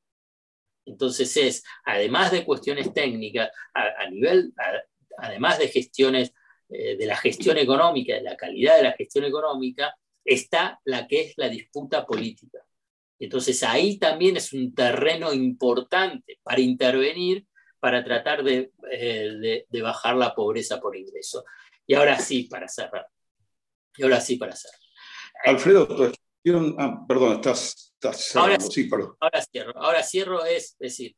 Entonces 0.85 1.35
es, 1.37 1.63
además 1.85 2.31
de 2.31 2.43
cuestiones 2.43 2.93
técnicas, 2.93 3.49
a, 3.73 4.09
nivel, 4.09 4.53
además 5.17 5.59
de 5.59 5.67
gestiones, 5.67 6.33
eh, 6.69 6.97
de 6.97 7.05
la 7.05 7.17
gestión 7.17 7.57
económica, 7.57 8.15
de 8.15 8.23
la 8.23 8.35
calidad 8.35 8.77
de 8.77 8.83
la 8.83 8.93
gestión 8.93 9.25
económica, 9.25 9.95
está 10.23 10.79
la 10.85 11.07
que 11.07 11.21
es 11.21 11.33
la 11.37 11.49
disputa 11.49 12.05
política. 12.05 12.59
Entonces 13.19 13.61
ahí 13.63 13.99
también 13.99 14.37
es 14.37 14.51
un 14.51 14.73
terreno 14.73 15.31
importante 15.31 16.39
para 16.41 16.59
intervenir, 16.59 17.45
para 17.79 18.03
tratar 18.03 18.43
de, 18.43 18.71
eh, 18.91 19.65
bajar 19.81 20.15
la 20.15 20.33
pobreza 20.33 20.79
por 20.79 20.95
ingreso. 20.95 21.45
Y 21.85 21.93
ahora 21.93 22.17
sí, 22.19 22.43
para 22.43 22.67
cerrar. 22.67 23.07
Y 23.95 24.03
ahora 24.03 24.19
sí, 24.21 24.37
para 24.37 24.55
cerrar. 24.55 24.80
Alfredo, 25.45 25.87
tu 25.87 26.11
ah, 26.77 27.05
perdón, 27.07 27.33
estás, 27.35 27.91
ahora, 28.35 28.59
sí, 28.59 28.85
perdón. 28.85 29.15
ahora 29.19 29.41
cierro. 29.41 29.73
Ahora 29.77 30.03
cierro 30.03 30.45
es, 30.45 30.75
decir, 30.79 31.15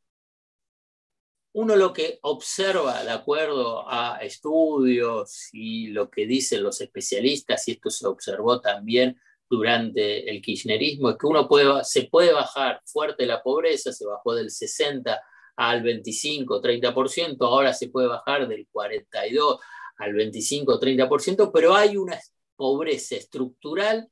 uno 1.54 1.76
lo 1.76 1.94
que 1.94 2.20
observa 2.24 3.04
de 3.04 3.12
acuerdo 3.12 3.90
a 3.90 4.20
estudios 4.22 5.50
y 5.52 5.88
lo 5.88 6.10
que 6.10 6.26
dicen 6.26 6.64
los 6.64 6.82
especialistas, 6.82 7.68
y 7.68 7.74
esto 7.74 7.90
se 7.90 8.08
observó 8.08 8.60
también 8.60 9.20
durante 9.50 10.30
el 10.30 10.42
kirchnerismo 10.42 11.12
es 11.12 11.18
que 11.18 11.28
uno 11.28 11.48
puede, 11.48 11.84
se 11.84 12.04
puede 12.06 12.34
bajar 12.34 12.82
fuerte 12.86 13.26
la 13.26 13.44
pobreza, 13.44 13.92
se 13.92 14.06
bajó 14.06 14.34
del 14.34 14.50
60 14.50 15.22
al 15.56 15.84
25, 15.84 16.60
30%, 16.60 17.38
ahora 17.42 17.74
se 17.74 17.90
puede 17.90 18.08
bajar 18.08 18.48
del 18.48 18.68
42 18.72 19.60
al 19.98 20.14
25, 20.14 20.80
30%, 20.80 21.52
pero 21.54 21.76
hay 21.76 21.98
una 21.98 22.20
pobreza 22.56 23.16
estructural 23.16 24.10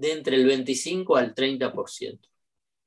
de 0.00 0.12
entre 0.12 0.36
el 0.36 0.46
25 0.46 1.16
al 1.16 1.34
30%. 1.34 2.18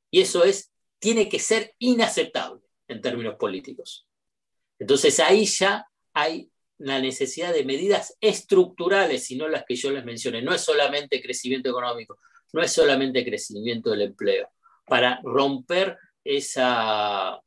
Y 0.09 0.21
eso 0.21 0.43
es, 0.43 0.71
tiene 0.99 1.29
que 1.29 1.39
ser 1.39 1.75
inaceptable 1.77 2.61
en 2.87 3.01
términos 3.01 3.35
políticos. 3.35 4.07
Entonces 4.79 5.19
ahí 5.19 5.45
ya 5.45 5.85
hay 6.13 6.49
la 6.79 6.99
necesidad 6.99 7.53
de 7.53 7.65
medidas 7.65 8.17
estructurales, 8.19 9.29
y 9.31 9.35
no 9.35 9.47
las 9.47 9.63
que 9.63 9.75
yo 9.75 9.91
les 9.91 10.03
mencioné. 10.03 10.41
No 10.41 10.53
es 10.53 10.61
solamente 10.61 11.21
crecimiento 11.21 11.69
económico, 11.69 12.19
no 12.51 12.61
es 12.61 12.71
solamente 12.71 13.23
crecimiento 13.23 13.91
del 13.91 14.01
empleo, 14.01 14.49
para 14.85 15.21
romper 15.23 15.97
esa, 16.23 17.39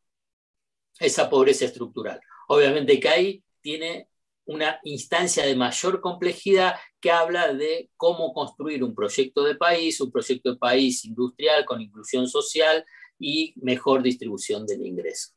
esa 1.00 1.28
pobreza 1.28 1.64
estructural. 1.64 2.20
Obviamente 2.48 3.00
que 3.00 3.08
ahí 3.08 3.44
tiene 3.60 4.08
una 4.47 4.80
instancia 4.84 5.44
de 5.44 5.57
mayor 5.57 6.01
complejidad 6.01 6.74
que 7.01 7.11
habla 7.11 7.53
de 7.53 7.90
cómo 7.97 8.32
construir 8.32 8.82
un 8.82 8.94
proyecto 8.94 9.44
de 9.44 9.57
país, 9.57 10.01
un 10.01 10.11
proyecto 10.11 10.53
de 10.53 10.59
país 10.59 11.05
industrial 11.05 11.64
con 11.64 11.80
inclusión 11.80 12.28
social 12.28 12.84
y 13.18 13.55
mejor 13.57 14.03
distribución 14.03 14.66
del 14.66 14.86
ingreso. 14.86 15.32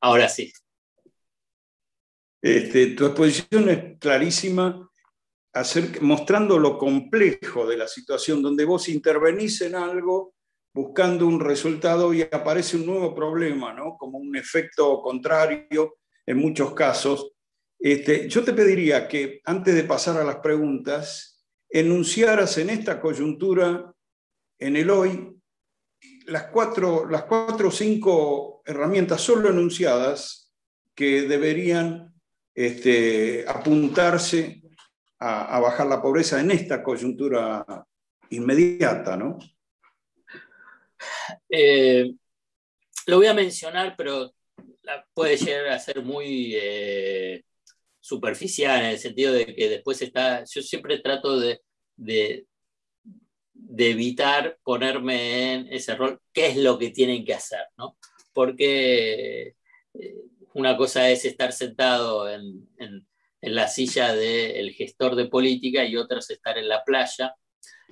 Ahora 0.00 0.28
sí. 0.28 0.52
Este, 2.40 2.88
tu 2.88 3.06
exposición 3.06 3.68
es 3.68 3.98
clarísima, 3.98 4.90
mostrando 6.00 6.58
lo 6.58 6.76
complejo 6.76 7.66
de 7.66 7.76
la 7.76 7.86
situación, 7.86 8.42
donde 8.42 8.64
vos 8.64 8.88
intervenís 8.88 9.60
en 9.60 9.76
algo 9.76 10.34
buscando 10.74 11.26
un 11.26 11.38
resultado 11.38 12.12
y 12.14 12.22
aparece 12.22 12.76
un 12.76 12.86
nuevo 12.86 13.14
problema, 13.14 13.72
¿no? 13.72 13.96
como 13.98 14.18
un 14.18 14.34
efecto 14.36 15.00
contrario 15.02 15.98
en 16.26 16.38
muchos 16.38 16.74
casos. 16.74 17.32
Este, 17.84 18.28
yo 18.28 18.44
te 18.44 18.52
pediría 18.52 19.08
que 19.08 19.40
antes 19.44 19.74
de 19.74 19.82
pasar 19.82 20.16
a 20.16 20.22
las 20.22 20.36
preguntas, 20.36 21.44
enunciaras 21.68 22.56
en 22.58 22.70
esta 22.70 23.00
coyuntura, 23.00 23.92
en 24.56 24.76
el 24.76 24.88
hoy, 24.88 25.36
las 26.26 26.44
cuatro, 26.44 27.08
las 27.08 27.24
cuatro 27.24 27.68
o 27.68 27.72
cinco 27.72 28.62
herramientas 28.64 29.20
solo 29.20 29.50
enunciadas 29.50 30.52
que 30.94 31.22
deberían 31.22 32.14
este, 32.54 33.44
apuntarse 33.48 34.62
a, 35.18 35.58
bajar 35.58 35.88
la 35.88 36.00
pobreza 36.00 36.40
en 36.40 36.52
esta 36.52 36.84
coyuntura 36.84 37.84
inmediata, 38.30 39.16
¿no? 39.16 39.38
Eh, 41.48 42.14
lo 43.06 43.16
voy 43.16 43.26
a 43.26 43.34
mencionar, 43.34 43.94
pero 43.96 44.32
puede 45.14 45.36
llegar 45.36 45.68
a 45.68 45.78
ser 45.80 46.02
muy 46.02 46.52
eh, 46.54 47.44
superficial 48.02 48.80
en 48.80 48.90
el 48.90 48.98
sentido 48.98 49.32
de 49.32 49.54
que 49.54 49.68
después 49.68 50.02
está, 50.02 50.42
yo 50.44 50.60
siempre 50.60 50.98
trato 50.98 51.38
de, 51.38 51.62
de, 51.96 52.46
evitar 53.78 54.58
ponerme 54.64 55.54
en 55.54 55.72
ese 55.72 55.94
rol, 55.94 56.20
qué 56.32 56.48
es 56.48 56.56
lo 56.56 56.78
que 56.78 56.90
tienen 56.90 57.24
que 57.24 57.34
hacer, 57.34 57.64
¿no? 57.78 57.96
Porque 58.32 59.54
eh, 59.94 60.16
una 60.54 60.76
cosa 60.76 61.08
es 61.10 61.24
estar 61.24 61.52
sentado 61.52 62.28
en, 62.28 62.68
la 63.40 63.66
silla 63.66 64.14
del 64.14 64.72
gestor 64.72 65.16
de 65.16 65.26
política 65.26 65.84
y 65.84 65.96
otra 65.96 66.20
es 66.20 66.30
estar 66.30 66.58
en 66.58 66.68
la 66.68 66.84
playa, 66.84 67.34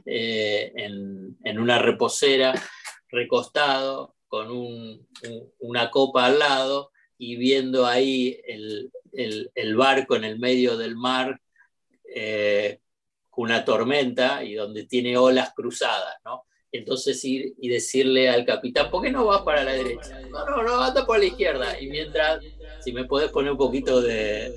eh, 0.06 0.72
en, 0.76 1.58
una 1.58 1.80
reposera, 1.80 2.54
recostado, 3.08 4.14
con 4.28 4.48
una 5.58 5.90
copa 5.90 6.26
al 6.26 6.38
lado 6.38 6.92
y 7.22 7.36
viendo 7.36 7.86
ahí 7.86 8.40
el, 8.46 8.90
barco 9.76 10.16
en 10.16 10.24
el 10.24 10.38
medio 10.38 10.78
del 10.78 10.96
mar 10.96 11.38
eh, 12.14 12.78
una 13.36 13.62
tormenta 13.62 14.42
y 14.42 14.54
donde 14.54 14.86
tiene 14.86 15.18
olas 15.18 15.52
cruzadas, 15.54 16.14
¿no? 16.24 16.44
entonces 16.72 17.22
ir 17.24 17.52
y 17.58 17.68
decirle 17.68 18.30
al 18.30 18.46
capitán, 18.46 18.90
¿por 18.90 19.02
qué 19.02 19.10
no 19.10 19.26
vas 19.26 19.42
para 19.42 19.64
la 19.64 19.72
derecha? 19.72 20.18
No, 20.30 20.46
no, 20.46 20.62
no, 20.62 20.82
anda 20.82 21.04
por 21.04 21.18
la 21.18 21.26
izquierda. 21.26 21.78
Y 21.80 21.88
mientras, 21.88 22.42
si 22.80 22.92
me 22.92 23.04
puedes 23.04 23.30
poner 23.30 23.52
un 23.52 23.58
poquito 23.58 24.00
de, 24.00 24.52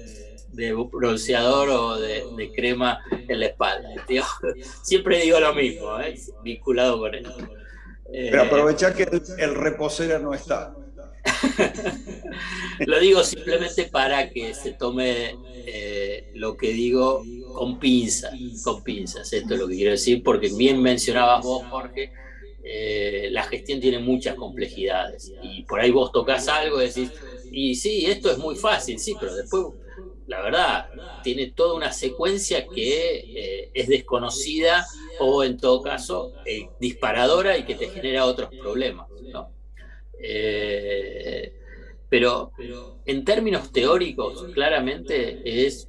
bronceador 0.91 1.69
o 1.69 1.99
de, 1.99 2.51
crema 2.55 3.03
en 3.11 3.39
la 3.39 3.47
espalda. 3.47 3.89
Siempre 4.83 5.21
digo 5.21 5.39
lo 5.39 5.53
mismo, 5.53 5.99
¿eh? 5.99 6.15
vinculado 6.43 6.99
con 6.99 7.15
él. 7.15 7.27
Pero 8.11 8.43
aprovecha 8.43 8.93
que 8.93 9.09
el 9.39 9.55
reposero 9.55 10.19
no 10.19 10.33
está. 10.33 10.75
lo 12.85 12.99
digo 12.99 13.23
simplemente 13.23 13.85
para 13.85 14.29
que 14.29 14.53
se 14.53 14.73
tome 14.73 15.37
eh, 15.65 16.31
lo 16.33 16.57
que 16.57 16.73
digo 16.73 17.23
con 17.53 17.79
pinzas, 17.79 18.33
con 18.63 18.83
pinzas. 18.83 19.31
Esto 19.33 19.53
es 19.53 19.59
lo 19.59 19.67
que 19.67 19.75
quiero 19.75 19.91
decir, 19.91 20.23
porque 20.23 20.49
bien 20.55 20.81
mencionabas 20.81 21.43
vos, 21.43 21.65
Jorge, 21.69 22.11
eh, 22.63 23.29
la 23.31 23.43
gestión 23.43 23.79
tiene 23.79 23.99
muchas 23.99 24.35
complejidades. 24.35 25.31
Y 25.41 25.63
por 25.63 25.79
ahí 25.79 25.91
vos 25.91 26.11
tocas 26.11 26.47
algo 26.47 26.81
y 26.81 26.87
decís, 26.87 27.11
y 27.51 27.75
sí, 27.75 28.05
esto 28.05 28.31
es 28.31 28.37
muy 28.37 28.55
fácil, 28.55 28.99
sí, 28.99 29.15
pero 29.19 29.35
después, 29.35 29.65
la 30.27 30.41
verdad, 30.41 30.89
tiene 31.23 31.51
toda 31.51 31.75
una 31.75 31.91
secuencia 31.91 32.65
que 32.67 33.17
eh, 33.35 33.71
es 33.73 33.87
desconocida 33.87 34.85
o 35.19 35.43
en 35.43 35.57
todo 35.57 35.81
caso 35.81 36.33
disparadora 36.79 37.57
y 37.57 37.63
que 37.63 37.75
te 37.75 37.89
genera 37.89 38.25
otros 38.25 38.49
problemas. 38.59 39.12
Pero 42.09 42.51
en 43.05 43.25
términos 43.25 43.71
teóricos, 43.71 44.45
claramente 44.53 45.41
es 45.65 45.87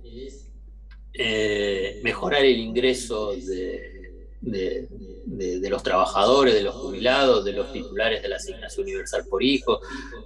eh, 1.13 2.01
mejorar 2.03 2.45
el 2.45 2.59
ingreso 2.59 3.33
de, 3.33 4.89
los 5.71 5.83
trabajadores, 5.83 6.55
de 6.55 6.63
los 6.63 6.75
jubilados, 6.75 7.45
de 7.45 7.53
los 7.53 7.73
titulares 7.73 8.23
de 8.23 8.29
la 8.29 8.37
asignación 8.37 8.85
universal 8.85 9.25
por 9.29 9.43
hijo, 9.43 9.81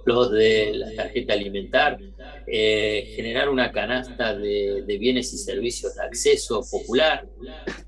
los 0.05 0.31
de 0.31 0.71
la 0.73 0.95
tarjeta 0.95 1.33
alimentar, 1.33 1.99
eh, 2.47 3.13
generar 3.15 3.49
una 3.49 3.71
canasta 3.71 4.35
de, 4.35 4.97
bienes 4.99 5.31
y 5.33 5.37
servicios 5.37 5.95
de 5.95 6.03
acceso 6.03 6.63
popular. 6.69 7.27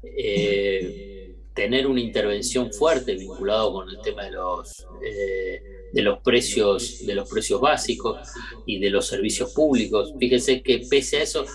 Eh, 0.04 1.36
tener 1.54 1.88
una 1.88 2.00
intervención 2.00 2.72
fuerte 2.72 3.16
vinculado 3.16 3.74
con 3.74 3.90
el 3.90 4.00
tema 4.02 4.26
de 4.26 4.32
los, 4.32 4.86
eh, 5.04 5.81
de 5.94 6.02
los 6.02 6.20
precios 6.20 7.06
de 7.06 7.16
los 7.16 7.30
precios 7.30 7.60
básicos 7.60 8.20
y 8.66 8.80
de 8.80 8.90
los 8.90 9.08
servicios 9.08 9.54
públicos. 9.54 10.14
Fíjense 10.20 10.62
que 10.62 10.86
pese 10.90 11.18
a 11.18 11.24
eso, 11.24 11.46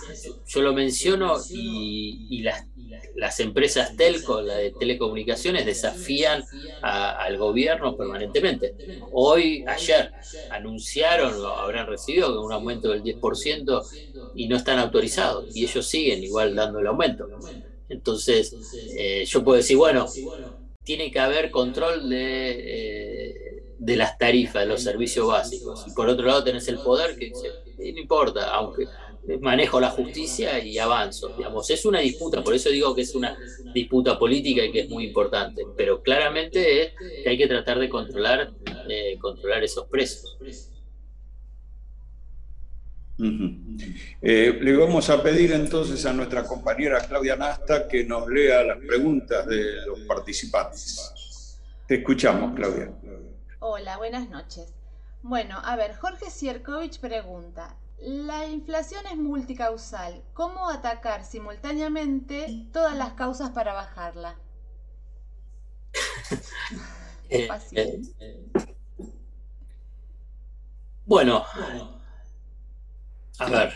yo 0.47 0.63
lo 0.63 0.73
menciono 0.73 1.37
y, 1.51 2.43
las, 2.43 2.67
las 3.15 3.41
empresas 3.41 3.97
telco, 3.97 4.41
la 4.43 4.57
de 4.57 4.73
telecomunicaciones, 4.73 5.67
desafían 5.67 6.45
al 6.83 7.37
gobierno 7.39 7.97
permanentemente. 7.97 8.75
Hoy, 9.13 9.65
ayer, 9.67 10.13
anunciaron, 10.51 11.35
habrán 11.59 11.87
recibido 11.87 12.45
un 12.45 12.53
aumento 12.53 12.91
del 12.91 13.03
10% 13.03 13.83
y 14.35 14.49
no 14.49 14.57
están 14.57 14.79
autorizados 14.79 15.57
y 15.57 15.65
ellos 15.65 15.87
siguen 15.87 16.23
igual 16.23 16.55
dando 16.55 16.79
el 16.81 16.87
aumento. 16.87 17.29
Entonces, 17.89 18.55
eh, 18.97 19.25
yo 19.27 19.45
puedo 19.45 19.57
decir, 19.57 19.77
bueno, 19.77 20.07
tiene 20.83 21.11
que 21.11 21.19
haber 21.19 21.51
control 21.51 22.09
de, 22.09 22.51
eh, 22.59 23.46
de 23.79 23.97
las 23.97 24.19
tarifas, 24.19 24.63
de 24.63 24.69
los 24.69 24.83
servicios 24.83 25.27
básicos. 25.27 25.85
Y 25.87 25.93
por 25.93 26.09
otro 26.09 26.27
lado 26.27 26.45
tenés 26.45 26.67
el 26.69 26.79
poder 26.79 27.17
que 27.19 27.27
dice, 27.27 27.49
eh, 27.79 27.93
no 27.93 28.01
importa, 28.01 28.55
aunque 28.55 28.87
manejo 29.41 29.81
la 29.81 29.91
justicia 29.91 30.63
y 30.63 30.79
avanzo. 30.79 31.35
Digamos, 31.37 31.69
es 31.71 31.85
una 31.85 32.01
disputa, 32.01 32.43
por 32.43 32.55
eso 32.55 32.71
digo 32.71 32.95
que 32.95 33.03
es 33.03 33.15
una 33.15 33.37
disputa 33.75 34.19
política 34.19 34.65
y 34.65 34.73
que 34.73 34.81
es 34.81 34.89
muy 34.89 35.07
importante. 35.07 35.63
Pero 35.77 36.03
claramente 36.03 36.83
es 36.83 36.93
que 37.23 37.29
hay 37.29 37.39
que 37.39 37.49
tratar 37.49 37.79
de 37.79 37.89
controlar, 37.89 38.53
controlar 39.21 39.65
esos 39.65 39.87
precios. 39.89 40.39
Eh, 43.19 44.59
le 44.61 44.77
vamos 44.77 45.09
a 45.09 45.23
pedir 45.23 45.53
entonces 45.53 46.05
a 46.05 46.13
nuestra 46.13 46.45
compañera 46.45 47.01
Claudia 47.01 47.35
Nasta 47.35 47.89
que 47.89 48.05
nos 48.05 48.29
lea 48.29 48.63
las 48.63 48.79
preguntas 48.79 49.47
de 49.47 49.87
los 49.87 50.01
participantes. 50.01 51.59
Te 51.87 51.97
escuchamos, 51.97 52.55
Claudia. 52.55 52.93
Hola, 53.59 53.99
buenas 53.99 54.31
noches. 54.31 54.73
Bueno, 55.21 55.59
a 55.63 55.77
ver, 55.77 55.95
Jorge 55.95 56.31
Sierkovich 56.31 57.01
pregunta, 57.01 57.77
la 57.99 58.47
inflación 58.47 59.07
es 59.07 59.19
multicausal. 59.19 60.25
¿Cómo 60.33 60.71
atacar 60.71 61.23
simultáneamente 61.25 62.57
todas 62.73 62.97
las 62.97 63.13
causas 63.13 63.51
para 63.51 63.75
bajarla? 63.75 64.41
Eh, 67.29 67.49
eh, 67.75 68.01
bueno, 71.05 71.45
a 73.39 73.51
ver. 73.51 73.73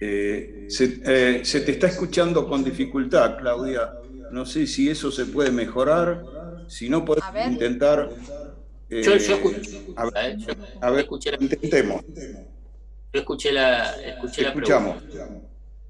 Eh, 0.00 0.66
eh, 0.68 1.40
se, 1.44 1.60
te 1.62 1.72
está 1.72 1.88
escuchando 1.88 2.46
con 2.48 2.64
dificultad, 2.64 3.36
Claudia. 3.38 3.96
No 4.28 4.46
sé 4.46 4.66
si 4.66 4.90
eso 4.90 5.10
se 5.10 5.26
puede 5.26 5.50
mejorar. 5.52 6.28
Si 6.66 6.88
no, 6.88 7.04
podemos 7.04 7.26
intentar. 7.42 8.14
Eh, 8.90 9.02
yo, 9.02 9.16
yo, 9.16 9.38
a 9.96 10.10
ver, 10.10 10.36
a 10.80 10.90
ver 10.90 11.00
escuché 11.00 11.32
la, 11.32 11.38
intentemos. 11.40 12.04
Yo 13.12 13.20
escuché 13.20 13.52
la, 13.52 14.00
escuché 14.02 14.42
la 14.42 14.54
pregunta. 14.54 15.02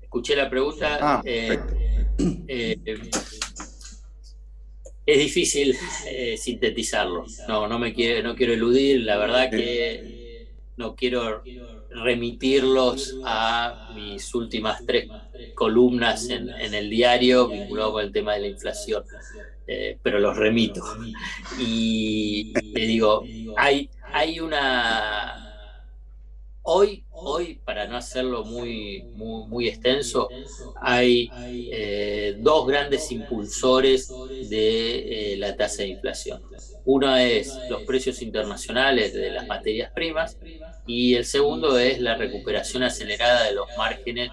Escuché 0.03 0.37
la 0.37 0.51
pregunta. 0.51 0.99
Ah, 1.01 1.23
es 1.25 1.59
difícil 5.19 5.77
sintetizarlo. 6.37 7.25
No, 7.47 7.69
no 7.69 7.79
me 7.79 7.95
quiero, 7.95 8.29
no 8.29 8.35
quiero 8.35 8.53
eludir. 8.53 9.03
La 9.03 9.17
verdad 9.17 9.51
que 9.51 10.49
no 10.77 10.95
quiero 10.95 11.43
remitirlos 11.91 13.17
a 13.25 13.91
mis 13.95 14.35
últimas 14.35 14.85
tres 14.87 15.09
columnas 15.55 16.29
en, 16.31 16.51
el 16.51 16.91
diario 16.91 17.49
vinculado 17.49 17.93
con 17.93 18.05
el 18.05 18.13
tema 18.13 18.35
de 18.35 18.41
la 18.41 18.49
inflación, 18.49 19.05
eh, 19.71 19.99
pero 20.03 20.19
los 20.19 20.35
remito. 20.35 20.83
Y 21.61 22.55
le 22.75 22.87
digo, 22.87 23.23
hay, 23.57 23.91
hay 24.13 24.41
una... 24.41 25.45
Hoy, 26.63 27.05
hoy, 27.13 27.61
para 27.65 27.87
no 27.87 27.97
hacerlo 27.97 28.45
muy, 28.45 29.03
muy, 29.15 29.69
extenso, 29.69 30.29
hay 30.81 31.31
eh, 31.73 32.37
dos 32.41 32.67
grandes 32.67 33.11
impulsores 33.11 34.09
de 34.51 35.33
eh, 35.33 35.37
la 35.39 35.57
tasa 35.57 35.83
de 35.83 35.89
inflación. 35.89 36.43
Uno 36.85 37.17
es 37.17 37.55
los 37.71 37.83
precios 37.83 38.21
internacionales 38.21 39.15
de 39.15 39.31
las 39.31 39.47
materias 39.47 39.93
primas 39.93 40.39
y 40.87 41.15
el 41.15 41.25
segundo 41.25 41.79
es 41.79 42.01
la 42.01 42.17
recuperación 42.17 42.83
acelerada 42.83 43.45
de 43.45 43.55
los 43.55 43.69
márgenes 43.77 44.31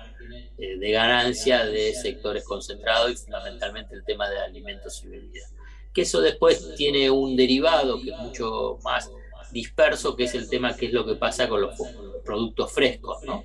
eh, 0.58 0.78
de 0.78 0.92
ganancia 0.92 1.66
de 1.66 1.94
sectores 1.94 2.46
concentrados 2.46 3.12
y 3.12 3.16
fundamentalmente 3.18 3.94
el 3.94 4.06
tema 4.06 4.30
de 4.30 4.40
alimentos 4.40 5.04
y 5.04 5.10
bebidas. 5.10 5.54
Que 5.94 6.04
eso 6.04 6.22
después 6.22 6.76
tiene 6.78 7.10
un 7.10 7.36
derivado 7.36 8.02
que 8.02 8.12
es 8.12 8.18
mucho 8.18 8.80
más 8.84 9.12
disperso, 9.52 10.16
que 10.16 10.24
es 10.24 10.34
el 10.34 10.50
tema 10.50 10.76
que 10.76 10.86
es 10.86 10.94
lo 10.94 11.06
que 11.06 11.16
pasa 11.16 11.50
con 11.50 11.62
los 11.62 11.76
productos 12.24 12.72
frescos, 12.72 13.22
¿no? 13.24 13.44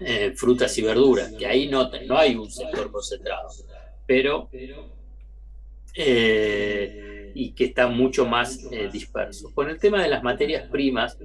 Eh, 0.00 0.32
frutas 0.34 0.76
y 0.78 0.82
verduras, 0.82 1.32
que 1.32 1.46
ahí 1.46 1.68
no, 1.68 1.90
no 2.06 2.18
hay 2.18 2.34
un 2.34 2.50
sector 2.50 2.90
concentrado, 2.90 3.48
pero 4.06 4.48
eh, 5.94 7.32
y 7.34 7.52
que 7.52 7.66
está 7.66 7.86
mucho 7.86 8.26
más 8.26 8.58
disperso. 8.92 9.52
Con 9.54 9.68
el 9.68 9.78
tema 9.78 10.02
de 10.02 10.08
las 10.08 10.22
materias 10.22 10.68
primas, 10.68 11.18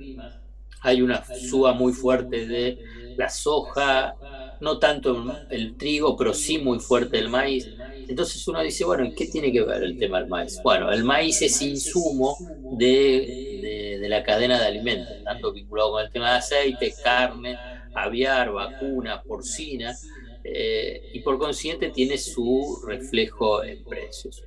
hay 0.81 1.01
una 1.01 1.25
suba 1.25 1.73
muy 1.73 1.93
fuerte 1.93 2.45
de 2.45 2.77
la 3.17 3.29
soja, 3.29 4.15
no 4.59 4.79
tanto 4.79 5.37
el 5.49 5.75
trigo, 5.77 6.15
pero 6.15 6.33
sí 6.33 6.57
muy 6.57 6.79
fuerte 6.79 7.17
el 7.17 7.29
maíz. 7.29 7.67
Entonces 8.07 8.47
uno 8.47 8.61
dice, 8.61 8.85
bueno, 8.85 9.11
¿qué 9.15 9.27
tiene 9.27 9.51
que 9.51 9.63
ver 9.63 9.83
el 9.83 9.97
tema 9.97 10.19
del 10.19 10.29
maíz? 10.29 10.59
Bueno, 10.63 10.91
el 10.91 11.03
maíz 11.03 11.41
es 11.41 11.61
insumo 11.61 12.37
de, 12.77 13.97
de, 13.99 14.09
la 14.09 14.23
cadena 14.23 14.59
de 14.59 14.67
alimentos, 14.67 15.23
tanto 15.23 15.51
vinculado 15.51 15.91
con 15.93 16.03
el 16.03 16.11
tema 16.11 16.31
de 16.31 16.37
aceite, 16.37 16.93
carne, 17.03 17.57
aviar, 17.93 18.51
vacuna, 18.51 19.21
porcina, 19.23 19.95
eh, 20.43 21.09
y 21.13 21.21
por 21.21 21.39
consiguiente 21.39 21.89
tiene 21.89 22.17
su 22.17 22.83
reflejo 22.87 23.63
en 23.63 23.83
precios. 23.83 24.43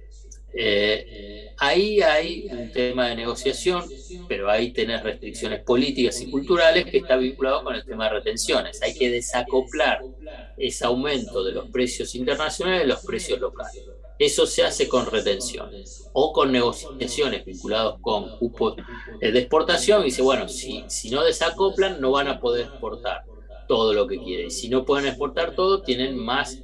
Eh, 0.52 1.50
ahí 1.58 2.00
hay 2.00 2.48
un 2.50 2.72
tema 2.72 3.08
de 3.08 3.16
negociación, 3.16 3.84
pero 4.28 4.50
ahí 4.50 4.72
tenés 4.72 5.02
restricciones 5.02 5.62
políticas 5.62 6.20
y 6.20 6.30
culturales 6.30 6.86
que 6.86 6.98
está 6.98 7.16
vinculado 7.16 7.62
con 7.64 7.74
el 7.74 7.84
tema 7.84 8.04
de 8.04 8.14
retenciones. 8.14 8.80
Hay 8.82 8.94
que 8.94 9.10
desacoplar 9.10 10.02
ese 10.56 10.84
aumento 10.84 11.44
de 11.44 11.52
los 11.52 11.68
precios 11.70 12.14
internacionales 12.14 12.82
de 12.82 12.88
los 12.88 13.04
precios 13.04 13.38
locales. 13.40 13.84
Eso 14.18 14.46
se 14.46 14.64
hace 14.64 14.88
con 14.88 15.06
retenciones 15.06 16.10
o 16.12 16.32
con 16.32 16.50
negociaciones 16.50 17.44
vinculadas 17.44 17.94
con 18.00 18.36
cupos 18.38 18.74
de 19.20 19.38
exportación. 19.38 20.02
Y 20.02 20.06
dice, 20.06 20.22
bueno, 20.22 20.48
si, 20.48 20.84
si 20.88 21.10
no 21.10 21.22
desacoplan, 21.22 22.00
no 22.00 22.10
van 22.10 22.26
a 22.26 22.40
poder 22.40 22.66
exportar 22.66 23.22
todo 23.68 23.92
lo 23.92 24.08
que 24.08 24.18
quieren. 24.18 24.50
Si 24.50 24.68
no 24.68 24.84
pueden 24.84 25.06
exportar 25.06 25.54
todo, 25.54 25.82
tienen 25.82 26.18
más 26.18 26.58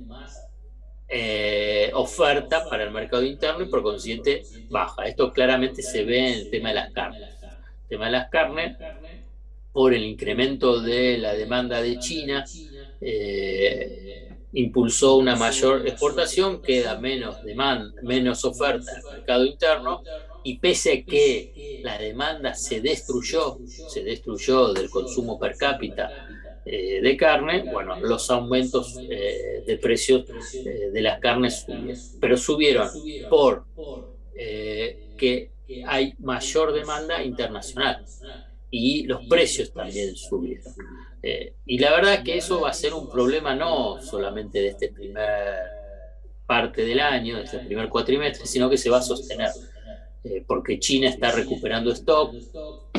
eh, 1.09 1.91
oferta 1.95 2.69
para 2.69 2.85
el 2.85 2.91
mercado 2.91 3.25
interno 3.25 3.63
y 3.65 3.69
por 3.69 3.83
consiguiente 3.83 4.43
baja. 4.71 5.05
Esto 5.05 5.33
claramente 5.33 5.83
se 5.83 6.05
ve 6.05 6.19
en 6.19 6.35
el 6.35 6.51
tema 6.51 6.71
de 6.71 6.75
las 6.77 6.93
carnes. 6.93 7.29
El 7.83 7.89
tema 7.89 8.07
de 8.07 8.13
las 8.13 8.31
carnes, 8.31 8.77
por 9.73 9.93
el 9.93 10.05
incremento 10.05 10.81
de 10.81 11.19
la 11.19 11.35
demanda 11.35 11.83
de 11.83 11.99
China, 11.99 12.45
eh, 13.01 14.29
impulsó 14.53 15.17
una 15.17 15.37
mayor 15.37 15.87
exportación, 15.87 16.63
queda 16.63 16.99
menos 16.99 17.43
demanda, 17.45 17.93
menos 18.03 18.45
oferta 18.45 18.93
en 18.93 18.99
el 18.99 19.13
mercado 19.19 19.45
interno 19.45 20.03
y 20.45 20.59
pese 20.59 20.93
a 20.93 21.05
que 21.05 21.81
la 21.83 21.99
demanda 21.99 22.55
se 22.55 22.81
destruyó, 22.81 23.59
se 23.67 24.05
destruyó 24.05 24.73
del 24.73 24.91
consumo 24.91 25.39
per 25.39 25.57
cápita 25.57 26.29
eh, 26.67 27.03
de 27.03 27.17
carne, 27.17 27.63
bueno, 27.71 28.01
los 28.01 28.31
aumentos 28.31 28.99
eh, 29.11 29.63
de 29.67 29.77
precios 29.77 30.25
eh, 30.55 30.91
de 30.91 31.01
las 31.03 31.21
carnes 31.21 31.61
subieron, 31.61 31.99
pero 32.21 32.37
subieron 32.39 32.89
por 33.29 33.67
que 35.17 35.51
hay 35.87 36.15
mayor 36.19 36.73
demanda 36.73 37.23
internacional 37.23 38.05
y 38.71 39.05
los 39.05 39.27
precios 39.27 39.73
también 39.73 40.17
subieron. 40.17 40.73
y 41.67 41.79
la 41.79 41.91
verdad 41.91 42.23
que 42.25 42.39
eso 42.39 42.61
va 42.63 42.71
a 42.71 42.75
ser 42.75 42.95
un 42.95 43.09
problema 43.11 43.55
no 43.55 44.03
solamente 44.03 44.61
de 44.61 44.69
este 44.69 44.89
primer 44.89 45.25
parte 46.47 46.85
del 46.85 47.01
año, 47.01 47.37
de 47.37 47.45
este 47.45 47.59
primer 47.61 47.89
cuatrimestre, 47.89 48.47
sino 48.47 48.69
que 48.69 48.77
se 48.77 48.91
va 48.91 48.99
a 48.99 49.03
sostener, 49.03 49.51
porque 50.47 50.79
China 50.81 51.09
está 51.09 51.31
recuperando 51.31 51.93
stock, 51.93 52.35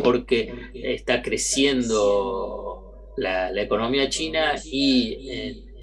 porque 0.02 0.54
está 0.74 1.22
creciendo 1.22 2.75
la, 3.18 3.62
economía 3.62 4.10
china 4.10 4.54
y 4.64 5.30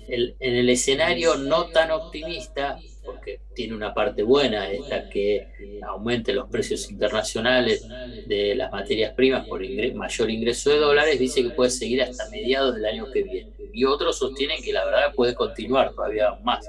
en 0.08 0.54
el 0.54 0.68
escenario 0.68 1.36
no 1.36 1.66
tan 1.66 1.90
optimista 1.90 2.78
porque 3.04 3.40
tiene 3.54 3.74
una 3.74 3.92
parte 3.92 4.22
buena, 4.22 4.70
esta 4.70 5.08
que 5.08 5.48
aumente 5.86 6.32
los 6.32 6.48
precios 6.48 6.90
internacionales 6.90 7.86
de 8.26 8.54
las 8.54 8.70
materias 8.70 9.12
primas 9.14 9.46
por 9.46 9.60
mayor 9.94 10.30
ingreso 10.30 10.70
de 10.70 10.78
dólares, 10.78 11.18
dice 11.18 11.42
que 11.42 11.50
puede 11.50 11.70
seguir 11.70 12.02
hasta 12.02 12.28
mediados 12.30 12.74
del 12.74 12.84
año 12.84 13.10
que 13.10 13.22
viene. 13.22 13.50
Y 13.72 13.84
otros 13.84 14.18
sostienen 14.18 14.62
que 14.62 14.72
la 14.72 14.84
verdad 14.84 15.14
puede 15.14 15.34
continuar 15.34 15.92
todavía 15.94 16.34
más. 16.42 16.68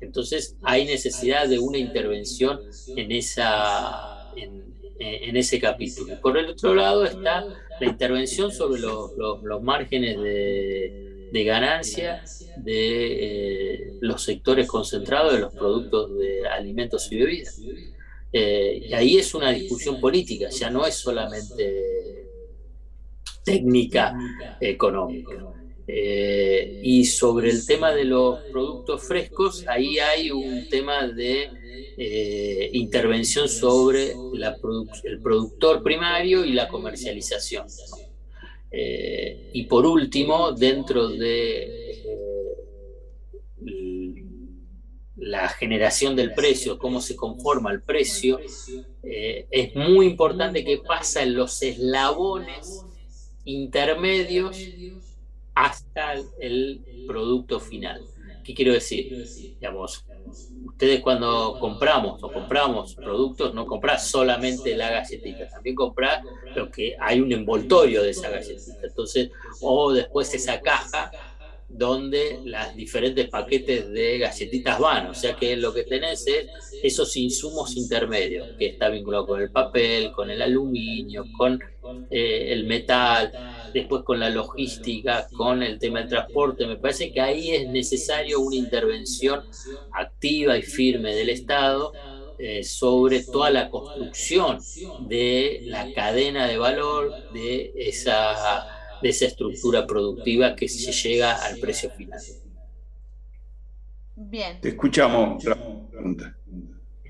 Entonces 0.00 0.56
hay 0.62 0.84
necesidad 0.84 1.48
de 1.48 1.58
una 1.58 1.78
intervención 1.78 2.60
en, 2.96 3.12
esa, 3.12 4.30
en, 4.36 5.36
ese 5.36 5.60
capítulo. 5.60 6.20
Por 6.20 6.38
el 6.38 6.50
otro 6.50 6.74
lado 6.74 7.04
está 7.04 7.44
la 7.82 7.90
intervención 7.90 8.50
sobre 8.52 8.80
los, 8.80 9.12
los 9.16 9.62
márgenes 9.62 10.20
de 10.20 11.12
de 11.32 11.44
ganancia 11.44 12.22
de 12.58 13.76
eh, 13.86 13.92
los 14.02 14.22
sectores 14.22 14.68
concentrados 14.68 15.32
de 15.32 15.40
los 15.40 15.54
productos 15.54 16.16
de 16.18 16.46
alimentos 16.46 17.10
y 17.10 17.16
bebidas. 17.16 17.60
Eh, 18.32 18.86
y 18.88 18.92
ahí 18.92 19.16
es 19.16 19.34
una 19.34 19.50
discusión 19.50 19.98
política, 19.98 20.50
ya 20.50 20.70
no 20.70 20.86
es 20.86 20.94
solamente 20.94 22.28
técnica 23.44 24.14
económica. 24.60 25.32
Eh, 25.86 26.80
y 26.82 27.04
sobre 27.04 27.50
el 27.50 27.66
tema 27.66 27.92
de 27.92 28.04
los 28.04 28.40
productos 28.50 29.02
frescos, 29.02 29.64
ahí 29.66 29.98
hay 29.98 30.30
un 30.30 30.68
tema 30.68 31.06
de 31.08 31.50
intervención 32.72 33.48
sobre 33.48 34.12
el 34.12 35.20
productor 35.22 35.82
primario 35.82 36.44
y 36.44 36.52
la 36.52 36.68
comercialización. 36.68 37.66
Eh, 38.74 39.50
y 39.52 39.64
por 39.64 39.84
último, 39.84 40.52
dentro 40.52 41.08
de 41.08 41.92
eh, 43.66 44.24
la 45.16 45.50
generación 45.50 46.16
del 46.16 46.32
precio, 46.32 46.78
cómo 46.78 47.02
se 47.02 47.14
conforma 47.14 47.70
el 47.70 47.82
precio, 47.82 48.40
eh, 49.02 49.46
es 49.50 49.76
muy 49.76 50.06
importante 50.06 50.64
que 50.64 50.78
pasa 50.78 51.22
en 51.22 51.34
los 51.34 51.62
eslabones 51.62 52.86
intermedios 53.44 54.56
hasta 55.54 56.14
el 56.40 56.80
producto 57.06 57.60
final. 57.60 58.02
¿Qué 58.44 58.54
quiero 58.54 58.72
decir? 58.72 59.24
Digamos, 59.60 60.04
ustedes 60.66 61.00
cuando 61.00 61.56
compramos 61.60 62.22
o 62.24 62.32
compramos 62.32 62.94
productos, 62.96 63.54
no 63.54 63.66
compras 63.66 64.08
solamente 64.08 64.76
la 64.76 64.90
galletita, 64.90 65.48
también 65.48 65.76
compras 65.76 66.24
lo 66.56 66.70
que 66.70 66.96
hay 66.98 67.20
un 67.20 67.30
envoltorio 67.32 68.02
de 68.02 68.10
esa 68.10 68.30
galletita. 68.30 68.80
Entonces, 68.82 69.30
o 69.60 69.92
después 69.92 70.34
esa 70.34 70.60
caja 70.60 71.12
donde 71.72 72.40
las 72.44 72.76
diferentes 72.76 73.28
paquetes 73.28 73.90
de 73.90 74.18
galletitas 74.18 74.78
van. 74.78 75.06
O 75.06 75.14
sea 75.14 75.34
que 75.34 75.56
lo 75.56 75.72
que 75.72 75.84
tenés 75.84 76.26
es 76.26 76.46
esos 76.82 77.16
insumos 77.16 77.76
intermedios, 77.76 78.56
que 78.58 78.66
está 78.66 78.88
vinculado 78.88 79.26
con 79.26 79.40
el 79.40 79.50
papel, 79.50 80.12
con 80.12 80.30
el 80.30 80.42
aluminio, 80.42 81.24
con 81.36 81.58
eh, 82.10 82.52
el 82.52 82.66
metal, 82.66 83.32
después 83.72 84.02
con 84.04 84.20
la 84.20 84.30
logística, 84.30 85.26
con 85.36 85.62
el 85.62 85.78
tema 85.78 86.00
del 86.00 86.08
transporte. 86.08 86.66
Me 86.66 86.76
parece 86.76 87.12
que 87.12 87.20
ahí 87.20 87.50
es 87.50 87.68
necesario 87.68 88.40
una 88.40 88.56
intervención 88.56 89.42
activa 89.92 90.56
y 90.56 90.62
firme 90.62 91.14
del 91.14 91.30
Estado 91.30 91.92
eh, 92.38 92.64
sobre 92.64 93.22
toda 93.22 93.50
la 93.50 93.70
construcción 93.70 94.58
de 95.06 95.60
la 95.66 95.92
cadena 95.92 96.46
de 96.46 96.58
valor 96.58 97.32
de 97.32 97.72
esa, 97.76 98.66
de 99.00 99.08
esa 99.08 99.26
estructura 99.26 99.86
productiva 99.86 100.56
que 100.56 100.68
se 100.68 100.92
llega 100.92 101.34
al 101.34 101.58
precio 101.58 101.90
final. 101.90 102.20
Bien. 104.16 104.60
Te 104.60 104.70
escuchamos. 104.70 105.44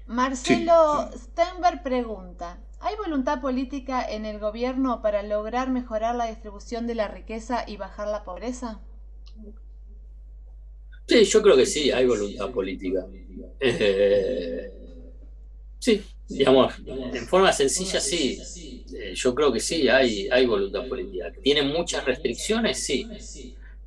Marcelo 0.07 1.11
Stenberg 1.17 1.83
pregunta, 1.83 2.59
¿hay 2.83 2.97
voluntad 2.97 3.41
política 3.41 4.05
en 4.07 4.27
el 4.27 4.39
gobierno 4.39 5.01
para 5.01 5.23
lograr 5.23 5.71
mejorar 5.71 6.15
la 6.15 6.27
distribución 6.27 6.87
de 6.87 6.95
la 6.95 7.09
riqueza 7.09 7.65
y 7.67 7.79
bajar 7.79 8.09
la 8.09 8.25
pobreza? 8.25 8.81
Sí, 11.07 11.25
yo 11.25 11.43
creo 11.43 11.57
que 11.57 11.67
sí, 11.67 11.91
hay 11.91 12.07
voluntad 12.07 12.51
política. 12.53 13.07
Eh, 13.61 14.73
Sí, 15.79 16.07
digamos, 16.29 16.75
en 17.13 17.27
forma 17.29 17.53
sencilla 17.53 18.01
sí. 18.01 18.49
Eh, 18.91 19.15
yo 19.15 19.35
creo 19.35 19.53
que 19.53 19.61
sí, 19.61 19.89
hay, 19.89 20.29
hay 20.31 20.47
voluntad 20.47 20.87
política. 20.87 21.33
¿Tiene 21.43 21.63
muchas 21.63 22.05
restricciones? 22.05 22.85
Sí. 22.85 23.13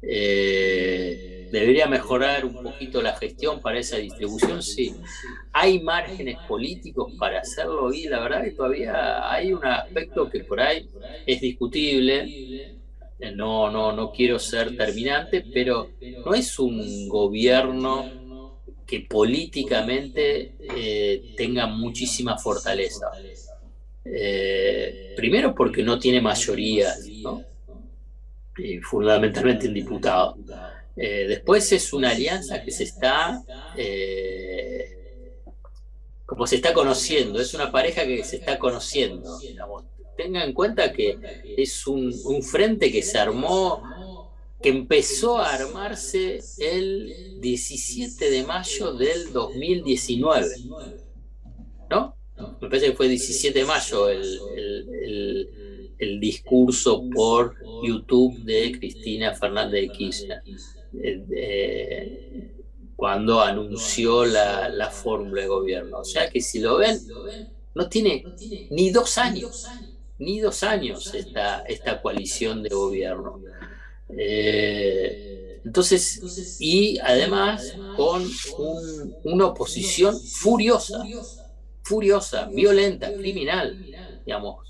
Eh, 0.01 1.34
¿Debería 1.49 1.87
mejorar 1.87 2.45
un 2.45 2.59
poquito 2.59 3.01
la 3.01 3.15
gestión 3.15 3.61
para 3.61 3.79
esa 3.79 3.97
distribución? 3.97 4.61
Sí. 4.61 4.99
¿Hay 5.53 5.81
márgenes 5.81 6.39
políticos 6.45 7.13
para 7.17 7.39
hacerlo? 7.39 7.93
Y 7.93 8.07
la 8.07 8.19
verdad 8.21 8.43
que 8.43 8.51
todavía 8.51 9.31
hay 9.31 9.53
un 9.53 9.65
aspecto 9.65 10.29
que 10.29 10.41
por 10.41 10.59
ahí 10.61 10.89
es 11.25 11.41
discutible. 11.41 12.33
No, 13.35 13.71
no, 13.71 13.91
no 13.93 14.11
quiero 14.11 14.39
ser 14.39 14.75
terminante, 14.75 15.47
pero 15.51 15.93
no 16.23 16.33
es 16.33 16.59
un 16.59 17.07
gobierno 17.07 18.15
que 18.85 19.01
políticamente 19.01 20.55
eh, 20.59 21.25
tenga 21.35 21.67
muchísima 21.67 22.37
fortaleza. 22.37 23.07
Eh, 24.03 24.99
primero 25.15 25.55
porque 25.55 25.83
no 25.83 25.97
tiene 25.99 26.21
mayoría, 26.21 27.01
fundamentalmente 28.83 29.67
en 29.67 29.73
diputado. 29.73 30.39
Eh, 30.97 31.25
después 31.27 31.71
es 31.71 31.91
una 31.93 32.11
alianza 32.11 32.63
que 32.63 32.71
se 32.71 32.83
está, 32.83 33.43
como 36.25 36.47
se 36.47 36.55
está 36.55 36.73
conociendo, 36.73 37.39
es 37.39 37.53
una 37.53 37.71
pareja 37.71 38.05
que 38.05 38.23
se 38.23 38.37
está 38.37 38.57
conociendo. 38.57 39.37
Tenga 40.17 40.43
en 40.43 40.53
cuenta 40.53 40.93
que 40.93 41.17
es 41.57 41.85
un, 41.87 42.13
frente 42.41 42.91
que 42.91 43.01
se 43.01 43.17
armó 43.17 44.31
que 44.61 44.69
empezó 44.69 45.37
a 45.37 45.53
armarse 45.53 46.39
el 46.57 47.39
17 47.41 48.31
de 48.31 48.43
mayo 48.43 48.93
del 48.93 49.31
2019. 49.33 50.47
¿No? 51.89 52.15
Me 52.61 52.69
parece 52.69 52.87
que 52.87 52.95
fue 52.95 53.07
17 53.07 53.59
de 53.59 53.65
mayo 53.65 54.09
el, 54.09 55.49
discurso 56.19 57.03
por 57.13 57.55
YouTube 57.83 58.37
de 58.43 58.71
Cristina 58.77 59.33
Fernández 59.33 59.81
de 59.81 59.89
Kirchner, 59.89 60.41
eh, 61.03 62.51
cuando 62.95 63.41
anunció 63.41 64.25
la, 64.25 64.69
la 64.69 64.89
fórmula 64.89 65.41
de 65.41 65.47
gobierno. 65.47 65.99
O 65.99 66.05
sea 66.05 66.29
que 66.29 66.41
si 66.41 66.59
lo 66.59 66.77
ven, 66.77 66.99
no 67.73 67.89
tiene 67.89 68.23
ni 68.69 68.89
dos 68.91 69.17
años, 69.17 69.67
ni 70.17 70.39
dos 70.39 70.63
años 70.63 71.13
esta, 71.13 71.61
esta 71.61 72.01
coalición 72.01 72.63
de 72.63 72.69
gobierno. 72.69 73.41
Eh, 74.09 75.61
entonces, 75.65 76.55
y 76.59 76.99
además 76.99 77.75
con 77.95 78.23
una 79.23 79.47
oposición 79.47 80.15
furiosa, 80.19 81.03
furiosa, 81.81 82.47
violenta, 82.47 83.13
criminal, 83.13 83.77
digamos, 84.25 84.65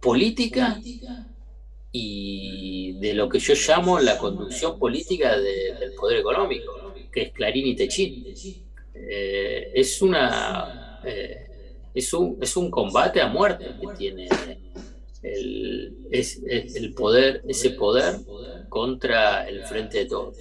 política 0.00 0.80
y 1.96 2.94
de 2.94 3.14
lo 3.14 3.28
que 3.28 3.38
yo 3.38 3.54
llamo 3.54 4.00
la 4.00 4.18
conducción 4.18 4.80
política 4.80 5.38
del 5.38 5.94
poder 5.94 6.18
económico, 6.18 6.92
que 7.12 7.22
es 7.22 7.32
Clarín 7.32 7.68
y 7.68 7.76
Techín. 7.76 8.34
Eh, 8.92 9.70
es 9.72 10.02
una 10.02 11.00
eh, 11.04 11.46
es 11.94 12.12
un, 12.12 12.36
es 12.42 12.56
un 12.56 12.68
combate 12.68 13.20
a 13.20 13.28
muerte 13.28 13.76
que 13.80 13.86
tiene 13.96 14.28
el, 15.22 15.96
es, 16.10 16.42
el 16.44 16.92
poder, 16.94 17.42
ese 17.46 17.70
poder 17.70 18.16
contra 18.68 19.48
el 19.48 19.64
frente 19.64 19.98
de 19.98 20.06
todos. 20.06 20.36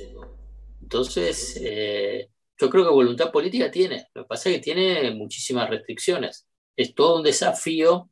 Entonces, 0.82 1.62
eh, 1.64 2.30
yo 2.58 2.68
creo 2.68 2.84
que 2.84 2.90
voluntad 2.90 3.32
política 3.32 3.70
tiene. 3.70 4.08
Lo 4.16 4.24
que 4.24 4.28
pasa 4.28 4.50
es 4.50 4.56
que 4.56 4.62
tiene 4.64 5.12
muchísimas 5.12 5.70
restricciones. 5.70 6.48
Es 6.76 6.96
todo 6.96 7.18
un 7.18 7.24
desafío 7.24 8.10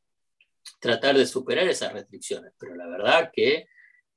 tratar 0.79 1.17
de 1.17 1.25
superar 1.25 1.67
esas 1.67 1.93
restricciones, 1.93 2.53
pero 2.57 2.75
la 2.75 2.87
verdad 2.87 3.31
que 3.33 3.67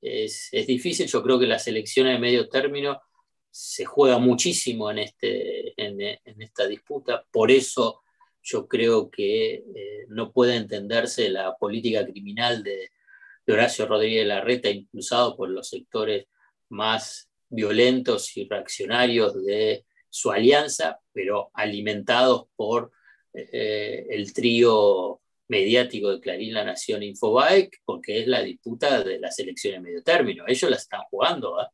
es, 0.01 0.51
difícil. 0.67 1.07
Yo 1.07 1.23
creo 1.23 1.39
que 1.39 1.47
las 1.47 1.67
elecciones 1.67 2.13
de 2.13 2.19
medio 2.19 2.49
término 2.49 3.01
se 3.49 3.85
juega 3.85 4.17
muchísimo 4.19 4.91
en, 4.91 4.99
este, 4.99 5.73
en, 5.81 6.19
esta 6.41 6.67
disputa. 6.67 7.25
Por 7.31 7.51
eso 7.51 8.01
yo 8.43 8.67
creo 8.67 9.09
que 9.09 9.53
eh, 9.55 10.05
no 10.09 10.31
puede 10.31 10.55
entenderse 10.55 11.29
la 11.29 11.55
política 11.55 12.05
criminal 12.05 12.63
de, 12.63 12.91
Horacio 13.47 13.85
Rodríguez 13.85 14.25
Larreta, 14.25 14.71
impulsado 14.71 15.37
por 15.37 15.49
los 15.49 15.69
sectores 15.69 16.25
más 16.69 17.29
violentos 17.47 18.35
y 18.37 18.47
reaccionarios 18.49 19.45
de 19.45 19.85
su 20.09 20.31
alianza, 20.31 20.99
pero 21.13 21.51
alimentados 21.53 22.47
por 22.55 22.91
eh, 23.33 24.07
el 24.09 24.33
trío 24.33 25.21
mediático 25.47 26.11
de 26.11 26.19
Clarín, 26.19 26.53
La 26.53 26.63
Nación, 26.63 27.03
Infobae, 27.03 27.69
porque 27.85 28.21
es 28.21 28.27
la 28.27 28.41
disputa 28.41 29.03
de 29.03 29.19
las 29.19 29.37
elecciones 29.39 29.81
medio 29.81 30.03
término. 30.03 30.43
Ellos 30.47 30.69
la 30.69 30.77
están 30.77 31.01
jugando, 31.09 31.61
¿eh? 31.61 31.65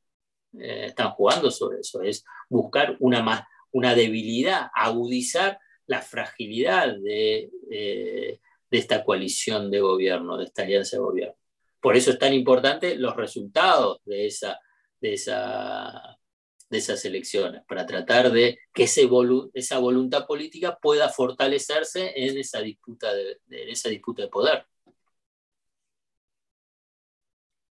Eh, 0.59 0.85
están 0.87 1.11
jugando 1.11 1.49
sobre 1.49 1.79
eso, 1.79 2.01
es 2.01 2.25
buscar 2.49 2.97
una, 2.99 3.47
una 3.71 3.95
debilidad, 3.95 4.67
agudizar 4.73 5.57
la 5.85 6.01
fragilidad 6.01 6.97
de, 6.97 7.49
eh, 7.71 8.39
de 8.69 8.77
esta 8.77 9.03
coalición 9.03 9.71
de 9.71 9.79
gobierno, 9.79 10.37
de 10.37 10.45
esta 10.45 10.63
alianza 10.63 10.97
de 10.97 11.03
gobierno. 11.03 11.35
Por 11.79 11.95
eso 11.95 12.11
es 12.11 12.19
tan 12.19 12.33
importante 12.33 12.95
los 12.95 13.15
resultados 13.15 14.01
de, 14.03 14.27
esa, 14.27 14.59
de, 14.99 15.13
esa, 15.13 16.17
de 16.71 16.77
esas 16.77 17.03
elecciones, 17.05 17.63
para 17.67 17.85
tratar 17.85 18.31
de 18.31 18.59
que 18.73 18.83
ese 18.83 19.07
esa 19.53 19.79
voluntad 19.79 20.25
política 20.25 20.77
pueda 20.81 21.09
fortalecerse 21.09 22.13
en 22.15 22.37
esa 22.37 22.61
disputa 22.61 23.13
de, 23.13 23.39
en 23.49 23.69
esa 23.69 23.89
disputa 23.89 24.23
de 24.23 24.29
poder. 24.29 24.65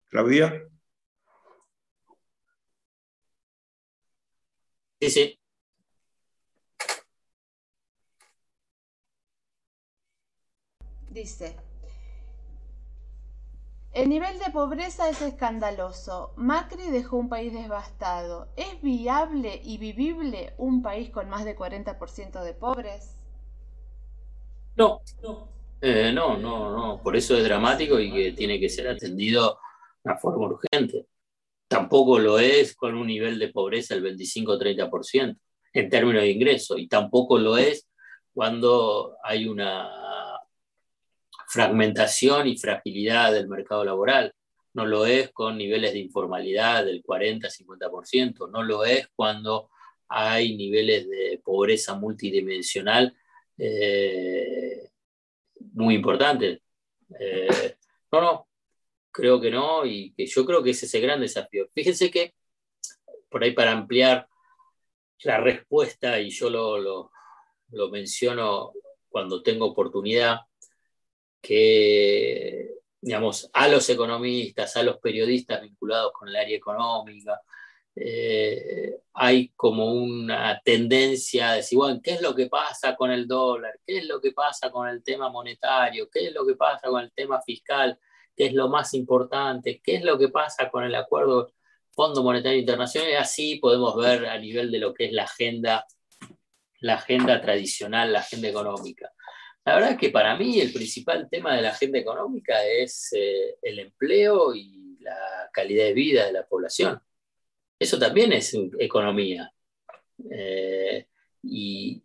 Claudia. 0.10 0.70
Sí, 5.02 5.10
sí. 5.10 5.40
Dice, 11.10 11.56
el 13.94 14.10
nivel 14.10 14.40
de 14.40 14.52
pobreza 14.52 15.08
es 15.08 15.22
escandaloso. 15.22 16.34
Macri 16.36 16.90
dejó 16.90 17.18
un 17.18 17.30
país 17.30 17.54
devastado. 17.54 18.48
¿Es 18.58 18.82
viable 18.82 19.62
y 19.64 19.78
vivible 19.78 20.54
un 20.58 20.82
país 20.82 21.12
con 21.12 21.30
más 21.30 21.46
de 21.46 21.56
40% 21.56 22.44
de 22.44 22.54
pobres? 22.56 23.16
No, 24.76 25.02
no. 25.22 25.48
Eh, 25.80 26.12
no, 26.12 26.38
no, 26.38 26.76
no. 26.76 27.04
Por 27.04 27.16
eso 27.16 27.38
es 27.38 27.44
dramático 27.44 28.00
y 28.00 28.12
que 28.12 28.32
tiene 28.32 28.60
que 28.60 28.70
ser 28.70 28.88
atendido 28.88 29.60
de 30.04 30.12
una 30.12 30.18
forma 30.18 30.48
urgente. 30.48 31.06
Tampoco 31.68 32.18
lo 32.18 32.40
es 32.40 32.76
con 32.76 32.96
un 32.96 33.06
nivel 33.06 33.38
de 33.38 33.50
pobreza 33.50 33.94
del 33.94 34.18
25-30% 34.18 35.38
en 35.74 35.90
términos 35.90 36.24
de 36.24 36.32
ingreso. 36.32 36.80
Y 36.80 36.88
tampoco 36.88 37.38
lo 37.38 37.58
es 37.58 37.88
cuando 38.34 39.18
hay 39.24 39.48
una 39.48 40.03
fragmentación 41.54 42.48
y 42.48 42.58
fragilidad 42.58 43.32
del 43.32 43.48
mercado 43.48 43.86
laboral. 43.86 44.34
No 44.74 44.88
lo 44.88 45.06
es 45.06 45.32
con 45.32 45.56
niveles 45.56 45.94
de 45.94 46.00
informalidad 46.00 46.84
del 46.84 47.04
40-50%. 47.04 48.50
No 48.50 48.64
lo 48.64 48.84
es 48.86 49.08
cuando 49.16 49.70
hay 50.08 50.58
niveles 50.58 51.08
de 51.08 51.40
pobreza 51.44 51.94
multidimensional 51.94 53.16
eh, 53.60 54.90
muy 55.74 55.94
importantes. 55.94 56.60
Eh, 57.20 57.76
no, 58.12 58.22
no, 58.22 58.48
creo 59.12 59.40
que 59.40 59.52
no 59.52 59.86
y 59.86 60.12
que 60.14 60.26
yo 60.26 60.44
creo 60.48 60.64
que 60.64 60.72
ese 60.72 60.88
es 60.88 60.94
el 60.96 61.04
gran 61.04 61.22
desafío. 61.22 61.70
Fíjense 61.72 62.10
que, 62.10 62.34
por 63.30 63.44
ahí 63.44 63.52
para 63.52 63.74
ampliar 63.74 64.28
la 65.24 65.38
respuesta, 65.40 66.20
y 66.20 66.32
yo 66.32 66.50
lo, 66.50 67.12
lo 67.70 67.90
menciono 67.90 68.74
cuando 69.08 69.44
tengo 69.44 69.68
oportunidad, 69.68 70.40
que, 71.44 72.70
digamos, 73.02 73.50
a 73.54 73.68
los 73.68 73.90
economistas, 73.90 74.78
a 74.78 74.84
los 74.84 74.98
periodistas 75.00 75.62
vinculados 75.62 76.14
con 76.14 76.30
el 76.30 76.38
área 76.38 76.56
económica, 76.56 77.42
eh, 77.96 79.02
hay 79.14 79.50
como 79.50 79.94
una 79.94 80.60
tendencia 80.64 81.52
a 81.52 81.56
decir, 81.56 81.78
bueno, 81.78 82.00
¿qué 82.02 82.14
es 82.14 82.22
lo 82.22 82.34
que 82.34 82.48
pasa 82.48 82.96
con 82.96 83.12
el 83.12 83.28
dólar? 83.28 83.80
¿Qué 83.86 84.00
es 84.00 84.06
lo 84.06 84.22
que 84.22 84.32
pasa 84.32 84.72
con 84.72 84.88
el 84.88 85.04
tema 85.04 85.30
monetario? 85.30 86.10
¿Qué 86.10 86.28
es 86.28 86.34
lo 86.34 86.46
que 86.46 86.56
pasa 86.56 86.88
con 86.88 87.04
el 87.04 87.12
tema 87.12 87.42
fiscal? 87.42 88.00
¿Qué 88.36 88.48
es 88.48 88.54
lo 88.54 88.70
más 88.70 88.94
importante? 88.94 89.82
¿Qué 89.84 89.96
es 89.96 90.04
lo 90.04 90.18
que 90.18 90.30
pasa 90.30 90.70
con 90.72 90.86
el 90.86 90.96
acuerdo 90.96 91.52
Fondo 91.92 92.24
Monetario 92.24 92.60
Internacional? 92.60 93.12
Y 93.12 93.16
así 93.16 93.58
podemos 93.58 93.96
ver 93.98 94.26
a 94.28 94.40
nivel 94.40 94.72
de 94.72 94.80
lo 94.80 94.94
que 94.94 95.06
es 95.06 95.12
la 95.12 95.24
agenda, 95.24 95.86
la 96.80 96.96
agenda 96.96 97.42
tradicional, 97.42 98.14
la 98.14 98.20
agenda 98.20 98.48
económica. 98.48 99.12
La 99.66 99.76
verdad 99.76 99.98
que 99.98 100.10
para 100.10 100.36
mí 100.38 100.60
el 100.60 100.74
principal 100.74 101.30
tema 101.30 101.56
de 101.56 101.62
la 101.62 101.70
agenda 101.70 101.98
económica 101.98 102.66
es 102.66 103.14
eh, 103.14 103.56
el 103.62 103.80
empleo 103.80 104.54
y 104.54 104.98
la 105.00 105.50
calidad 105.54 105.86
de 105.86 105.94
vida 105.94 106.26
de 106.26 106.34
la 106.34 106.46
población. 106.46 107.00
Eso 107.80 107.98
también 107.98 108.34
es 108.34 108.54
economía. 108.80 109.54
Eh, 110.32 111.08
y, 111.44 112.04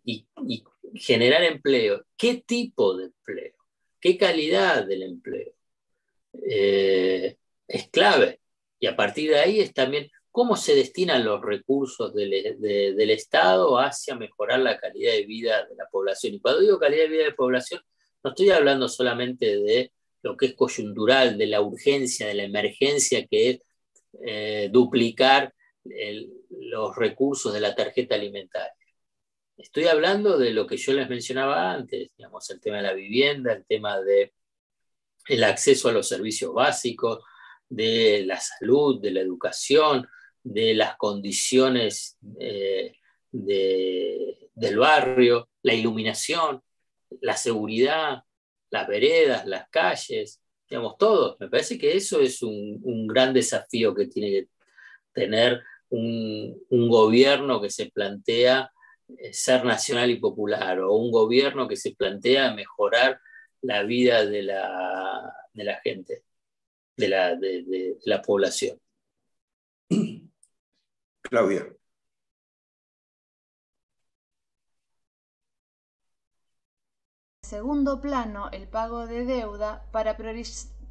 generar 0.95 1.43
empleo. 1.43 2.05
¿Qué 2.17 2.43
tipo 2.45 2.97
de 2.97 3.05
empleo? 3.05 3.53
¿Qué 3.99 4.17
calidad 4.17 4.85
del 4.85 5.03
empleo? 5.03 5.53
Eh, 6.47 7.37
es 7.67 7.89
clave. 7.89 8.39
Y 8.79 8.87
a 8.87 8.95
partir 8.95 9.31
de 9.31 9.39
ahí 9.39 9.59
es 9.59 9.73
también 9.73 10.09
cómo 10.31 10.55
se 10.55 10.75
destinan 10.75 11.25
los 11.25 11.41
recursos 11.41 12.13
del, 12.13 12.33
Estado 13.09 13.79
hacia 13.79 14.15
mejorar 14.15 14.59
la 14.59 14.77
calidad 14.77 15.13
de 15.13 15.25
vida 15.25 15.65
de 15.65 15.75
la 15.75 15.87
población. 15.89 16.35
Y 16.35 16.39
cuando 16.39 16.61
digo 16.61 16.79
calidad 16.79 17.03
de 17.03 17.09
vida 17.09 17.23
de 17.23 17.29
la 17.29 17.35
población, 17.35 17.81
no 18.23 18.31
estoy 18.31 18.51
hablando 18.51 18.87
solamente 18.87 19.57
de 19.57 19.91
lo 20.21 20.37
que 20.37 20.47
es 20.47 20.53
coyuntural, 20.53 21.37
de 21.37 21.47
la 21.47 21.61
urgencia, 21.61 22.27
de 22.27 22.33
la 22.33 22.43
emergencia, 22.43 23.25
que 23.27 23.49
es 23.49 23.59
eh, 24.25 24.69
duplicar 24.71 25.53
los 26.49 26.95
recursos 26.95 27.53
de 27.53 27.61
la 27.61 27.73
tarjeta 27.73 28.15
alimentaria. 28.15 28.73
Estoy 29.57 29.85
hablando 29.85 30.37
de 30.37 30.51
lo 30.51 30.67
que 30.67 30.77
yo 30.77 30.93
les 30.93 31.09
mencionaba 31.09 31.71
antes, 31.71 32.09
digamos, 32.17 32.49
el 32.49 32.61
tema 32.61 32.77
de 32.77 32.83
la 32.83 32.93
vivienda, 32.93 33.53
el 33.53 33.65
tema 33.65 33.99
del 33.99 34.31
el 35.27 35.43
acceso 35.43 35.89
a 35.89 35.91
los 35.91 36.07
servicios 36.07 36.53
básicos, 36.53 37.19
de 37.69 38.23
la 38.25 38.39
salud, 38.39 38.99
de 38.99 39.11
la 39.11 39.21
educación, 39.21 40.07
de 40.49 40.73
las 40.73 40.97
condiciones 40.97 42.17
eh, 42.39 42.95
del 43.31 44.77
barrio, 44.77 45.47
la 45.61 45.75
iluminación, 45.75 46.61
la 47.21 47.37
seguridad, 47.37 48.23
las 48.71 48.87
veredas, 48.87 49.45
las 49.45 49.69
calles, 49.69 50.41
digamos, 50.67 50.97
todo. 50.97 51.37
Me 51.39 51.49
parece 51.49 51.77
que 51.77 51.95
eso 51.95 52.19
es 52.19 52.41
un, 52.41 53.07
gran 53.07 53.31
desafío 53.31 53.93
que 53.93 54.07
tiene 54.07 54.31
que 54.31 54.47
tener 55.13 55.61
un, 55.89 56.59
gobierno 56.69 57.61
que 57.61 57.69
se 57.69 57.91
plantea 57.91 58.71
eh, 59.19 59.33
ser 59.33 59.63
nacional 59.63 60.09
y 60.09 60.19
popular 60.19 60.79
o 60.79 60.95
un 60.95 61.11
gobierno 61.11 61.67
que 61.67 61.75
se 61.75 61.93
plantea 61.95 62.53
mejorar 62.55 63.19
la 63.61 63.83
vida 63.83 64.25
de 64.25 64.41
la, 64.43 65.81
gente, 65.83 66.23
de 66.97 67.07
la, 67.07 67.35
de 67.35 67.97
la 68.05 68.21
población. 68.21 68.79
Claudia. 71.29 71.79
segundo 77.43 77.99
plano 77.99 78.49
el 78.51 78.67
pago 78.67 79.07
de 79.07 79.25
deuda 79.25 79.83
para 79.91 80.15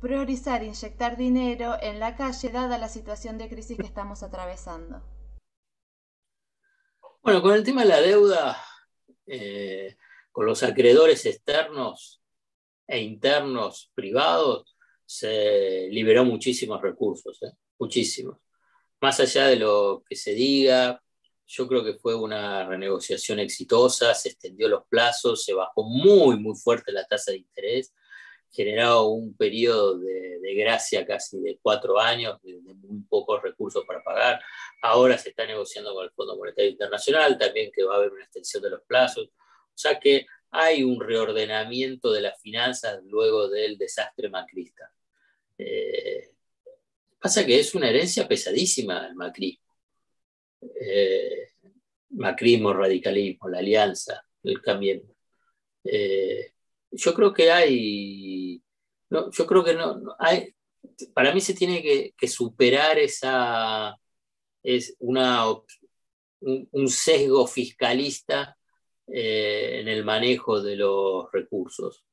priorizar 0.00 0.64
inyectar 0.64 1.16
dinero 1.16 1.76
en 1.80 2.00
la 2.00 2.16
calle 2.16 2.48
dada 2.48 2.78
la 2.78 2.88
situación 2.88 3.38
de 3.38 3.48
crisis 3.48 3.76
que 3.76 3.86
estamos 3.86 4.24
atravesando. 4.24 5.00
Bueno, 7.22 7.42
con 7.42 7.54
el 7.54 7.62
tema 7.62 7.82
de 7.82 7.88
la 7.88 8.00
deuda, 8.00 8.56
eh, 9.26 9.96
con 10.32 10.46
los 10.46 10.64
acreedores 10.64 11.24
externos 11.26 12.20
e 12.88 13.02
internos 13.02 13.92
privados, 13.94 14.76
se 15.06 15.88
liberó 15.92 16.24
muchísimos 16.24 16.82
recursos, 16.82 17.40
¿eh? 17.44 17.52
muchísimos 17.78 18.36
más 19.00 19.20
allá 19.20 19.46
de 19.46 19.56
lo 19.56 20.02
que 20.08 20.16
se 20.16 20.32
diga, 20.32 21.02
yo 21.46 21.66
creo 21.66 21.82
que 21.82 21.94
fue 21.94 22.14
una 22.14 22.66
renegociación 22.66 23.38
exitosa, 23.40 24.14
se 24.14 24.30
extendió 24.30 24.68
los 24.68 24.86
plazos, 24.86 25.44
se 25.44 25.54
bajó 25.54 25.82
muy, 25.84 26.38
muy 26.38 26.54
fuerte 26.56 26.92
la 26.92 27.06
tasa 27.06 27.32
de 27.32 27.38
interés, 27.38 27.94
generado 28.50 29.08
un 29.08 29.34
periodo 29.34 29.98
de, 29.98 30.28
gracia 30.54 31.06
casi 31.06 31.38
de 31.38 31.58
cuatro 31.62 32.00
años, 32.00 32.40
de, 32.42 32.58
muy 32.74 33.02
pocos 33.02 33.40
recursos 33.42 33.84
para 33.86 34.02
pagar. 34.02 34.40
Ahora 34.82 35.16
se 35.16 35.28
está 35.28 35.46
negociando 35.46 35.94
con 35.94 36.04
el 36.04 36.10
Fondo 36.10 36.36
Monetario 36.36 36.70
Internacional, 36.70 37.38
también 37.38 37.70
que 37.72 37.84
va 37.84 37.94
a 37.94 37.98
haber 37.98 38.12
una 38.12 38.24
extensión 38.24 38.62
de 38.62 38.70
los 38.70 38.82
plazos. 38.82 39.26
O 39.26 39.76
sea 39.76 40.00
que 40.00 40.26
hay 40.50 40.82
un 40.82 41.00
reordenamiento 41.00 42.10
de 42.10 42.22
las 42.22 42.40
finanzas 42.40 43.00
luego 43.04 43.48
del 43.48 43.78
desastre 43.78 44.28
macrista. 44.28 44.90
Eh, 45.58 46.32
Pasa 47.20 47.44
que 47.44 47.58
es 47.58 47.74
una 47.74 47.88
herencia 47.88 48.28
pesadísima 48.28 49.06
el 49.06 49.14
macrismo. 49.14 49.64
Eh, 50.80 51.52
macrismo, 52.10 52.72
radicalismo, 52.72 53.48
la 53.48 53.58
alianza, 53.58 54.22
el 54.42 54.60
cambio. 54.60 55.02
Eh, 55.84 56.52
yo 56.90 57.14
creo 57.14 57.32
que 57.32 57.50
hay, 57.50 58.62
no, 59.10 59.30
yo 59.30 59.46
creo 59.46 59.64
que 59.64 59.74
no, 59.74 60.16
hay, 60.18 60.54
para 61.14 61.34
mí 61.34 61.40
se 61.40 61.54
tiene 61.54 61.82
que, 61.82 62.28
superar 62.28 62.98
esa, 62.98 63.96
es 64.62 64.96
una, 65.00 65.44
un, 66.40 66.88
sesgo 66.88 67.46
fiscalista 67.46 68.56
eh, 69.06 69.80
en 69.80 69.88
el 69.88 70.04
manejo 70.04 70.62
de 70.62 70.76
los 70.76 71.30
recursos. 71.32 72.04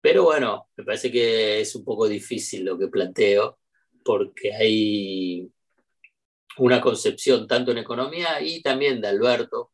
Pero 0.00 0.24
bueno, 0.24 0.68
me 0.76 0.84
parece 0.84 1.10
que 1.12 1.60
es 1.60 1.74
un 1.76 1.84
poco 1.84 2.08
difícil 2.08 2.64
lo 2.64 2.78
que 2.78 2.88
planteo, 2.88 3.60
porque 4.04 4.54
hay 4.54 5.50
una 6.58 6.80
concepción 6.80 7.46
tanto 7.46 7.72
en 7.72 7.78
economía 7.78 8.40
y 8.40 8.62
también 8.62 9.00
de 9.00 9.08
Alberto 9.08 9.72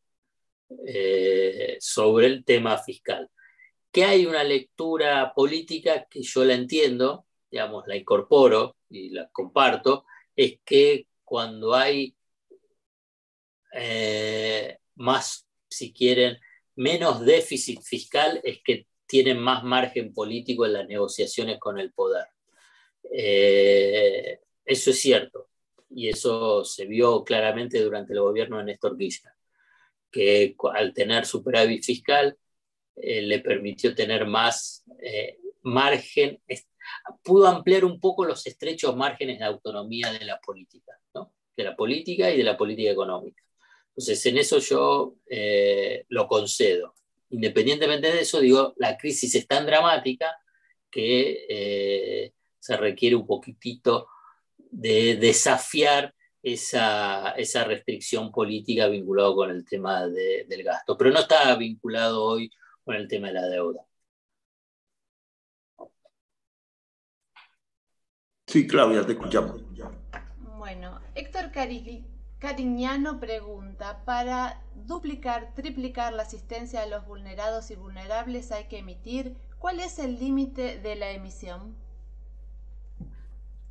eh, 0.86 1.76
sobre 1.80 2.26
el 2.26 2.44
tema 2.44 2.78
fiscal. 2.78 3.30
Que 3.90 4.04
hay 4.04 4.26
una 4.26 4.44
lectura 4.44 5.32
política 5.34 6.06
que 6.08 6.22
yo 6.22 6.44
la 6.44 6.54
entiendo, 6.54 7.26
digamos, 7.50 7.84
la 7.86 7.96
incorporo 7.96 8.76
y 8.90 9.10
la 9.10 9.28
comparto, 9.30 10.04
es 10.36 10.60
que 10.64 11.06
cuando 11.24 11.74
hay 11.74 12.14
eh, 13.72 14.78
más, 14.96 15.46
si 15.68 15.92
quieren, 15.92 16.38
menos 16.76 17.24
déficit 17.24 17.82
fiscal, 17.82 18.40
es 18.44 18.60
que 18.62 18.86
tienen 19.06 19.40
más 19.40 19.64
margen 19.64 20.12
político 20.12 20.66
en 20.66 20.74
las 20.74 20.86
negociaciones 20.86 21.58
con 21.58 21.78
el 21.78 21.92
poder. 21.92 22.26
Eh, 23.12 24.40
eso 24.64 24.90
es 24.90 25.00
cierto, 25.00 25.48
y 25.90 26.08
eso 26.08 26.64
se 26.64 26.86
vio 26.86 27.24
claramente 27.24 27.80
durante 27.80 28.12
el 28.12 28.20
gobierno 28.20 28.58
de 28.58 28.64
Néstor 28.64 28.96
Kirchner, 28.96 29.32
que 30.10 30.54
al 30.74 30.92
tener 30.92 31.26
superávit 31.26 31.84
fiscal 31.84 32.36
eh, 32.96 33.22
le 33.22 33.40
permitió 33.40 33.94
tener 33.94 34.26
más 34.26 34.84
margen, 35.62 36.40
pudo 37.22 37.46
ampliar 37.46 37.84
un 37.84 38.00
poco 38.00 38.24
los 38.24 38.46
estrechos 38.46 38.96
márgenes 38.96 39.38
de 39.38 39.44
autonomía 39.44 40.12
de 40.12 40.24
la 40.24 40.40
política, 40.40 40.92
de 41.56 41.64
la 41.64 41.76
política 41.76 42.30
y 42.30 42.38
de 42.38 42.44
la 42.44 42.56
política 42.56 42.90
económica. 42.90 43.42
Entonces, 43.98 44.24
en 44.26 44.38
eso 44.38 44.58
yo 44.58 45.16
eh, 45.28 46.04
lo 46.08 46.28
concedo. 46.28 46.94
Independientemente 47.30 48.12
de 48.12 48.20
eso, 48.20 48.38
digo, 48.38 48.72
la 48.76 48.96
crisis 48.96 49.34
es 49.34 49.46
tan 49.48 49.66
dramática 49.66 50.36
que 50.88 51.46
eh, 51.48 52.32
se 52.68 52.76
requiere 52.76 53.16
un 53.16 53.26
poquitito 53.26 54.08
de 54.58 55.16
desafiar 55.16 56.14
esa, 56.42 57.30
esa 57.30 57.64
restricción 57.64 58.30
política 58.30 58.88
vinculada 58.88 59.34
con 59.34 59.50
el 59.50 59.64
tema 59.64 60.06
del 60.06 60.62
gasto. 60.62 60.98
Pero 60.98 61.10
no 61.10 61.20
está 61.20 61.56
vinculado 61.56 62.22
hoy 62.22 62.50
con 62.84 62.94
el 62.94 63.08
tema 63.08 63.28
de 63.28 63.32
la 63.32 63.46
deuda. 63.46 63.86
Sí, 68.46 68.66
Claudia, 68.66 69.06
te 69.06 69.12
escuchamos. 69.12 69.62
Bueno, 70.58 71.00
Héctor 71.14 71.50
Cariñano 72.38 73.18
pregunta, 73.18 74.04
para 74.04 74.62
duplicar, 74.74 75.54
triplicar 75.54 76.12
la 76.12 76.24
asistencia 76.24 76.82
a 76.82 76.86
los 76.86 77.06
vulnerados 77.06 77.70
y 77.70 77.76
vulnerables 77.76 78.52
hay 78.52 78.64
que 78.64 78.80
emitir, 78.80 79.38
¿cuál 79.58 79.80
es 79.80 79.98
el 79.98 80.18
límite 80.18 80.78
de 80.78 80.96
la 80.96 81.12
emisión? 81.12 81.87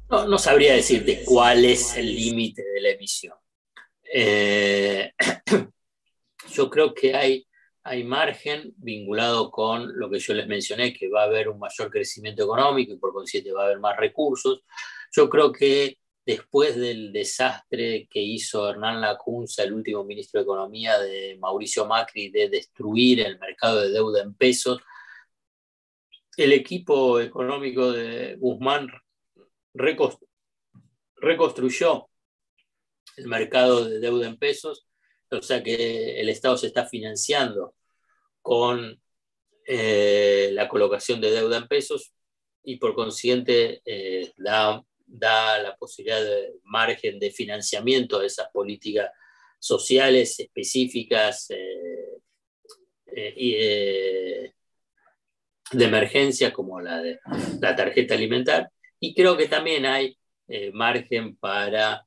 No, 0.10 0.28
no 0.28 0.38
sabría 0.38 0.74
decirte 0.74 1.24
cuál 1.26 1.66
es 1.66 1.98
el 1.98 2.16
límite 2.16 2.64
de 2.64 2.82
la 2.82 2.90
emisión. 2.90 3.36
Eh, 4.14 5.12
yo 6.54 6.70
creo 6.70 6.94
que 6.94 7.14
hay 7.16 7.48
hay 7.88 8.04
margen 8.04 8.74
vinculado 8.78 9.50
con 9.50 9.98
lo 9.98 10.10
que 10.10 10.20
yo 10.20 10.34
les 10.34 10.46
mencioné, 10.46 10.94
que 10.94 11.08
va 11.08 11.22
a 11.22 11.26
haber 11.26 11.48
un 11.48 11.58
mayor 11.58 11.90
crecimiento 11.90 12.44
económico 12.44 12.92
y 12.92 12.98
por 12.98 13.14
consiguiente 13.14 13.54
va 13.54 13.64
a 13.64 13.66
haber 13.68 13.80
más 13.80 13.96
recursos. 13.96 14.64
Yo 15.12 15.30
creo 15.30 15.54
que 15.54 15.98
después 16.26 16.76
del 16.76 17.14
desastre 17.14 18.08
que 18.12 18.22
hizo 18.22 18.70
Hernán 18.70 19.00
Lacunza, 19.00 19.64
el 19.64 19.72
último 19.72 20.04
ministro 20.04 20.40
de 20.40 20.44
Economía 20.44 21.00
de 21.00 21.38
Mauricio 21.40 21.86
Macri, 21.86 22.30
de 22.30 22.50
destruir 22.50 23.22
el 23.22 23.40
mercado 23.40 23.82
de 23.82 23.92
deuda 23.92 24.22
en 24.22 24.34
pesos, 24.34 24.82
el 26.36 26.52
equipo 26.52 27.22
económico 27.22 27.94
de 27.94 28.36
Guzmán 28.36 28.90
reconstruyó 31.16 32.10
el 33.18 33.28
mercado 33.28 33.86
de 33.86 34.00
deuda 34.00 34.28
en 34.28 34.38
pesos, 34.38 34.88
o 35.30 35.42
sea 35.42 35.64
que 35.64 36.20
el 36.20 36.30
Estado 36.30 36.58
se 36.58 36.68
está 36.68 36.86
financiando 36.86 37.76
con 38.42 39.02
eh, 39.66 40.52
la 40.54 40.70
colocación 40.70 41.20
de 41.20 41.32
deuda 41.32 41.58
en 41.58 41.68
pesos 41.68 42.14
y 42.64 42.78
por 42.78 42.96
consiguiente 42.96 43.82
eh, 43.84 44.32
da, 44.38 44.82
la 45.10 45.76
posibilidad 45.78 46.24
de 46.24 46.54
margen 46.64 47.20
de 47.20 47.32
financiamiento 47.32 48.20
de 48.20 48.28
esas 48.28 48.48
políticas 48.50 49.12
sociales 49.60 50.40
específicas 50.40 51.48
eh, 51.50 53.34
y, 53.36 53.56
de 55.72 55.84
emergencia 55.86 56.54
como 56.54 56.80
la 56.80 57.02
de 57.02 57.20
la 57.60 57.76
tarjeta 57.76 58.14
alimentar. 58.16 58.72
Y 59.00 59.14
creo 59.14 59.38
que 59.38 59.48
también 59.48 59.86
hay 59.86 60.18
margen 60.74 61.36
para 61.38 62.06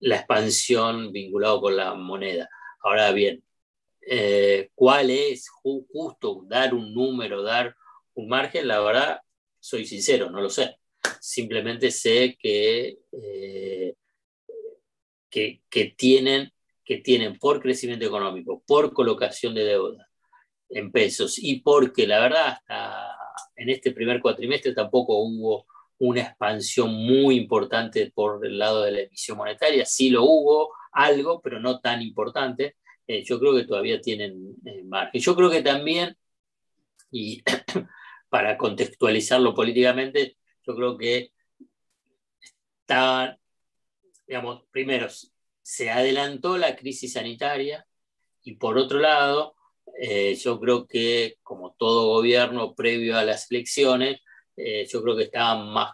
la 0.00 0.16
expansión 0.16 1.12
vinculado 1.12 1.60
con 1.60 1.76
la 1.76 1.94
moneda. 1.94 2.48
Ahora 2.82 3.12
bien, 3.12 3.42
eh, 4.10 4.70
cuál 4.74 5.10
es 5.10 5.48
justo 5.50 6.42
dar 6.46 6.72
un 6.74 6.94
número, 6.94 7.42
dar 7.42 7.76
un 8.14 8.28
margen, 8.28 8.66
la 8.66 8.80
verdad, 8.80 9.20
soy 9.60 9.86
sincero, 9.86 10.30
no 10.30 10.40
lo 10.40 10.48
sé. 10.48 10.76
Simplemente 11.20 11.90
sé 11.90 12.36
que, 12.40 12.98
eh, 13.12 13.94
que, 15.30 15.94
tienen, 15.96 16.52
que 16.84 16.98
tienen 16.98 17.38
por 17.38 17.60
crecimiento 17.60 18.06
económico, 18.06 18.62
por 18.66 18.92
colocación 18.92 19.54
de 19.54 19.64
deuda 19.64 20.08
en 20.70 20.90
pesos 20.90 21.38
y 21.38 21.60
porque 21.60 22.06
la 22.06 22.20
verdad 22.20 22.48
hasta 22.48 23.07
en 23.56 23.70
este 23.70 23.92
primer 23.92 24.20
cuatrimestre 24.20 24.72
tampoco 24.74 25.18
hubo 25.18 25.66
una 25.98 26.22
expansión 26.22 26.92
muy 26.94 27.36
importante 27.36 28.12
por 28.14 28.44
el 28.46 28.58
lado 28.58 28.82
de 28.82 28.92
la 28.92 29.00
emisión 29.00 29.38
monetaria. 29.38 29.84
Sí 29.84 30.10
lo 30.10 30.24
hubo, 30.24 30.72
algo, 30.92 31.40
pero 31.40 31.60
no 31.60 31.80
tan 31.80 32.02
importante. 32.02 32.76
Eh, 33.06 33.24
yo 33.24 33.38
creo 33.40 33.54
que 33.54 33.64
todavía 33.64 34.00
tienen 34.00 34.54
eh, 34.64 34.82
margen. 34.84 35.20
Yo 35.20 35.34
creo 35.34 35.50
que 35.50 35.62
también, 35.62 36.16
y 37.10 37.42
para 38.28 38.56
contextualizarlo 38.56 39.54
políticamente, 39.54 40.36
yo 40.66 40.74
creo 40.74 40.96
que 40.96 41.32
está, 42.80 43.38
digamos, 44.26 44.64
primero, 44.70 45.08
se 45.62 45.90
adelantó 45.90 46.56
la 46.58 46.76
crisis 46.76 47.14
sanitaria 47.14 47.86
y 48.42 48.56
por 48.56 48.78
otro 48.78 48.98
lado, 48.98 49.54
eh, 50.00 50.34
yo 50.34 50.58
creo 50.60 50.86
que 50.86 51.36
como 51.42 51.74
todo 51.78 52.14
gobierno 52.14 52.74
previo 52.74 53.16
a 53.16 53.24
las 53.24 53.50
elecciones, 53.50 54.20
yo 54.90 55.02
creo 55.04 55.16
que 55.16 55.22
estaban 55.22 55.72
más 55.72 55.92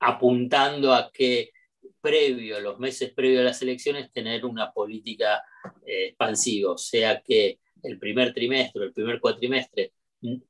apuntando 0.00 0.92
a 0.92 1.12
que 1.12 1.52
previo, 2.00 2.60
los 2.60 2.78
meses 2.78 3.12
previos 3.12 3.40
a 3.40 3.44
las 3.44 3.62
elecciones, 3.62 4.12
tener 4.12 4.44
una 4.44 4.72
política 4.72 5.42
eh, 5.86 6.06
expansiva, 6.08 6.72
o 6.72 6.78
sea 6.78 7.20
que 7.20 7.58
el 7.82 7.98
primer 7.98 8.32
trimestre, 8.32 8.84
el 8.84 8.92
primer 8.92 9.20
cuatrimestre, 9.20 9.92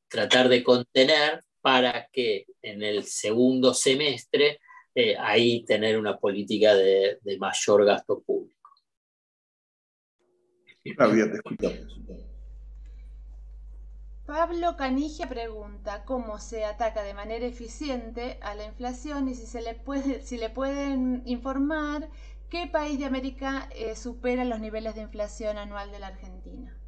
tratar 0.09 0.49
de 0.49 0.63
contener 0.63 1.43
para 1.61 2.09
que 2.13 2.47
en 2.63 2.83
el 2.83 3.05
segundo 3.05 3.75
semestre 3.75 4.61
eh, 4.95 5.17
ahí 5.19 5.65
tener 5.65 5.99
una 5.99 6.17
política 6.17 6.75
de, 6.75 7.19
mayor 7.39 7.85
gasto 7.85 8.23
público. 8.23 8.71
Pablo 14.29 14.77
Canigia 14.77 15.27
pregunta 15.27 16.05
cómo 16.05 16.39
se 16.39 16.67
ataca 16.67 17.03
de 17.03 17.15
manera 17.15 17.47
eficiente 17.47 18.39
a 18.43 18.55
la 18.55 18.67
inflación 18.67 19.27
y 19.27 19.35
si, 19.35 19.47
se 19.47 19.63
le, 19.63 19.73
puede, 19.73 20.21
si 20.21 20.37
le 20.37 20.51
pueden 20.51 21.23
informar 21.25 22.11
qué 22.51 22.67
país 22.67 22.99
de 22.99 23.07
América 23.07 23.71
eh, 23.75 23.97
supera 23.97 24.45
los 24.45 24.61
niveles 24.61 24.95
de 24.95 25.01
inflación 25.01 25.57
anual 25.57 25.91
de 25.91 25.99
la 26.01 26.09
Argentina. 26.09 26.79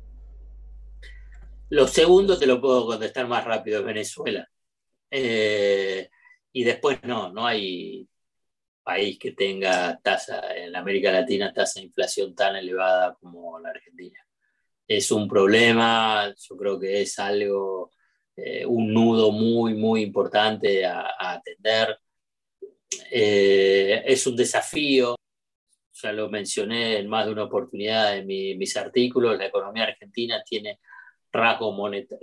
Lo 1.71 1.89
segundo 1.89 2.39
te 2.39 2.47
lo 2.47 2.61
puedo 2.61 2.85
contestar 2.85 3.27
más 3.27 3.43
rápido, 3.43 3.79
es 3.79 3.87
Venezuela. 3.87 4.47
Eh, 5.11 6.11
y 6.53 6.63
después 6.63 7.03
no, 7.05 7.33
no 7.33 7.47
hay 7.47 8.07
país 8.83 9.19
que 9.19 9.33
tenga 9.33 9.99
tasa 10.03 10.55
en 10.55 10.77
América 10.77 11.11
Latina, 11.11 11.55
tasa 11.55 11.81
de 11.81 11.87
inflación 11.87 12.35
tan 12.35 12.57
elevada 12.57 13.17
como 13.19 13.59
la 13.61 13.71
Argentina 13.71 14.21
es 14.91 15.13
un 15.13 15.29
problema, 15.29 16.35
yo 16.37 16.57
creo 16.57 16.81
que 16.81 17.03
es 17.03 17.17
algo, 17.21 17.93
eh, 18.35 18.67
un 18.67 18.93
nudo 18.93 19.31
muy, 19.31 19.75
muy 19.75 20.03
importante 20.03 20.85
a, 20.85 21.15
atender. 21.17 21.97
Eh, 23.09 24.03
es 24.05 24.27
un 24.27 24.35
desafío, 24.35 25.15
ya 25.93 26.13
lo 26.13 26.29
mencioné 26.29 26.99
en 26.99 27.09
más 27.09 27.27
de 27.27 27.33
una 27.33 27.45
oportunidad 27.45 28.17
en 28.17 28.27
mis 28.27 28.77
artículos, 28.77 29.39
la 29.39 29.47
economía 29.47 29.85
argentina 29.85 30.43
tiene 30.45 30.81
rasgos 31.31 31.73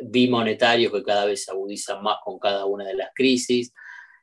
bimonetarios 0.03 0.91
que 0.91 1.03
cada 1.03 1.23
vez 1.25 1.45
se 1.45 1.51
agudizan 1.51 2.03
más 2.03 2.17
con 2.21 2.37
cada 2.37 2.65
una 2.65 2.83
de 2.83 2.95
las 2.95 3.11
crisis. 3.15 3.73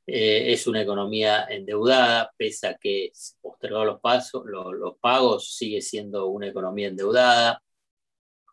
Eh, 0.07 0.53
es 0.53 0.67
una 0.67 0.83
economía 0.83 1.47
endeudada, 1.49 2.31
pese 2.37 2.67
a 2.67 2.75
que 2.75 3.11
se 3.15 3.37
postergaron 3.41 3.99
los, 4.45 4.75
los 4.75 4.99
pagos, 5.01 5.57
sigue 5.57 5.81
siendo 5.81 6.27
una 6.27 6.49
economía 6.49 6.89
endeudada 6.89 7.63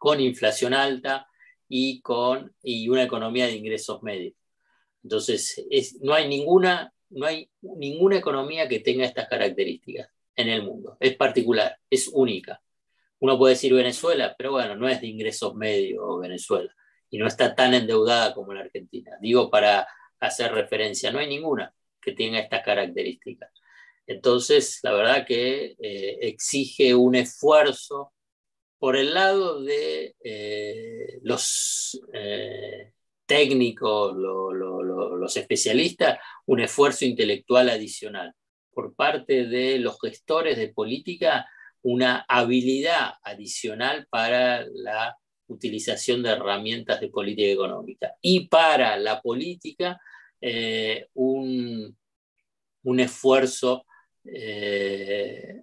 con 0.02 0.20
inflación 0.20 0.74
alta 0.74 1.28
y, 1.70 2.02
con, 2.02 2.56
y 2.64 2.90
una 2.90 3.04
economía 3.04 3.46
de 3.46 3.56
ingresos 3.56 4.02
medios. 4.02 4.34
Entonces, 5.04 5.64
no, 6.02 6.16
hay 6.16 6.28
ninguna, 6.28 6.92
no 7.12 7.28
hay 7.28 7.52
ninguna 7.62 8.18
economía 8.18 8.68
que 8.68 8.80
tenga 8.80 9.06
estas 9.06 9.30
características 9.30 10.10
en 10.36 10.50
el 10.50 10.64
mundo. 10.64 10.98
Es 11.00 11.16
particular, 11.16 11.78
es 11.88 12.08
única. 12.08 12.60
Uno 13.20 13.38
puede 13.38 13.54
decir 13.54 13.76
Venezuela, 13.76 14.34
pero 14.36 14.54
bueno, 14.54 14.76
no 14.76 14.90
es 14.90 15.02
de 15.02 15.06
ingresos 15.06 15.54
medios 15.54 16.20
Venezuela 16.20 16.74
y 17.12 17.20
no 17.20 17.28
está 17.28 17.54
tan 17.54 17.76
endeudada 17.76 18.34
como 18.34 18.56
la 18.56 18.62
Argentina. 18.62 19.12
Digo 19.22 19.52
para 19.52 19.88
hacer 20.20 20.52
referencia, 20.52 21.12
no 21.12 21.20
hay 21.20 21.28
ninguna 21.28 21.76
que 22.02 22.14
tenga 22.14 22.40
estas 22.40 22.64
características. 22.64 23.52
Entonces, 24.08 24.80
la 24.82 24.94
verdad 24.94 25.28
que 25.28 25.76
eh, 25.80 26.18
exige 26.22 26.96
un 26.96 27.14
esfuerzo 27.14 28.14
por 28.82 28.98
el 28.98 29.14
lado 29.14 29.62
de 29.62 30.16
eh, 30.24 31.20
los 31.22 32.02
eh, 32.14 32.94
técnicos, 33.28 34.16
los 34.18 35.38
especialistas, 35.38 36.18
un 36.48 36.62
esfuerzo 36.62 37.06
intelectual 37.06 37.70
adicional. 37.70 38.34
Por 38.74 38.96
parte 38.96 39.46
de 39.46 39.78
los 39.78 40.02
gestores 40.02 40.58
de 40.58 40.70
política, 40.70 41.48
una 41.84 42.26
habilidad 42.28 43.14
adicional 43.24 44.08
para 44.10 44.66
la 44.74 45.16
utilización 45.46 46.24
de 46.24 46.32
herramientas 46.32 47.00
de 47.02 47.10
política 47.10 47.50
económica. 47.50 48.16
Y 48.20 48.48
para 48.48 48.98
la 48.98 49.22
política, 49.22 50.02
eh, 50.42 51.08
un, 51.14 51.96
esfuerzo 52.98 53.86
eh, 54.26 55.62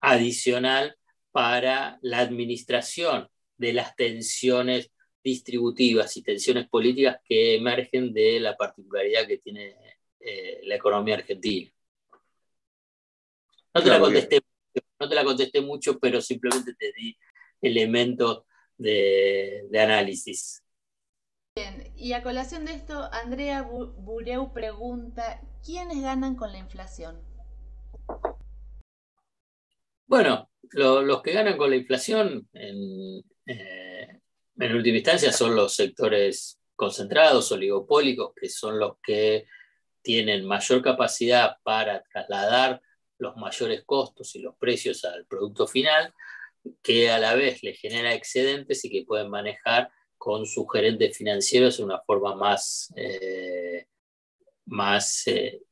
adicional 0.00 0.96
para 1.32 1.98
la 2.02 2.20
administración 2.20 3.28
de 3.56 3.72
las 3.72 3.96
tensiones 3.96 4.90
distributivas 5.22 6.16
y 6.16 6.22
tensiones 6.22 6.68
políticas 6.68 7.18
que 7.24 7.56
emergen 7.56 8.12
de 8.12 8.40
la 8.40 8.56
particularidad 8.56 9.26
que 9.26 9.38
tiene 9.38 9.76
eh, 10.20 10.60
la 10.64 10.74
economía 10.76 11.16
argentina. 11.16 11.70
No 13.74 13.82
te, 13.82 13.88
la 13.88 14.00
contesté, 14.00 14.40
no 15.00 15.08
te 15.08 15.14
la 15.14 15.24
contesté 15.24 15.60
mucho, 15.62 15.98
pero 15.98 16.20
simplemente 16.20 16.74
te 16.74 16.92
di 16.92 17.16
elementos 17.60 18.44
de, 18.76 19.68
análisis. 19.80 20.62
Bien, 21.56 21.92
y 21.96 22.12
a 22.12 22.22
colación 22.22 22.64
de 22.64 22.72
esto, 22.72 23.08
Andrea 23.12 23.62
Bureu 23.62 24.52
pregunta, 24.52 25.40
¿quiénes 25.64 26.02
ganan 26.02 26.34
con 26.34 26.52
la 26.52 26.58
inflación? 26.58 27.20
Bueno, 30.06 30.50
los 30.74 31.22
que 31.22 31.32
ganan 31.32 31.56
con 31.56 31.70
la 31.70 31.76
inflación 31.76 32.48
en, 32.52 33.22
eh, 33.46 34.20
última 34.56 34.96
instancia 34.96 35.32
son 35.32 35.56
los 35.56 35.74
sectores 35.74 36.58
concentrados, 36.76 37.52
oligopólicos, 37.52 38.32
que 38.34 38.48
son 38.48 38.78
los 38.78 38.96
que 39.02 39.46
tienen 40.02 40.44
mayor 40.44 40.82
capacidad 40.82 41.56
para 41.62 42.02
trasladar 42.02 42.80
los 43.18 43.36
mayores 43.36 43.84
costos 43.84 44.34
y 44.34 44.40
los 44.40 44.56
precios 44.56 45.04
al 45.04 45.26
producto 45.26 45.66
final, 45.66 46.12
que 46.82 47.10
a 47.10 47.18
la 47.18 47.34
vez 47.34 47.62
le 47.62 47.74
genera 47.74 48.14
excedentes 48.14 48.84
y 48.84 48.90
que 48.90 49.04
pueden 49.04 49.30
manejar 49.30 49.90
con 50.16 50.46
sus 50.46 50.66
gerentes 50.72 51.16
financieros 51.16 51.78
de 51.78 51.84
una 51.84 52.00
forma 52.00 52.34
más, 52.34 52.92
eh, 52.96 53.86
más 54.66 55.26
eh, 55.26 55.62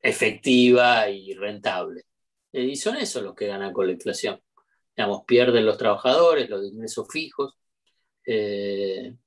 efectiva 0.00 1.08
y 1.08 1.34
rentable. 1.34 2.02
Eh, 2.54 2.62
y 2.62 2.76
son 2.76 2.96
esos 2.96 3.22
los 3.22 3.34
que 3.34 3.46
ganan 3.46 3.72
con 3.72 3.86
la 3.86 3.92
inflación. 3.92 4.40
Digamos, 4.96 5.24
pierden 5.26 5.66
los 5.66 5.76
trabajadores, 5.76 6.48
los 6.48 6.64
ingresos 6.64 7.06
fijos. 7.10 7.54
el 8.24 9.18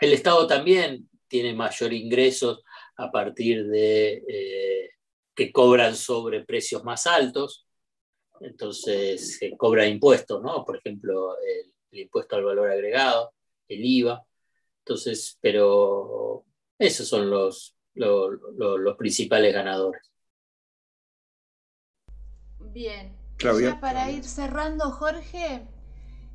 Estado 0.00 0.46
también 0.46 1.08
tiene 1.26 1.54
mayor 1.54 1.92
ingresos 1.92 2.62
a 2.96 3.10
partir 3.10 3.66
de 3.66 4.92
que 5.34 5.52
cobran 5.52 5.96
sobre 5.96 6.44
precios 6.44 6.84
más 6.84 7.06
altos 7.06 7.66
entonces 8.42 9.38
se 9.38 9.56
cobra 9.56 9.86
impuestos, 9.86 10.42
¿no? 10.42 10.64
Por 10.64 10.76
ejemplo, 10.76 11.36
el, 11.38 11.72
impuesto 12.00 12.36
al 12.36 12.44
valor 12.44 12.70
agregado, 12.70 13.32
el 13.68 13.84
IVA. 13.84 14.24
Entonces, 14.78 15.38
pero 15.40 16.44
esos 16.78 17.06
son 17.06 17.30
los, 17.30 17.76
los, 17.94 18.96
principales 18.96 19.54
ganadores. 19.54 20.11
Bien. 22.72 23.16
Ya 23.38 23.80
para 23.80 24.10
ir 24.10 24.24
cerrando, 24.24 24.90
Jorge, 24.92 25.62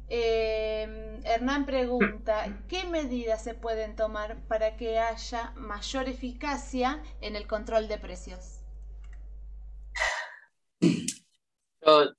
eh, 0.09 1.19
Hernán 1.23 1.65
pregunta, 1.65 2.63
¿qué 2.67 2.83
medidas 2.83 3.43
se 3.43 3.53
pueden 3.53 3.95
tomar 3.95 4.45
para 4.47 4.75
que 4.75 4.99
haya 4.99 5.51
mayor 5.55 6.09
eficacia 6.09 7.01
en 7.21 7.35
el 7.35 7.47
control 7.47 7.87
de 7.87 7.97
precios? 7.97 8.59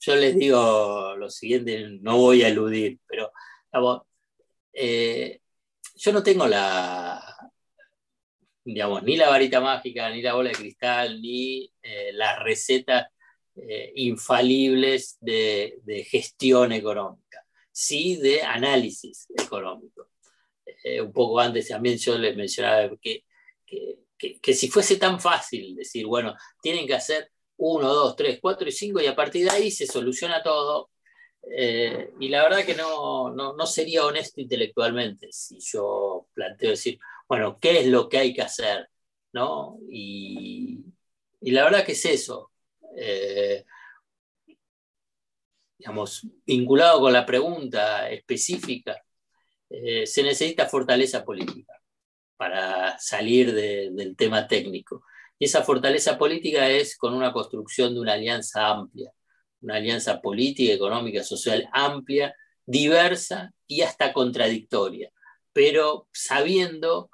Yo, 0.00 0.16
les 0.16 0.34
digo 0.36 1.14
lo 1.16 1.28
siguiente, 1.28 1.86
no 2.00 2.16
voy 2.16 2.42
a 2.42 2.48
eludir, 2.48 2.98
pero 3.06 3.30
eh, 4.72 5.40
yo 5.96 6.12
no 6.12 6.22
tengo 6.22 6.46
la, 6.46 7.22
digamos, 8.64 9.02
ni 9.02 9.16
la 9.16 9.28
varita 9.28 9.60
mágica, 9.60 10.08
ni 10.08 10.22
la 10.22 10.32
bola 10.32 10.48
de 10.48 10.56
cristal, 10.56 11.20
ni 11.20 11.70
eh, 11.82 12.12
las 12.14 12.38
recetas 12.42 13.08
eh, 13.62 13.92
infalibles 13.96 15.16
de, 15.20 16.06
gestión 16.08 16.72
económica, 16.72 17.44
sí 17.70 18.16
de 18.16 18.42
análisis 18.42 19.26
económico. 19.36 20.10
un 21.00 21.12
poco 21.12 21.40
antes 21.40 21.68
también 21.68 21.98
yo 21.98 22.16
les 22.18 22.36
mencionaba 22.36 22.90
que, 23.00 23.24
que 23.66 24.54
si 24.54 24.68
fuese 24.68 24.96
tan 24.96 25.20
fácil 25.20 25.76
decir, 25.76 26.06
bueno, 26.06 26.34
tienen 26.62 26.86
que 26.86 26.94
hacer 26.94 27.30
1, 27.58 27.92
2, 27.92 28.16
3, 28.16 28.38
4 28.40 28.68
y 28.68 28.72
5 28.72 29.00
y 29.00 29.06
a 29.06 29.16
partir 29.16 29.44
de 29.44 29.50
ahí 29.50 29.70
se 29.70 29.86
soluciona 29.86 30.42
todo. 30.42 30.90
Eh, 31.50 32.12
y 32.20 32.28
la 32.28 32.42
verdad 32.42 32.64
que 32.64 32.74
no, 32.74 33.30
no, 33.30 33.66
sería 33.66 34.04
honesto 34.04 34.40
intelectualmente 34.40 35.28
si 35.30 35.58
yo 35.60 36.28
planteo 36.34 36.70
decir, 36.70 36.98
bueno, 37.28 37.58
¿qué 37.60 37.80
es 37.80 37.86
lo 37.86 38.08
que 38.08 38.18
hay 38.18 38.34
que 38.34 38.42
hacer? 38.42 38.88
¿No? 39.32 39.78
Y, 39.90 40.84
la 41.40 41.64
verdad 41.64 41.84
que 41.84 41.92
es 41.92 42.04
eso. 42.04 42.50
Eh, 43.00 43.64
digamos, 45.78 46.26
vinculado 46.44 47.00
con 47.00 47.12
la 47.12 47.24
pregunta 47.24 48.10
específica, 48.10 49.00
eh, 49.70 50.06
se 50.06 50.22
necesita 50.22 50.66
fortaleza 50.66 51.24
política 51.24 51.74
para 52.36 52.98
salir 52.98 53.52
del 53.52 54.16
tema 54.16 54.46
técnico. 54.48 55.04
Y 55.38 55.44
esa 55.44 55.62
fortaleza 55.62 56.18
política 56.18 56.68
es 56.68 56.96
con 56.96 57.14
una 57.14 57.32
construcción 57.32 57.94
de 57.94 58.00
una 58.00 58.14
alianza 58.14 58.68
amplia, 58.68 59.12
una 59.60 59.76
alianza 59.76 60.20
política, 60.20 60.72
económica, 60.72 61.22
social 61.22 61.68
amplia, 61.72 62.34
diversa 62.64 63.52
y 63.66 63.82
hasta 63.82 64.12
contradictoria, 64.12 65.10
pero 65.52 66.08
sabiendo, 66.12 67.10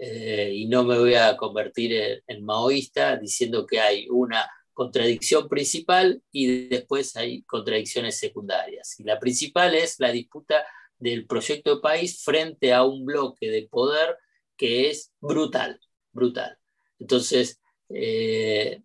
eh, 0.00 0.52
y 0.54 0.66
no 0.66 0.84
me 0.84 0.98
voy 0.98 1.14
a 1.14 1.36
convertir 1.36 2.22
en, 2.26 2.44
maoísta 2.44 3.16
diciendo 3.16 3.66
que 3.66 3.80
hay 3.80 4.08
una 4.10 4.50
contradicción 4.78 5.48
principal 5.48 6.22
y 6.30 6.68
después 6.68 7.16
hay 7.16 7.42
contradicciones 7.42 8.16
secundarias. 8.16 8.94
Y 9.00 9.02
la 9.02 9.18
principal 9.18 9.74
es 9.74 9.98
la 9.98 10.12
disputa 10.12 10.64
del 11.00 11.26
proyecto 11.26 11.74
de 11.74 11.80
país 11.80 12.22
frente 12.22 12.72
a 12.72 12.84
un 12.84 13.04
bloque 13.04 13.50
de 13.50 13.66
poder 13.68 14.16
que 14.56 14.88
es 14.88 15.12
brutal, 15.20 15.80
brutal. 16.12 16.56
Entonces, 17.00 17.60
eh, 17.88 18.80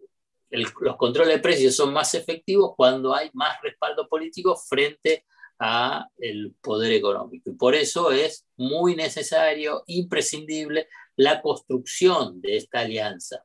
los 0.49 0.97
controles 0.97 1.35
de 1.35 1.41
precios 1.41 1.75
son 1.75 1.93
más 1.93 2.15
efectivos 2.15 2.73
cuando 2.75 3.13
hay 3.13 3.29
más 3.33 3.61
respaldo 3.61 4.09
político 4.09 4.55
frente 4.55 5.25
a 5.59 6.07
el 6.17 6.55
poder 6.59 6.93
económico. 6.93 7.51
Y 7.51 7.53
por 7.53 7.75
eso 7.75 8.11
es 8.11 8.47
muy 8.57 8.95
necesario, 8.95 9.83
imprescindible, 9.85 10.87
la 11.17 11.39
construcción 11.39 12.41
de 12.41 12.57
esta 12.57 12.79
alianza, 12.79 13.43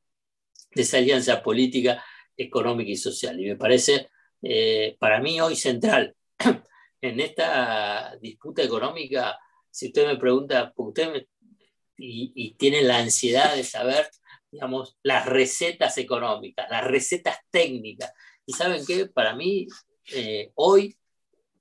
de 0.75 0.81
esa 0.81 0.97
alianza 0.97 1.43
política, 1.43 2.03
económica 2.39 2.91
y 2.91 2.97
social. 2.97 3.39
Y 3.39 3.47
me 3.47 3.57
parece, 3.57 4.09
eh, 4.41 4.97
para 4.99 5.21
mí 5.21 5.41
hoy 5.41 5.57
central, 5.57 6.15
en 7.03 7.21
esta 7.21 8.17
disputa 8.21 8.63
económica, 8.63 9.39
si 9.71 9.89
usted 9.89 10.07
me 10.07 10.17
pregunta, 10.17 10.73
usted 10.77 11.27
y, 11.99 12.33
y 12.35 12.55
tiene 12.55 12.83
la 12.83 12.99
ansiedad 12.99 13.55
de 13.55 13.65
saber 13.65 14.09
digamos, 14.51 14.97
las 15.03 15.27
recetas 15.27 15.99
económicas, 15.99 16.69
las 16.71 16.85
recetas 16.85 17.39
técnicas. 17.51 18.13
Y 18.47 18.53
saben 18.53 18.85
qué, 18.87 19.07
para 19.07 19.35
mí, 19.35 19.67
eh, 20.15 20.53
hoy, 20.55 20.97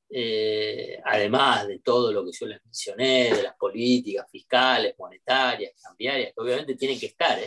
eh, 0.10 1.02
además 1.04 1.68
de 1.68 1.80
todo 1.80 2.14
lo 2.14 2.26
que 2.26 2.32
yo 2.32 2.46
les 2.46 2.64
mencioné, 2.64 3.34
de 3.36 3.44
las 3.44 3.56
políticas 3.56 4.28
fiscales, 4.32 4.96
monetarias, 4.98 5.74
cambiarias, 5.82 6.34
que 6.34 6.42
obviamente 6.42 6.76
tienen 6.76 7.00
que 7.00 7.08
estar. 7.08 7.38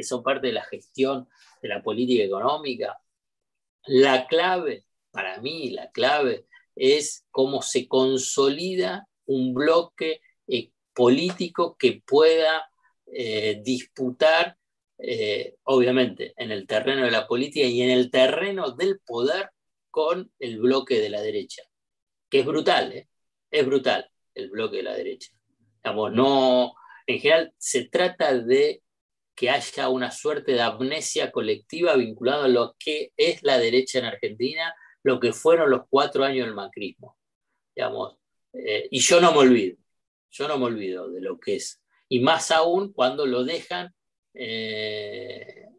Que 0.00 0.04
son 0.04 0.22
parte 0.22 0.46
de 0.46 0.54
la 0.54 0.64
gestión 0.64 1.28
de 1.60 1.68
la 1.68 1.82
política 1.82 2.24
económica, 2.24 2.98
la 3.84 4.26
clave, 4.26 4.86
para 5.10 5.42
mí, 5.42 5.68
la 5.70 5.90
clave 5.90 6.46
es 6.74 7.26
cómo 7.30 7.60
se 7.60 7.86
consolida 7.86 9.06
un 9.26 9.52
bloque 9.52 10.22
eh, 10.48 10.70
político 10.94 11.76
que 11.78 12.02
pueda 12.06 12.70
eh, 13.12 13.60
disputar, 13.62 14.56
eh, 14.96 15.56
obviamente, 15.64 16.32
en 16.38 16.50
el 16.50 16.66
terreno 16.66 17.04
de 17.04 17.10
la 17.10 17.26
política 17.26 17.66
y 17.66 17.82
en 17.82 17.90
el 17.90 18.10
terreno 18.10 18.70
del 18.70 19.00
poder 19.00 19.50
con 19.90 20.32
el 20.38 20.60
bloque 20.60 20.98
de 20.98 21.10
la 21.10 21.20
derecha, 21.20 21.62
que 22.30 22.40
es 22.40 22.46
brutal, 22.46 23.06
es 23.50 23.66
brutal 23.66 24.10
el 24.34 24.48
bloque 24.48 24.78
de 24.78 24.82
la 24.82 24.94
derecha. 24.94 25.30
no, 25.84 26.72
en 27.06 27.20
general 27.20 27.52
se 27.58 27.84
trata 27.84 28.34
de 28.38 28.82
que 29.40 29.48
haya 29.48 29.88
una 29.88 30.10
suerte 30.10 30.52
de 30.52 30.60
amnesia 30.60 31.32
colectiva 31.32 31.96
vinculada 31.96 32.44
a 32.44 32.48
lo 32.48 32.76
que 32.78 33.14
es 33.16 33.42
la 33.42 33.56
derecha 33.56 33.98
en 33.98 34.04
Argentina, 34.04 34.74
lo 35.02 35.18
que 35.18 35.32
fueron 35.32 35.70
los 35.70 35.84
cuatro 35.88 36.24
años 36.24 36.44
del 36.44 36.54
macrismo. 36.54 37.16
Digamos, 37.74 38.18
y 38.52 39.00
yo 39.00 39.18
no 39.18 39.32
me 39.32 39.38
olvido, 39.38 39.78
yo 40.30 40.46
no 40.46 40.58
me 40.58 40.66
olvido 40.66 41.10
de 41.10 41.22
lo 41.22 41.40
que 41.40 41.56
es. 41.56 41.80
Y 42.06 42.20
más 42.20 42.50
aún 42.50 42.92
cuando 42.92 43.24
lo 43.24 43.42
dejan, 43.42 43.94
eh, 44.34 45.70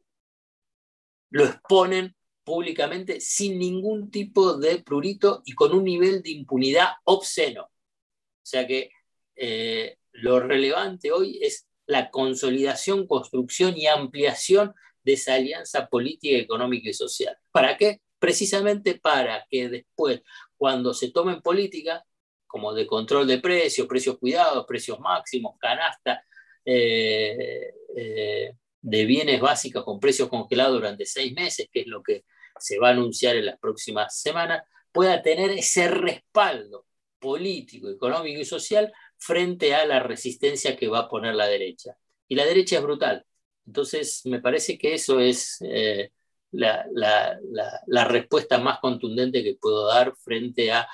lo 1.29 1.45
exponen 1.45 2.15
públicamente 2.43 3.21
sin 3.21 3.59
ningún 3.59 4.09
tipo 4.09 4.55
de 4.57 4.81
prurito 4.81 5.43
y 5.45 5.53
con 5.53 5.71
un 5.75 5.83
nivel 5.83 6.23
de 6.23 6.31
impunidad 6.31 6.93
obsceno. 7.03 7.65
O 7.65 8.41
sea 8.41 8.65
que 8.65 8.89
eh, 9.35 9.99
lo 10.13 10.39
relevante 10.39 11.11
hoy 11.11 11.37
es 11.43 11.67
la 11.91 12.09
consolidación, 12.09 13.05
construcción 13.05 13.77
y 13.77 13.85
ampliación 13.85 14.73
de 15.03 15.13
esa 15.13 15.33
alianza 15.33 15.87
política, 15.87 16.37
económica 16.37 16.89
y 16.89 16.93
social. 16.93 17.37
¿Para 17.51 17.75
qué? 17.75 17.99
Precisamente 18.17 18.97
para 18.97 19.45
que 19.49 19.67
después, 19.67 20.21
cuando 20.55 20.93
se 20.93 21.11
tomen 21.11 21.41
política, 21.41 22.05
como 22.47 22.73
de 22.73 22.87
control 22.87 23.27
de 23.27 23.39
precios, 23.39 23.87
precios 23.87 24.17
cuidados, 24.19 24.65
precios 24.65 25.01
máximos, 25.01 25.57
canasta 25.59 26.23
eh, 26.63 27.73
eh, 27.97 28.53
de 28.81 29.05
bienes 29.05 29.41
básicos 29.41 29.83
con 29.83 29.99
precios 29.99 30.29
congelados 30.29 30.75
durante 30.75 31.05
seis 31.05 31.33
meses, 31.33 31.67
que 31.69 31.81
es 31.81 31.87
lo 31.87 32.01
que 32.01 32.23
se 32.57 32.79
va 32.79 32.87
a 32.87 32.91
anunciar 32.91 33.35
en 33.35 33.47
las 33.47 33.59
próximas 33.59 34.17
semanas, 34.17 34.63
pueda 34.93 35.21
tener 35.21 35.51
ese 35.51 35.89
respaldo 35.89 36.85
político, 37.19 37.89
económico 37.89 38.39
y 38.39 38.45
social 38.45 38.93
frente 39.21 39.75
a 39.75 39.85
la 39.85 39.99
resistencia 39.99 40.75
que 40.75 40.87
va 40.87 40.99
a 41.01 41.07
poner 41.07 41.35
la 41.35 41.45
derecha. 41.45 41.95
Y 42.27 42.35
la 42.35 42.43
derecha 42.43 42.77
es 42.77 42.83
brutal. 42.83 43.23
Entonces, 43.67 44.25
me 44.25 44.41
parece 44.41 44.79
que 44.79 44.95
eso 44.95 45.19
es 45.19 45.57
eh, 45.61 46.11
la, 46.51 46.87
la, 46.91 48.05
respuesta 48.05 48.57
más 48.57 48.79
contundente 48.79 49.43
que 49.43 49.59
puedo 49.61 49.85
dar 49.85 50.15
frente 50.15 50.71
a 50.71 50.87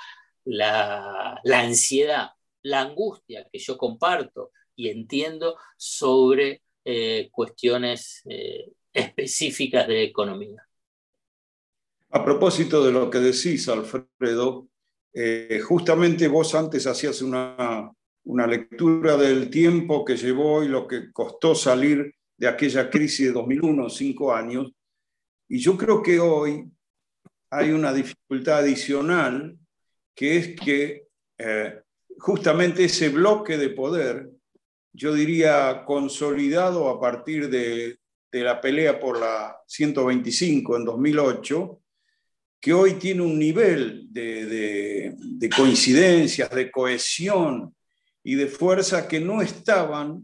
la, 0.44 1.40
ansiedad, 1.54 2.32
la 2.62 2.82
angustia 2.82 3.48
que 3.50 3.58
yo 3.58 3.78
comparto 3.78 4.50
y 4.76 4.90
entiendo 4.90 5.56
sobre 5.78 6.62
eh, 6.84 7.30
cuestiones 7.32 8.22
eh, 8.28 8.72
específicas 8.92 9.88
de 9.88 10.04
economía. 10.04 10.68
A 12.10 12.22
propósito 12.22 12.84
de 12.84 12.92
lo 12.92 13.08
que 13.08 13.18
decís, 13.18 13.68
Alfredo, 13.68 14.68
justamente 15.66 16.28
vos 16.28 16.54
antes 16.54 16.86
hacías 16.86 17.20
una, 17.22 17.92
una 18.28 18.46
lectura 18.46 19.16
del 19.16 19.48
tiempo 19.48 20.04
que 20.04 20.16
llevó 20.16 20.62
y 20.62 20.68
lo 20.68 20.86
que 20.86 21.10
costó 21.12 21.54
salir 21.54 22.14
de 22.36 22.46
aquella 22.46 22.90
crisis 22.90 23.28
de 23.28 23.32
2001, 23.32 23.88
cinco 23.88 24.34
años, 24.34 24.70
y 25.48 25.58
yo 25.58 25.78
creo 25.78 26.02
que 26.02 26.20
hoy 26.20 26.70
hay 27.50 27.70
una 27.70 27.92
dificultad 27.92 28.58
adicional 28.58 29.56
que 30.14 30.36
es 30.36 30.60
que 30.60 31.06
eh, 31.38 31.80
justamente 32.18 32.84
ese 32.84 33.08
bloque 33.08 33.56
de 33.56 33.70
poder, 33.70 34.28
yo 34.92 35.14
diría 35.14 35.84
consolidado 35.86 36.90
a 36.90 37.00
partir 37.00 37.48
de, 37.48 37.98
la 38.30 38.60
pelea 38.60 39.00
por 39.00 39.18
la 39.18 39.56
125 39.66 40.76
en 40.76 40.84
2008, 40.84 41.80
que 42.60 42.74
hoy 42.74 42.94
tiene 42.94 43.22
un 43.22 43.38
nivel 43.38 44.06
de, 44.10 45.16
coincidencias, 45.56 46.50
de 46.50 46.70
cohesión 46.70 47.74
y 48.28 48.34
de 48.34 48.46
fuerza 48.46 49.08
que 49.08 49.20
no 49.20 49.40
estaban 49.40 50.22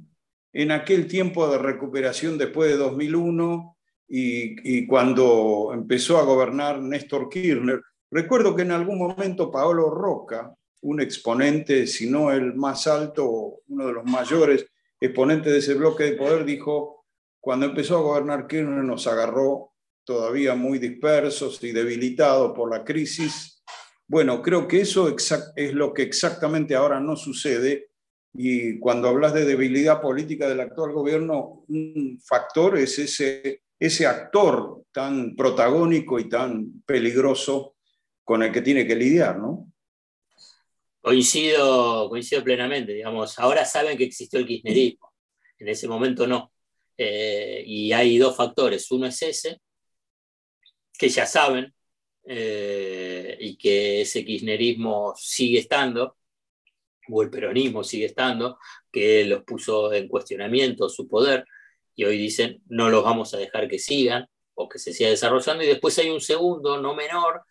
en 0.53 0.73
aquel 0.73 1.07
tiempo 1.07 1.49
de 1.49 1.57
recuperación 1.57 2.37
después 2.37 2.71
de 2.71 2.77
2001 2.77 3.79
y, 4.07 4.87
cuando 4.87 5.71
empezó 5.73 6.19
a 6.19 6.25
gobernar 6.25 6.83
Néstor 6.83 7.31
Kirchner. 7.31 7.81
Recuerdo 8.11 8.55
que 8.55 8.61
en 8.61 8.73
algún 8.73 8.99
momento 8.99 9.51
Paolo 9.51 9.89
Roca, 9.89 10.55
un 10.83 11.01
exponente, 11.01 11.87
si 11.87 12.11
no 12.11 12.31
el 12.31 12.53
más 12.53 12.87
alto, 12.87 13.63
uno 13.69 13.87
de 13.87 13.95
los 13.95 14.05
mayores 14.05 14.67
exponentes 15.01 15.51
de 15.51 15.61
ese 15.61 15.73
bloque 15.73 16.05
de 16.05 16.13
poder, 16.13 16.45
dijo, 16.45 17.07
cuando 17.41 17.65
empezó 17.65 17.97
a 17.97 18.03
gobernar 18.03 18.47
Kirchner 18.47 18.85
nos 18.85 19.07
agarró 19.07 19.73
todavía 20.05 20.55
muy 20.55 20.79
dispersos 20.79 21.65
y 21.65 21.73
debilitados 21.73 22.53
por 22.55 22.71
la 22.71 22.85
crisis. 22.85 23.65
Bueno, 24.07 24.43
creo 24.43 24.69
que 24.69 24.83
eso 24.83 25.09
es 25.57 25.73
lo 25.73 25.95
que 25.95 26.03
exactamente 26.03 26.75
ahora 26.75 27.01
no 27.01 27.17
sucede 27.17 27.94
y 28.37 28.81
cuando 28.81 29.09
hablas 29.09 29.33
de 29.33 29.45
debilidad 29.45 30.01
política 30.01 30.49
del 30.49 30.61
actual 30.61 30.93
gobierno, 30.93 31.65
un 31.69 32.21
factor 32.21 32.77
es 32.77 32.99
ese, 32.99 33.63
ese 33.79 34.07
actor 34.07 34.83
tan 34.91 35.37
protagónico 35.37 36.19
y 36.19 36.29
tan 36.29 36.83
peligroso 36.85 37.77
con 38.25 38.43
el 38.43 38.51
que 38.51 38.61
tiene 38.61 38.87
que 38.87 38.97
lidiar, 38.97 39.39
¿no? 39.39 39.71
Coincido, 41.01 42.09
coincido 42.09 42.43
plenamente, 42.43 42.93
digamos, 42.93 43.39
ahora 43.39 43.65
saben 43.65 43.97
que 43.97 44.05
existió 44.05 44.41
el 44.41 44.47
kirchnerismo, 44.47 45.13
en 45.59 45.69
ese 45.69 45.87
momento 45.87 46.27
no. 46.27 46.51
Eh, 46.97 47.63
y 47.65 47.93
hay 47.93 48.19
dos 48.19 48.37
factores, 48.37 48.91
uno 48.91 49.07
es 49.07 49.23
ese, 49.23 49.61
que 50.99 51.09
ya 51.09 51.27
saben, 51.27 51.73
eh, 52.27 53.37
y 53.39 53.57
que 53.57 54.01
ese 54.01 54.25
kirchnerismo 54.25 55.15
sigue 55.17 55.61
estando, 55.61 56.17
o 57.11 57.23
el 57.23 57.31
peronismo 57.31 57.85
sigue 57.85 58.07
estando, 58.07 58.59
que 58.91 59.25
los 59.25 59.45
puso 59.45 59.93
en 59.93 60.09
cuestionamiento 60.09 60.89
su 60.89 61.09
poder, 61.09 61.45
y 61.95 62.05
hoy 62.05 62.19
dicen, 62.19 62.63
no 62.67 62.91
los 62.91 63.05
vamos 63.05 63.35
a 63.35 63.39
dejar 63.39 63.69
que 63.69 63.79
sigan 63.79 64.27
o 64.55 64.69
que 64.69 64.79
se 64.79 64.93
siga 64.93 65.11
desarrollando, 65.11 65.65
y 65.65 65.69
después 65.69 65.99
hay 65.99 66.11
un 66.11 66.21
segundo, 66.21 66.81
no 66.81 66.95
menor, 66.95 67.43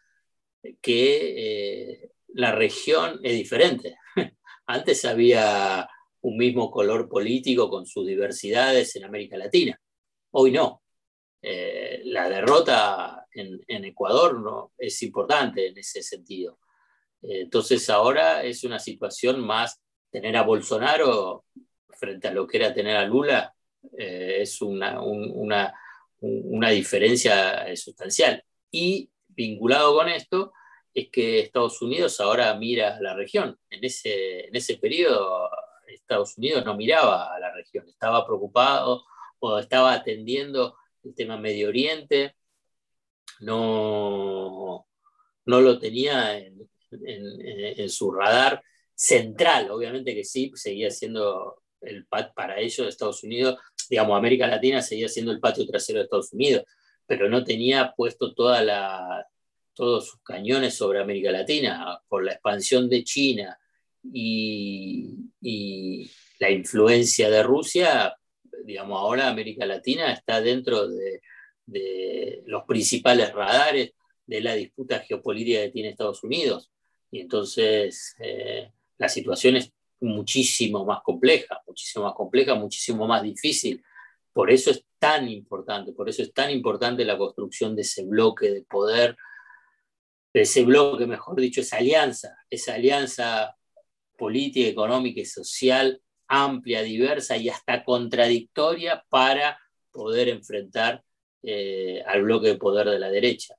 que 0.81 1.33
eh, 1.37 2.11
la 2.29 2.51
región 2.53 3.19
es 3.23 3.33
diferente. 3.33 3.97
Antes 4.65 5.05
había 5.05 5.87
un 6.21 6.37
mismo 6.37 6.71
color 6.71 7.09
político 7.09 7.69
con 7.69 7.85
sus 7.85 8.07
diversidades 8.07 8.95
en 8.95 9.05
América 9.05 9.37
Latina. 9.37 9.79
Hoy 10.31 10.51
no. 10.51 10.81
Eh, 11.41 12.01
la 12.05 12.29
derrota 12.29 13.25
en, 13.33 13.83
Ecuador 13.83 14.39
no, 14.39 14.71
es 14.77 15.01
importante 15.03 15.67
en 15.67 15.77
ese 15.77 16.01
sentido. 16.01 16.59
Entonces 17.23 17.89
ahora 17.89 18.43
es 18.43 18.63
una 18.63 18.79
situación 18.79 19.39
más 19.39 19.81
tener 20.11 20.35
a 20.37 20.43
Bolsonaro 20.43 21.45
frente 21.97 22.27
a 22.27 22.31
lo 22.31 22.45
que 22.45 22.57
era 22.57 22.73
tener 22.73 22.97
a 22.97 23.05
Lula, 23.05 23.53
eh, 23.97 24.37
es 24.41 24.61
una, 24.61 25.01
una, 25.01 25.73
una 26.19 26.69
diferencia 26.69 27.65
sustancial. 27.75 28.43
Y 28.71 29.09
vinculado 29.27 29.95
con 29.95 30.09
esto 30.09 30.53
es 30.93 31.09
que 31.09 31.39
Estados 31.39 31.81
Unidos 31.81 32.19
ahora 32.19 32.53
mira 32.55 32.97
a 32.97 33.01
la 33.01 33.15
región. 33.15 33.57
En 33.69 33.83
ese, 33.83 34.47
en 34.47 34.55
ese 34.55 34.77
periodo 34.77 35.49
Estados 35.87 36.37
Unidos 36.37 36.65
no 36.65 36.75
miraba 36.75 37.33
a 37.33 37.39
la 37.39 37.53
región, 37.53 37.87
estaba 37.87 38.25
preocupado 38.25 39.05
o 39.39 39.59
estaba 39.59 39.93
atendiendo 39.93 40.77
el 41.03 41.13
tema 41.15 41.37
Medio 41.37 41.69
Oriente, 41.69 42.35
no, 43.39 44.87
no 45.45 45.61
lo 45.61 45.79
tenía 45.79 46.37
en, 46.37 46.69
en, 47.05 47.89
su 47.89 48.11
radar 48.11 48.61
central, 48.93 49.71
obviamente 49.71 50.13
que 50.15 50.23
sí, 50.23 50.51
seguía 50.55 50.89
siendo 50.89 51.61
el 51.81 52.05
pat 52.05 52.33
para 52.33 52.59
ellos, 52.59 52.87
Estados 52.87 53.23
Unidos, 53.23 53.59
digamos, 53.89 54.17
América 54.17 54.47
Latina 54.47 54.81
seguía 54.81 55.09
siendo 55.09 55.31
el 55.31 55.39
patio 55.39 55.65
trasero 55.65 55.99
de 55.99 56.05
Estados 56.05 56.31
Unidos, 56.33 56.63
pero 57.05 57.29
no 57.29 57.43
tenía 57.43 57.93
puesto 57.95 58.33
toda 58.33 58.63
la, 58.63 59.27
todos 59.73 60.07
sus 60.07 60.21
cañones 60.21 60.75
sobre 60.75 61.01
América 61.01 61.31
Latina 61.31 61.99
por 62.07 62.23
la 62.23 62.33
expansión 62.33 62.89
de 62.89 63.03
China 63.03 63.57
y, 64.03 65.29
la 66.39 66.49
influencia 66.51 67.29
de 67.29 67.41
Rusia, 67.41 68.13
digamos, 68.65 68.99
ahora 68.99 69.29
América 69.29 69.65
Latina 69.65 70.11
está 70.11 70.41
dentro 70.41 70.87
de, 70.87 71.21
los 72.45 72.65
principales 72.65 73.31
radares 73.31 73.93
de 74.25 74.41
la 74.41 74.53
disputa 74.53 74.99
geopolítica 74.99 75.61
que 75.61 75.69
tiene 75.69 75.89
Estados 75.89 76.21
Unidos. 76.23 76.69
Y 77.13 77.21
entonces 77.21 78.15
eh, 78.19 78.71
la 78.97 79.07
situación 79.07 79.57
es 79.57 79.71
muchísimo 80.01 80.83
más 80.83 81.01
compleja, 81.03 81.61
muchísimo 81.67 82.05
más 82.05 82.15
compleja, 82.15 82.55
muchísimo 82.55 83.05
más 83.05 83.21
difícil. 83.21 83.83
Por 84.33 84.49
eso 84.49 84.71
es 84.71 84.83
tan 84.97 85.29
importante, 85.29 85.93
por 85.93 86.09
eso 86.09 86.23
es 86.23 86.33
tan 86.33 86.49
importante 86.49 87.05
la 87.05 87.17
construcción 87.17 87.75
de 87.75 87.83
ese 87.83 88.03
bloque 88.03 88.49
de 88.49 88.63
poder 88.63 89.15
ese 90.33 90.63
bloque, 90.63 91.05
mejor 91.05 91.39
dicho, 91.39 91.61
esa 91.61 91.77
alianza, 91.77 92.35
esa 92.49 92.73
alianza 92.73 93.55
política, 94.17 94.67
económica 94.67 95.21
y 95.21 95.25
social 95.25 96.01
amplia, 96.27 96.81
diversa 96.81 97.37
y 97.37 97.49
hasta 97.49 97.83
contradictoria 97.83 99.05
para 99.09 99.59
poder 99.91 100.29
enfrentar 100.29 101.03
eh, 101.43 102.01
al 102.07 102.23
bloque 102.23 102.47
de 102.47 102.55
poder 102.55 102.89
de 102.89 102.97
la 102.97 103.11
derecha, 103.11 103.55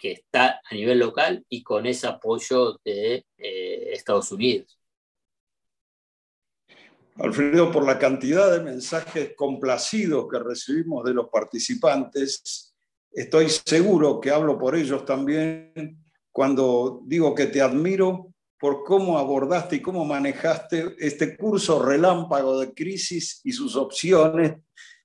que 0.00 0.12
está 0.12 0.60
a 0.68 0.74
nivel 0.74 0.98
local 0.98 1.44
y 1.48 1.62
con 1.62 1.86
ese 1.86 2.06
apoyo 2.06 2.80
de 2.84 3.26
eh, 3.36 3.90
Estados 3.92 4.32
Unidos. 4.32 4.78
Alfredo, 7.16 7.70
por 7.70 7.84
la 7.84 7.98
cantidad 7.98 8.50
de 8.50 8.64
mensajes 8.64 9.34
complacidos 9.36 10.26
que 10.30 10.38
recibimos 10.38 11.04
de 11.04 11.12
los 11.12 11.28
participantes, 11.28 12.74
estoy 13.12 13.50
seguro 13.50 14.20
que 14.20 14.30
hablo 14.30 14.58
por 14.58 14.74
ellos 14.74 15.04
también 15.04 16.02
cuando 16.32 17.02
digo 17.04 17.34
que 17.34 17.46
te 17.46 17.60
admiro 17.60 18.32
por 18.58 18.84
cómo 18.84 19.18
abordaste 19.18 19.76
y 19.76 19.82
cómo 19.82 20.04
manejaste 20.04 20.94
este 20.98 21.36
curso 21.36 21.82
relámpago 21.82 22.60
de 22.60 22.72
crisis 22.72 23.40
y 23.44 23.52
sus 23.52 23.76
opciones, 23.76 24.54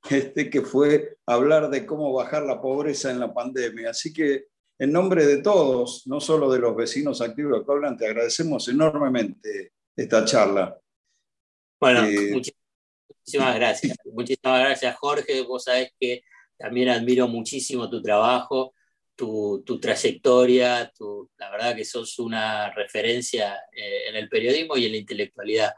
este, 0.09 0.49
que 0.49 0.61
fue 0.61 1.17
hablar 1.25 1.69
de 1.69 1.85
cómo 1.85 2.13
bajar 2.13 2.43
la 2.43 2.61
pobreza 2.61 3.11
en 3.11 3.19
la 3.19 3.33
pandemia. 3.33 3.89
Así 3.89 4.13
que 4.13 4.45
en 4.77 4.91
nombre 4.91 5.25
de 5.25 5.41
todos, 5.41 6.05
no 6.07 6.19
solo 6.19 6.51
de 6.51 6.59
los 6.59 6.75
vecinos 6.75 7.21
activos 7.21 7.59
de 7.59 7.65
Coblan, 7.65 7.97
te 7.97 8.07
agradecemos 8.07 8.67
enormemente 8.67 9.73
esta 9.95 10.25
charla. 10.25 10.77
Bueno, 11.79 12.05
eh, 12.05 12.31
muchísimas 12.31 13.55
gracias. 13.55 13.97
Muchísimas 14.05 14.59
gracias, 14.59 14.95
Jorge. 14.97 15.41
Vos 15.41 15.63
sabés 15.63 15.91
que 15.99 16.23
también 16.57 16.89
admiro 16.89 17.27
muchísimo 17.27 17.89
tu 17.89 18.01
trabajo 18.01 18.73
tu, 19.15 19.79
trayectoria, 19.79 20.91
la 21.37 21.51
verdad 21.51 21.75
que 21.75 21.85
sos 21.85 22.19
una 22.19 22.71
referencia 22.71 23.55
eh, 23.71 24.09
en 24.09 24.15
el 24.15 24.29
periodismo 24.29 24.77
y 24.77 24.85
en 24.85 24.91
la 24.91 24.97
intelectualidad 24.97 25.73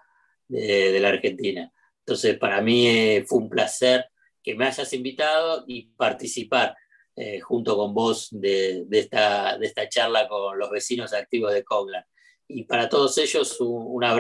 de, 0.48 1.00
la 1.00 1.10
Argentina. 1.10 1.72
Entonces, 2.00 2.38
para 2.38 2.62
mí 2.62 2.88
eh, 2.88 3.26
fue 3.28 3.40
un 3.40 3.50
placer 3.50 4.06
que 4.42 4.56
me 4.56 4.66
hayas 4.66 4.92
invitado 4.94 5.66
y 5.68 5.88
participar 5.90 6.76
eh, 7.18 7.40
junto 7.40 7.76
con 7.76 7.96
vos 7.96 8.30
de, 8.32 8.86
esta, 8.92 9.58
de 9.58 9.66
esta 9.66 9.90
charla 9.90 10.28
con 10.28 10.58
los 10.60 10.70
vecinos 10.70 11.14
activos 11.14 11.52
de 11.52 11.64
Coglan. 11.64 12.06
Y 12.48 12.66
para 12.66 12.88
todos 12.88 13.18
ellos, 13.18 13.60
un, 13.60 13.84
un 13.88 14.04
abrazo. 14.04 14.20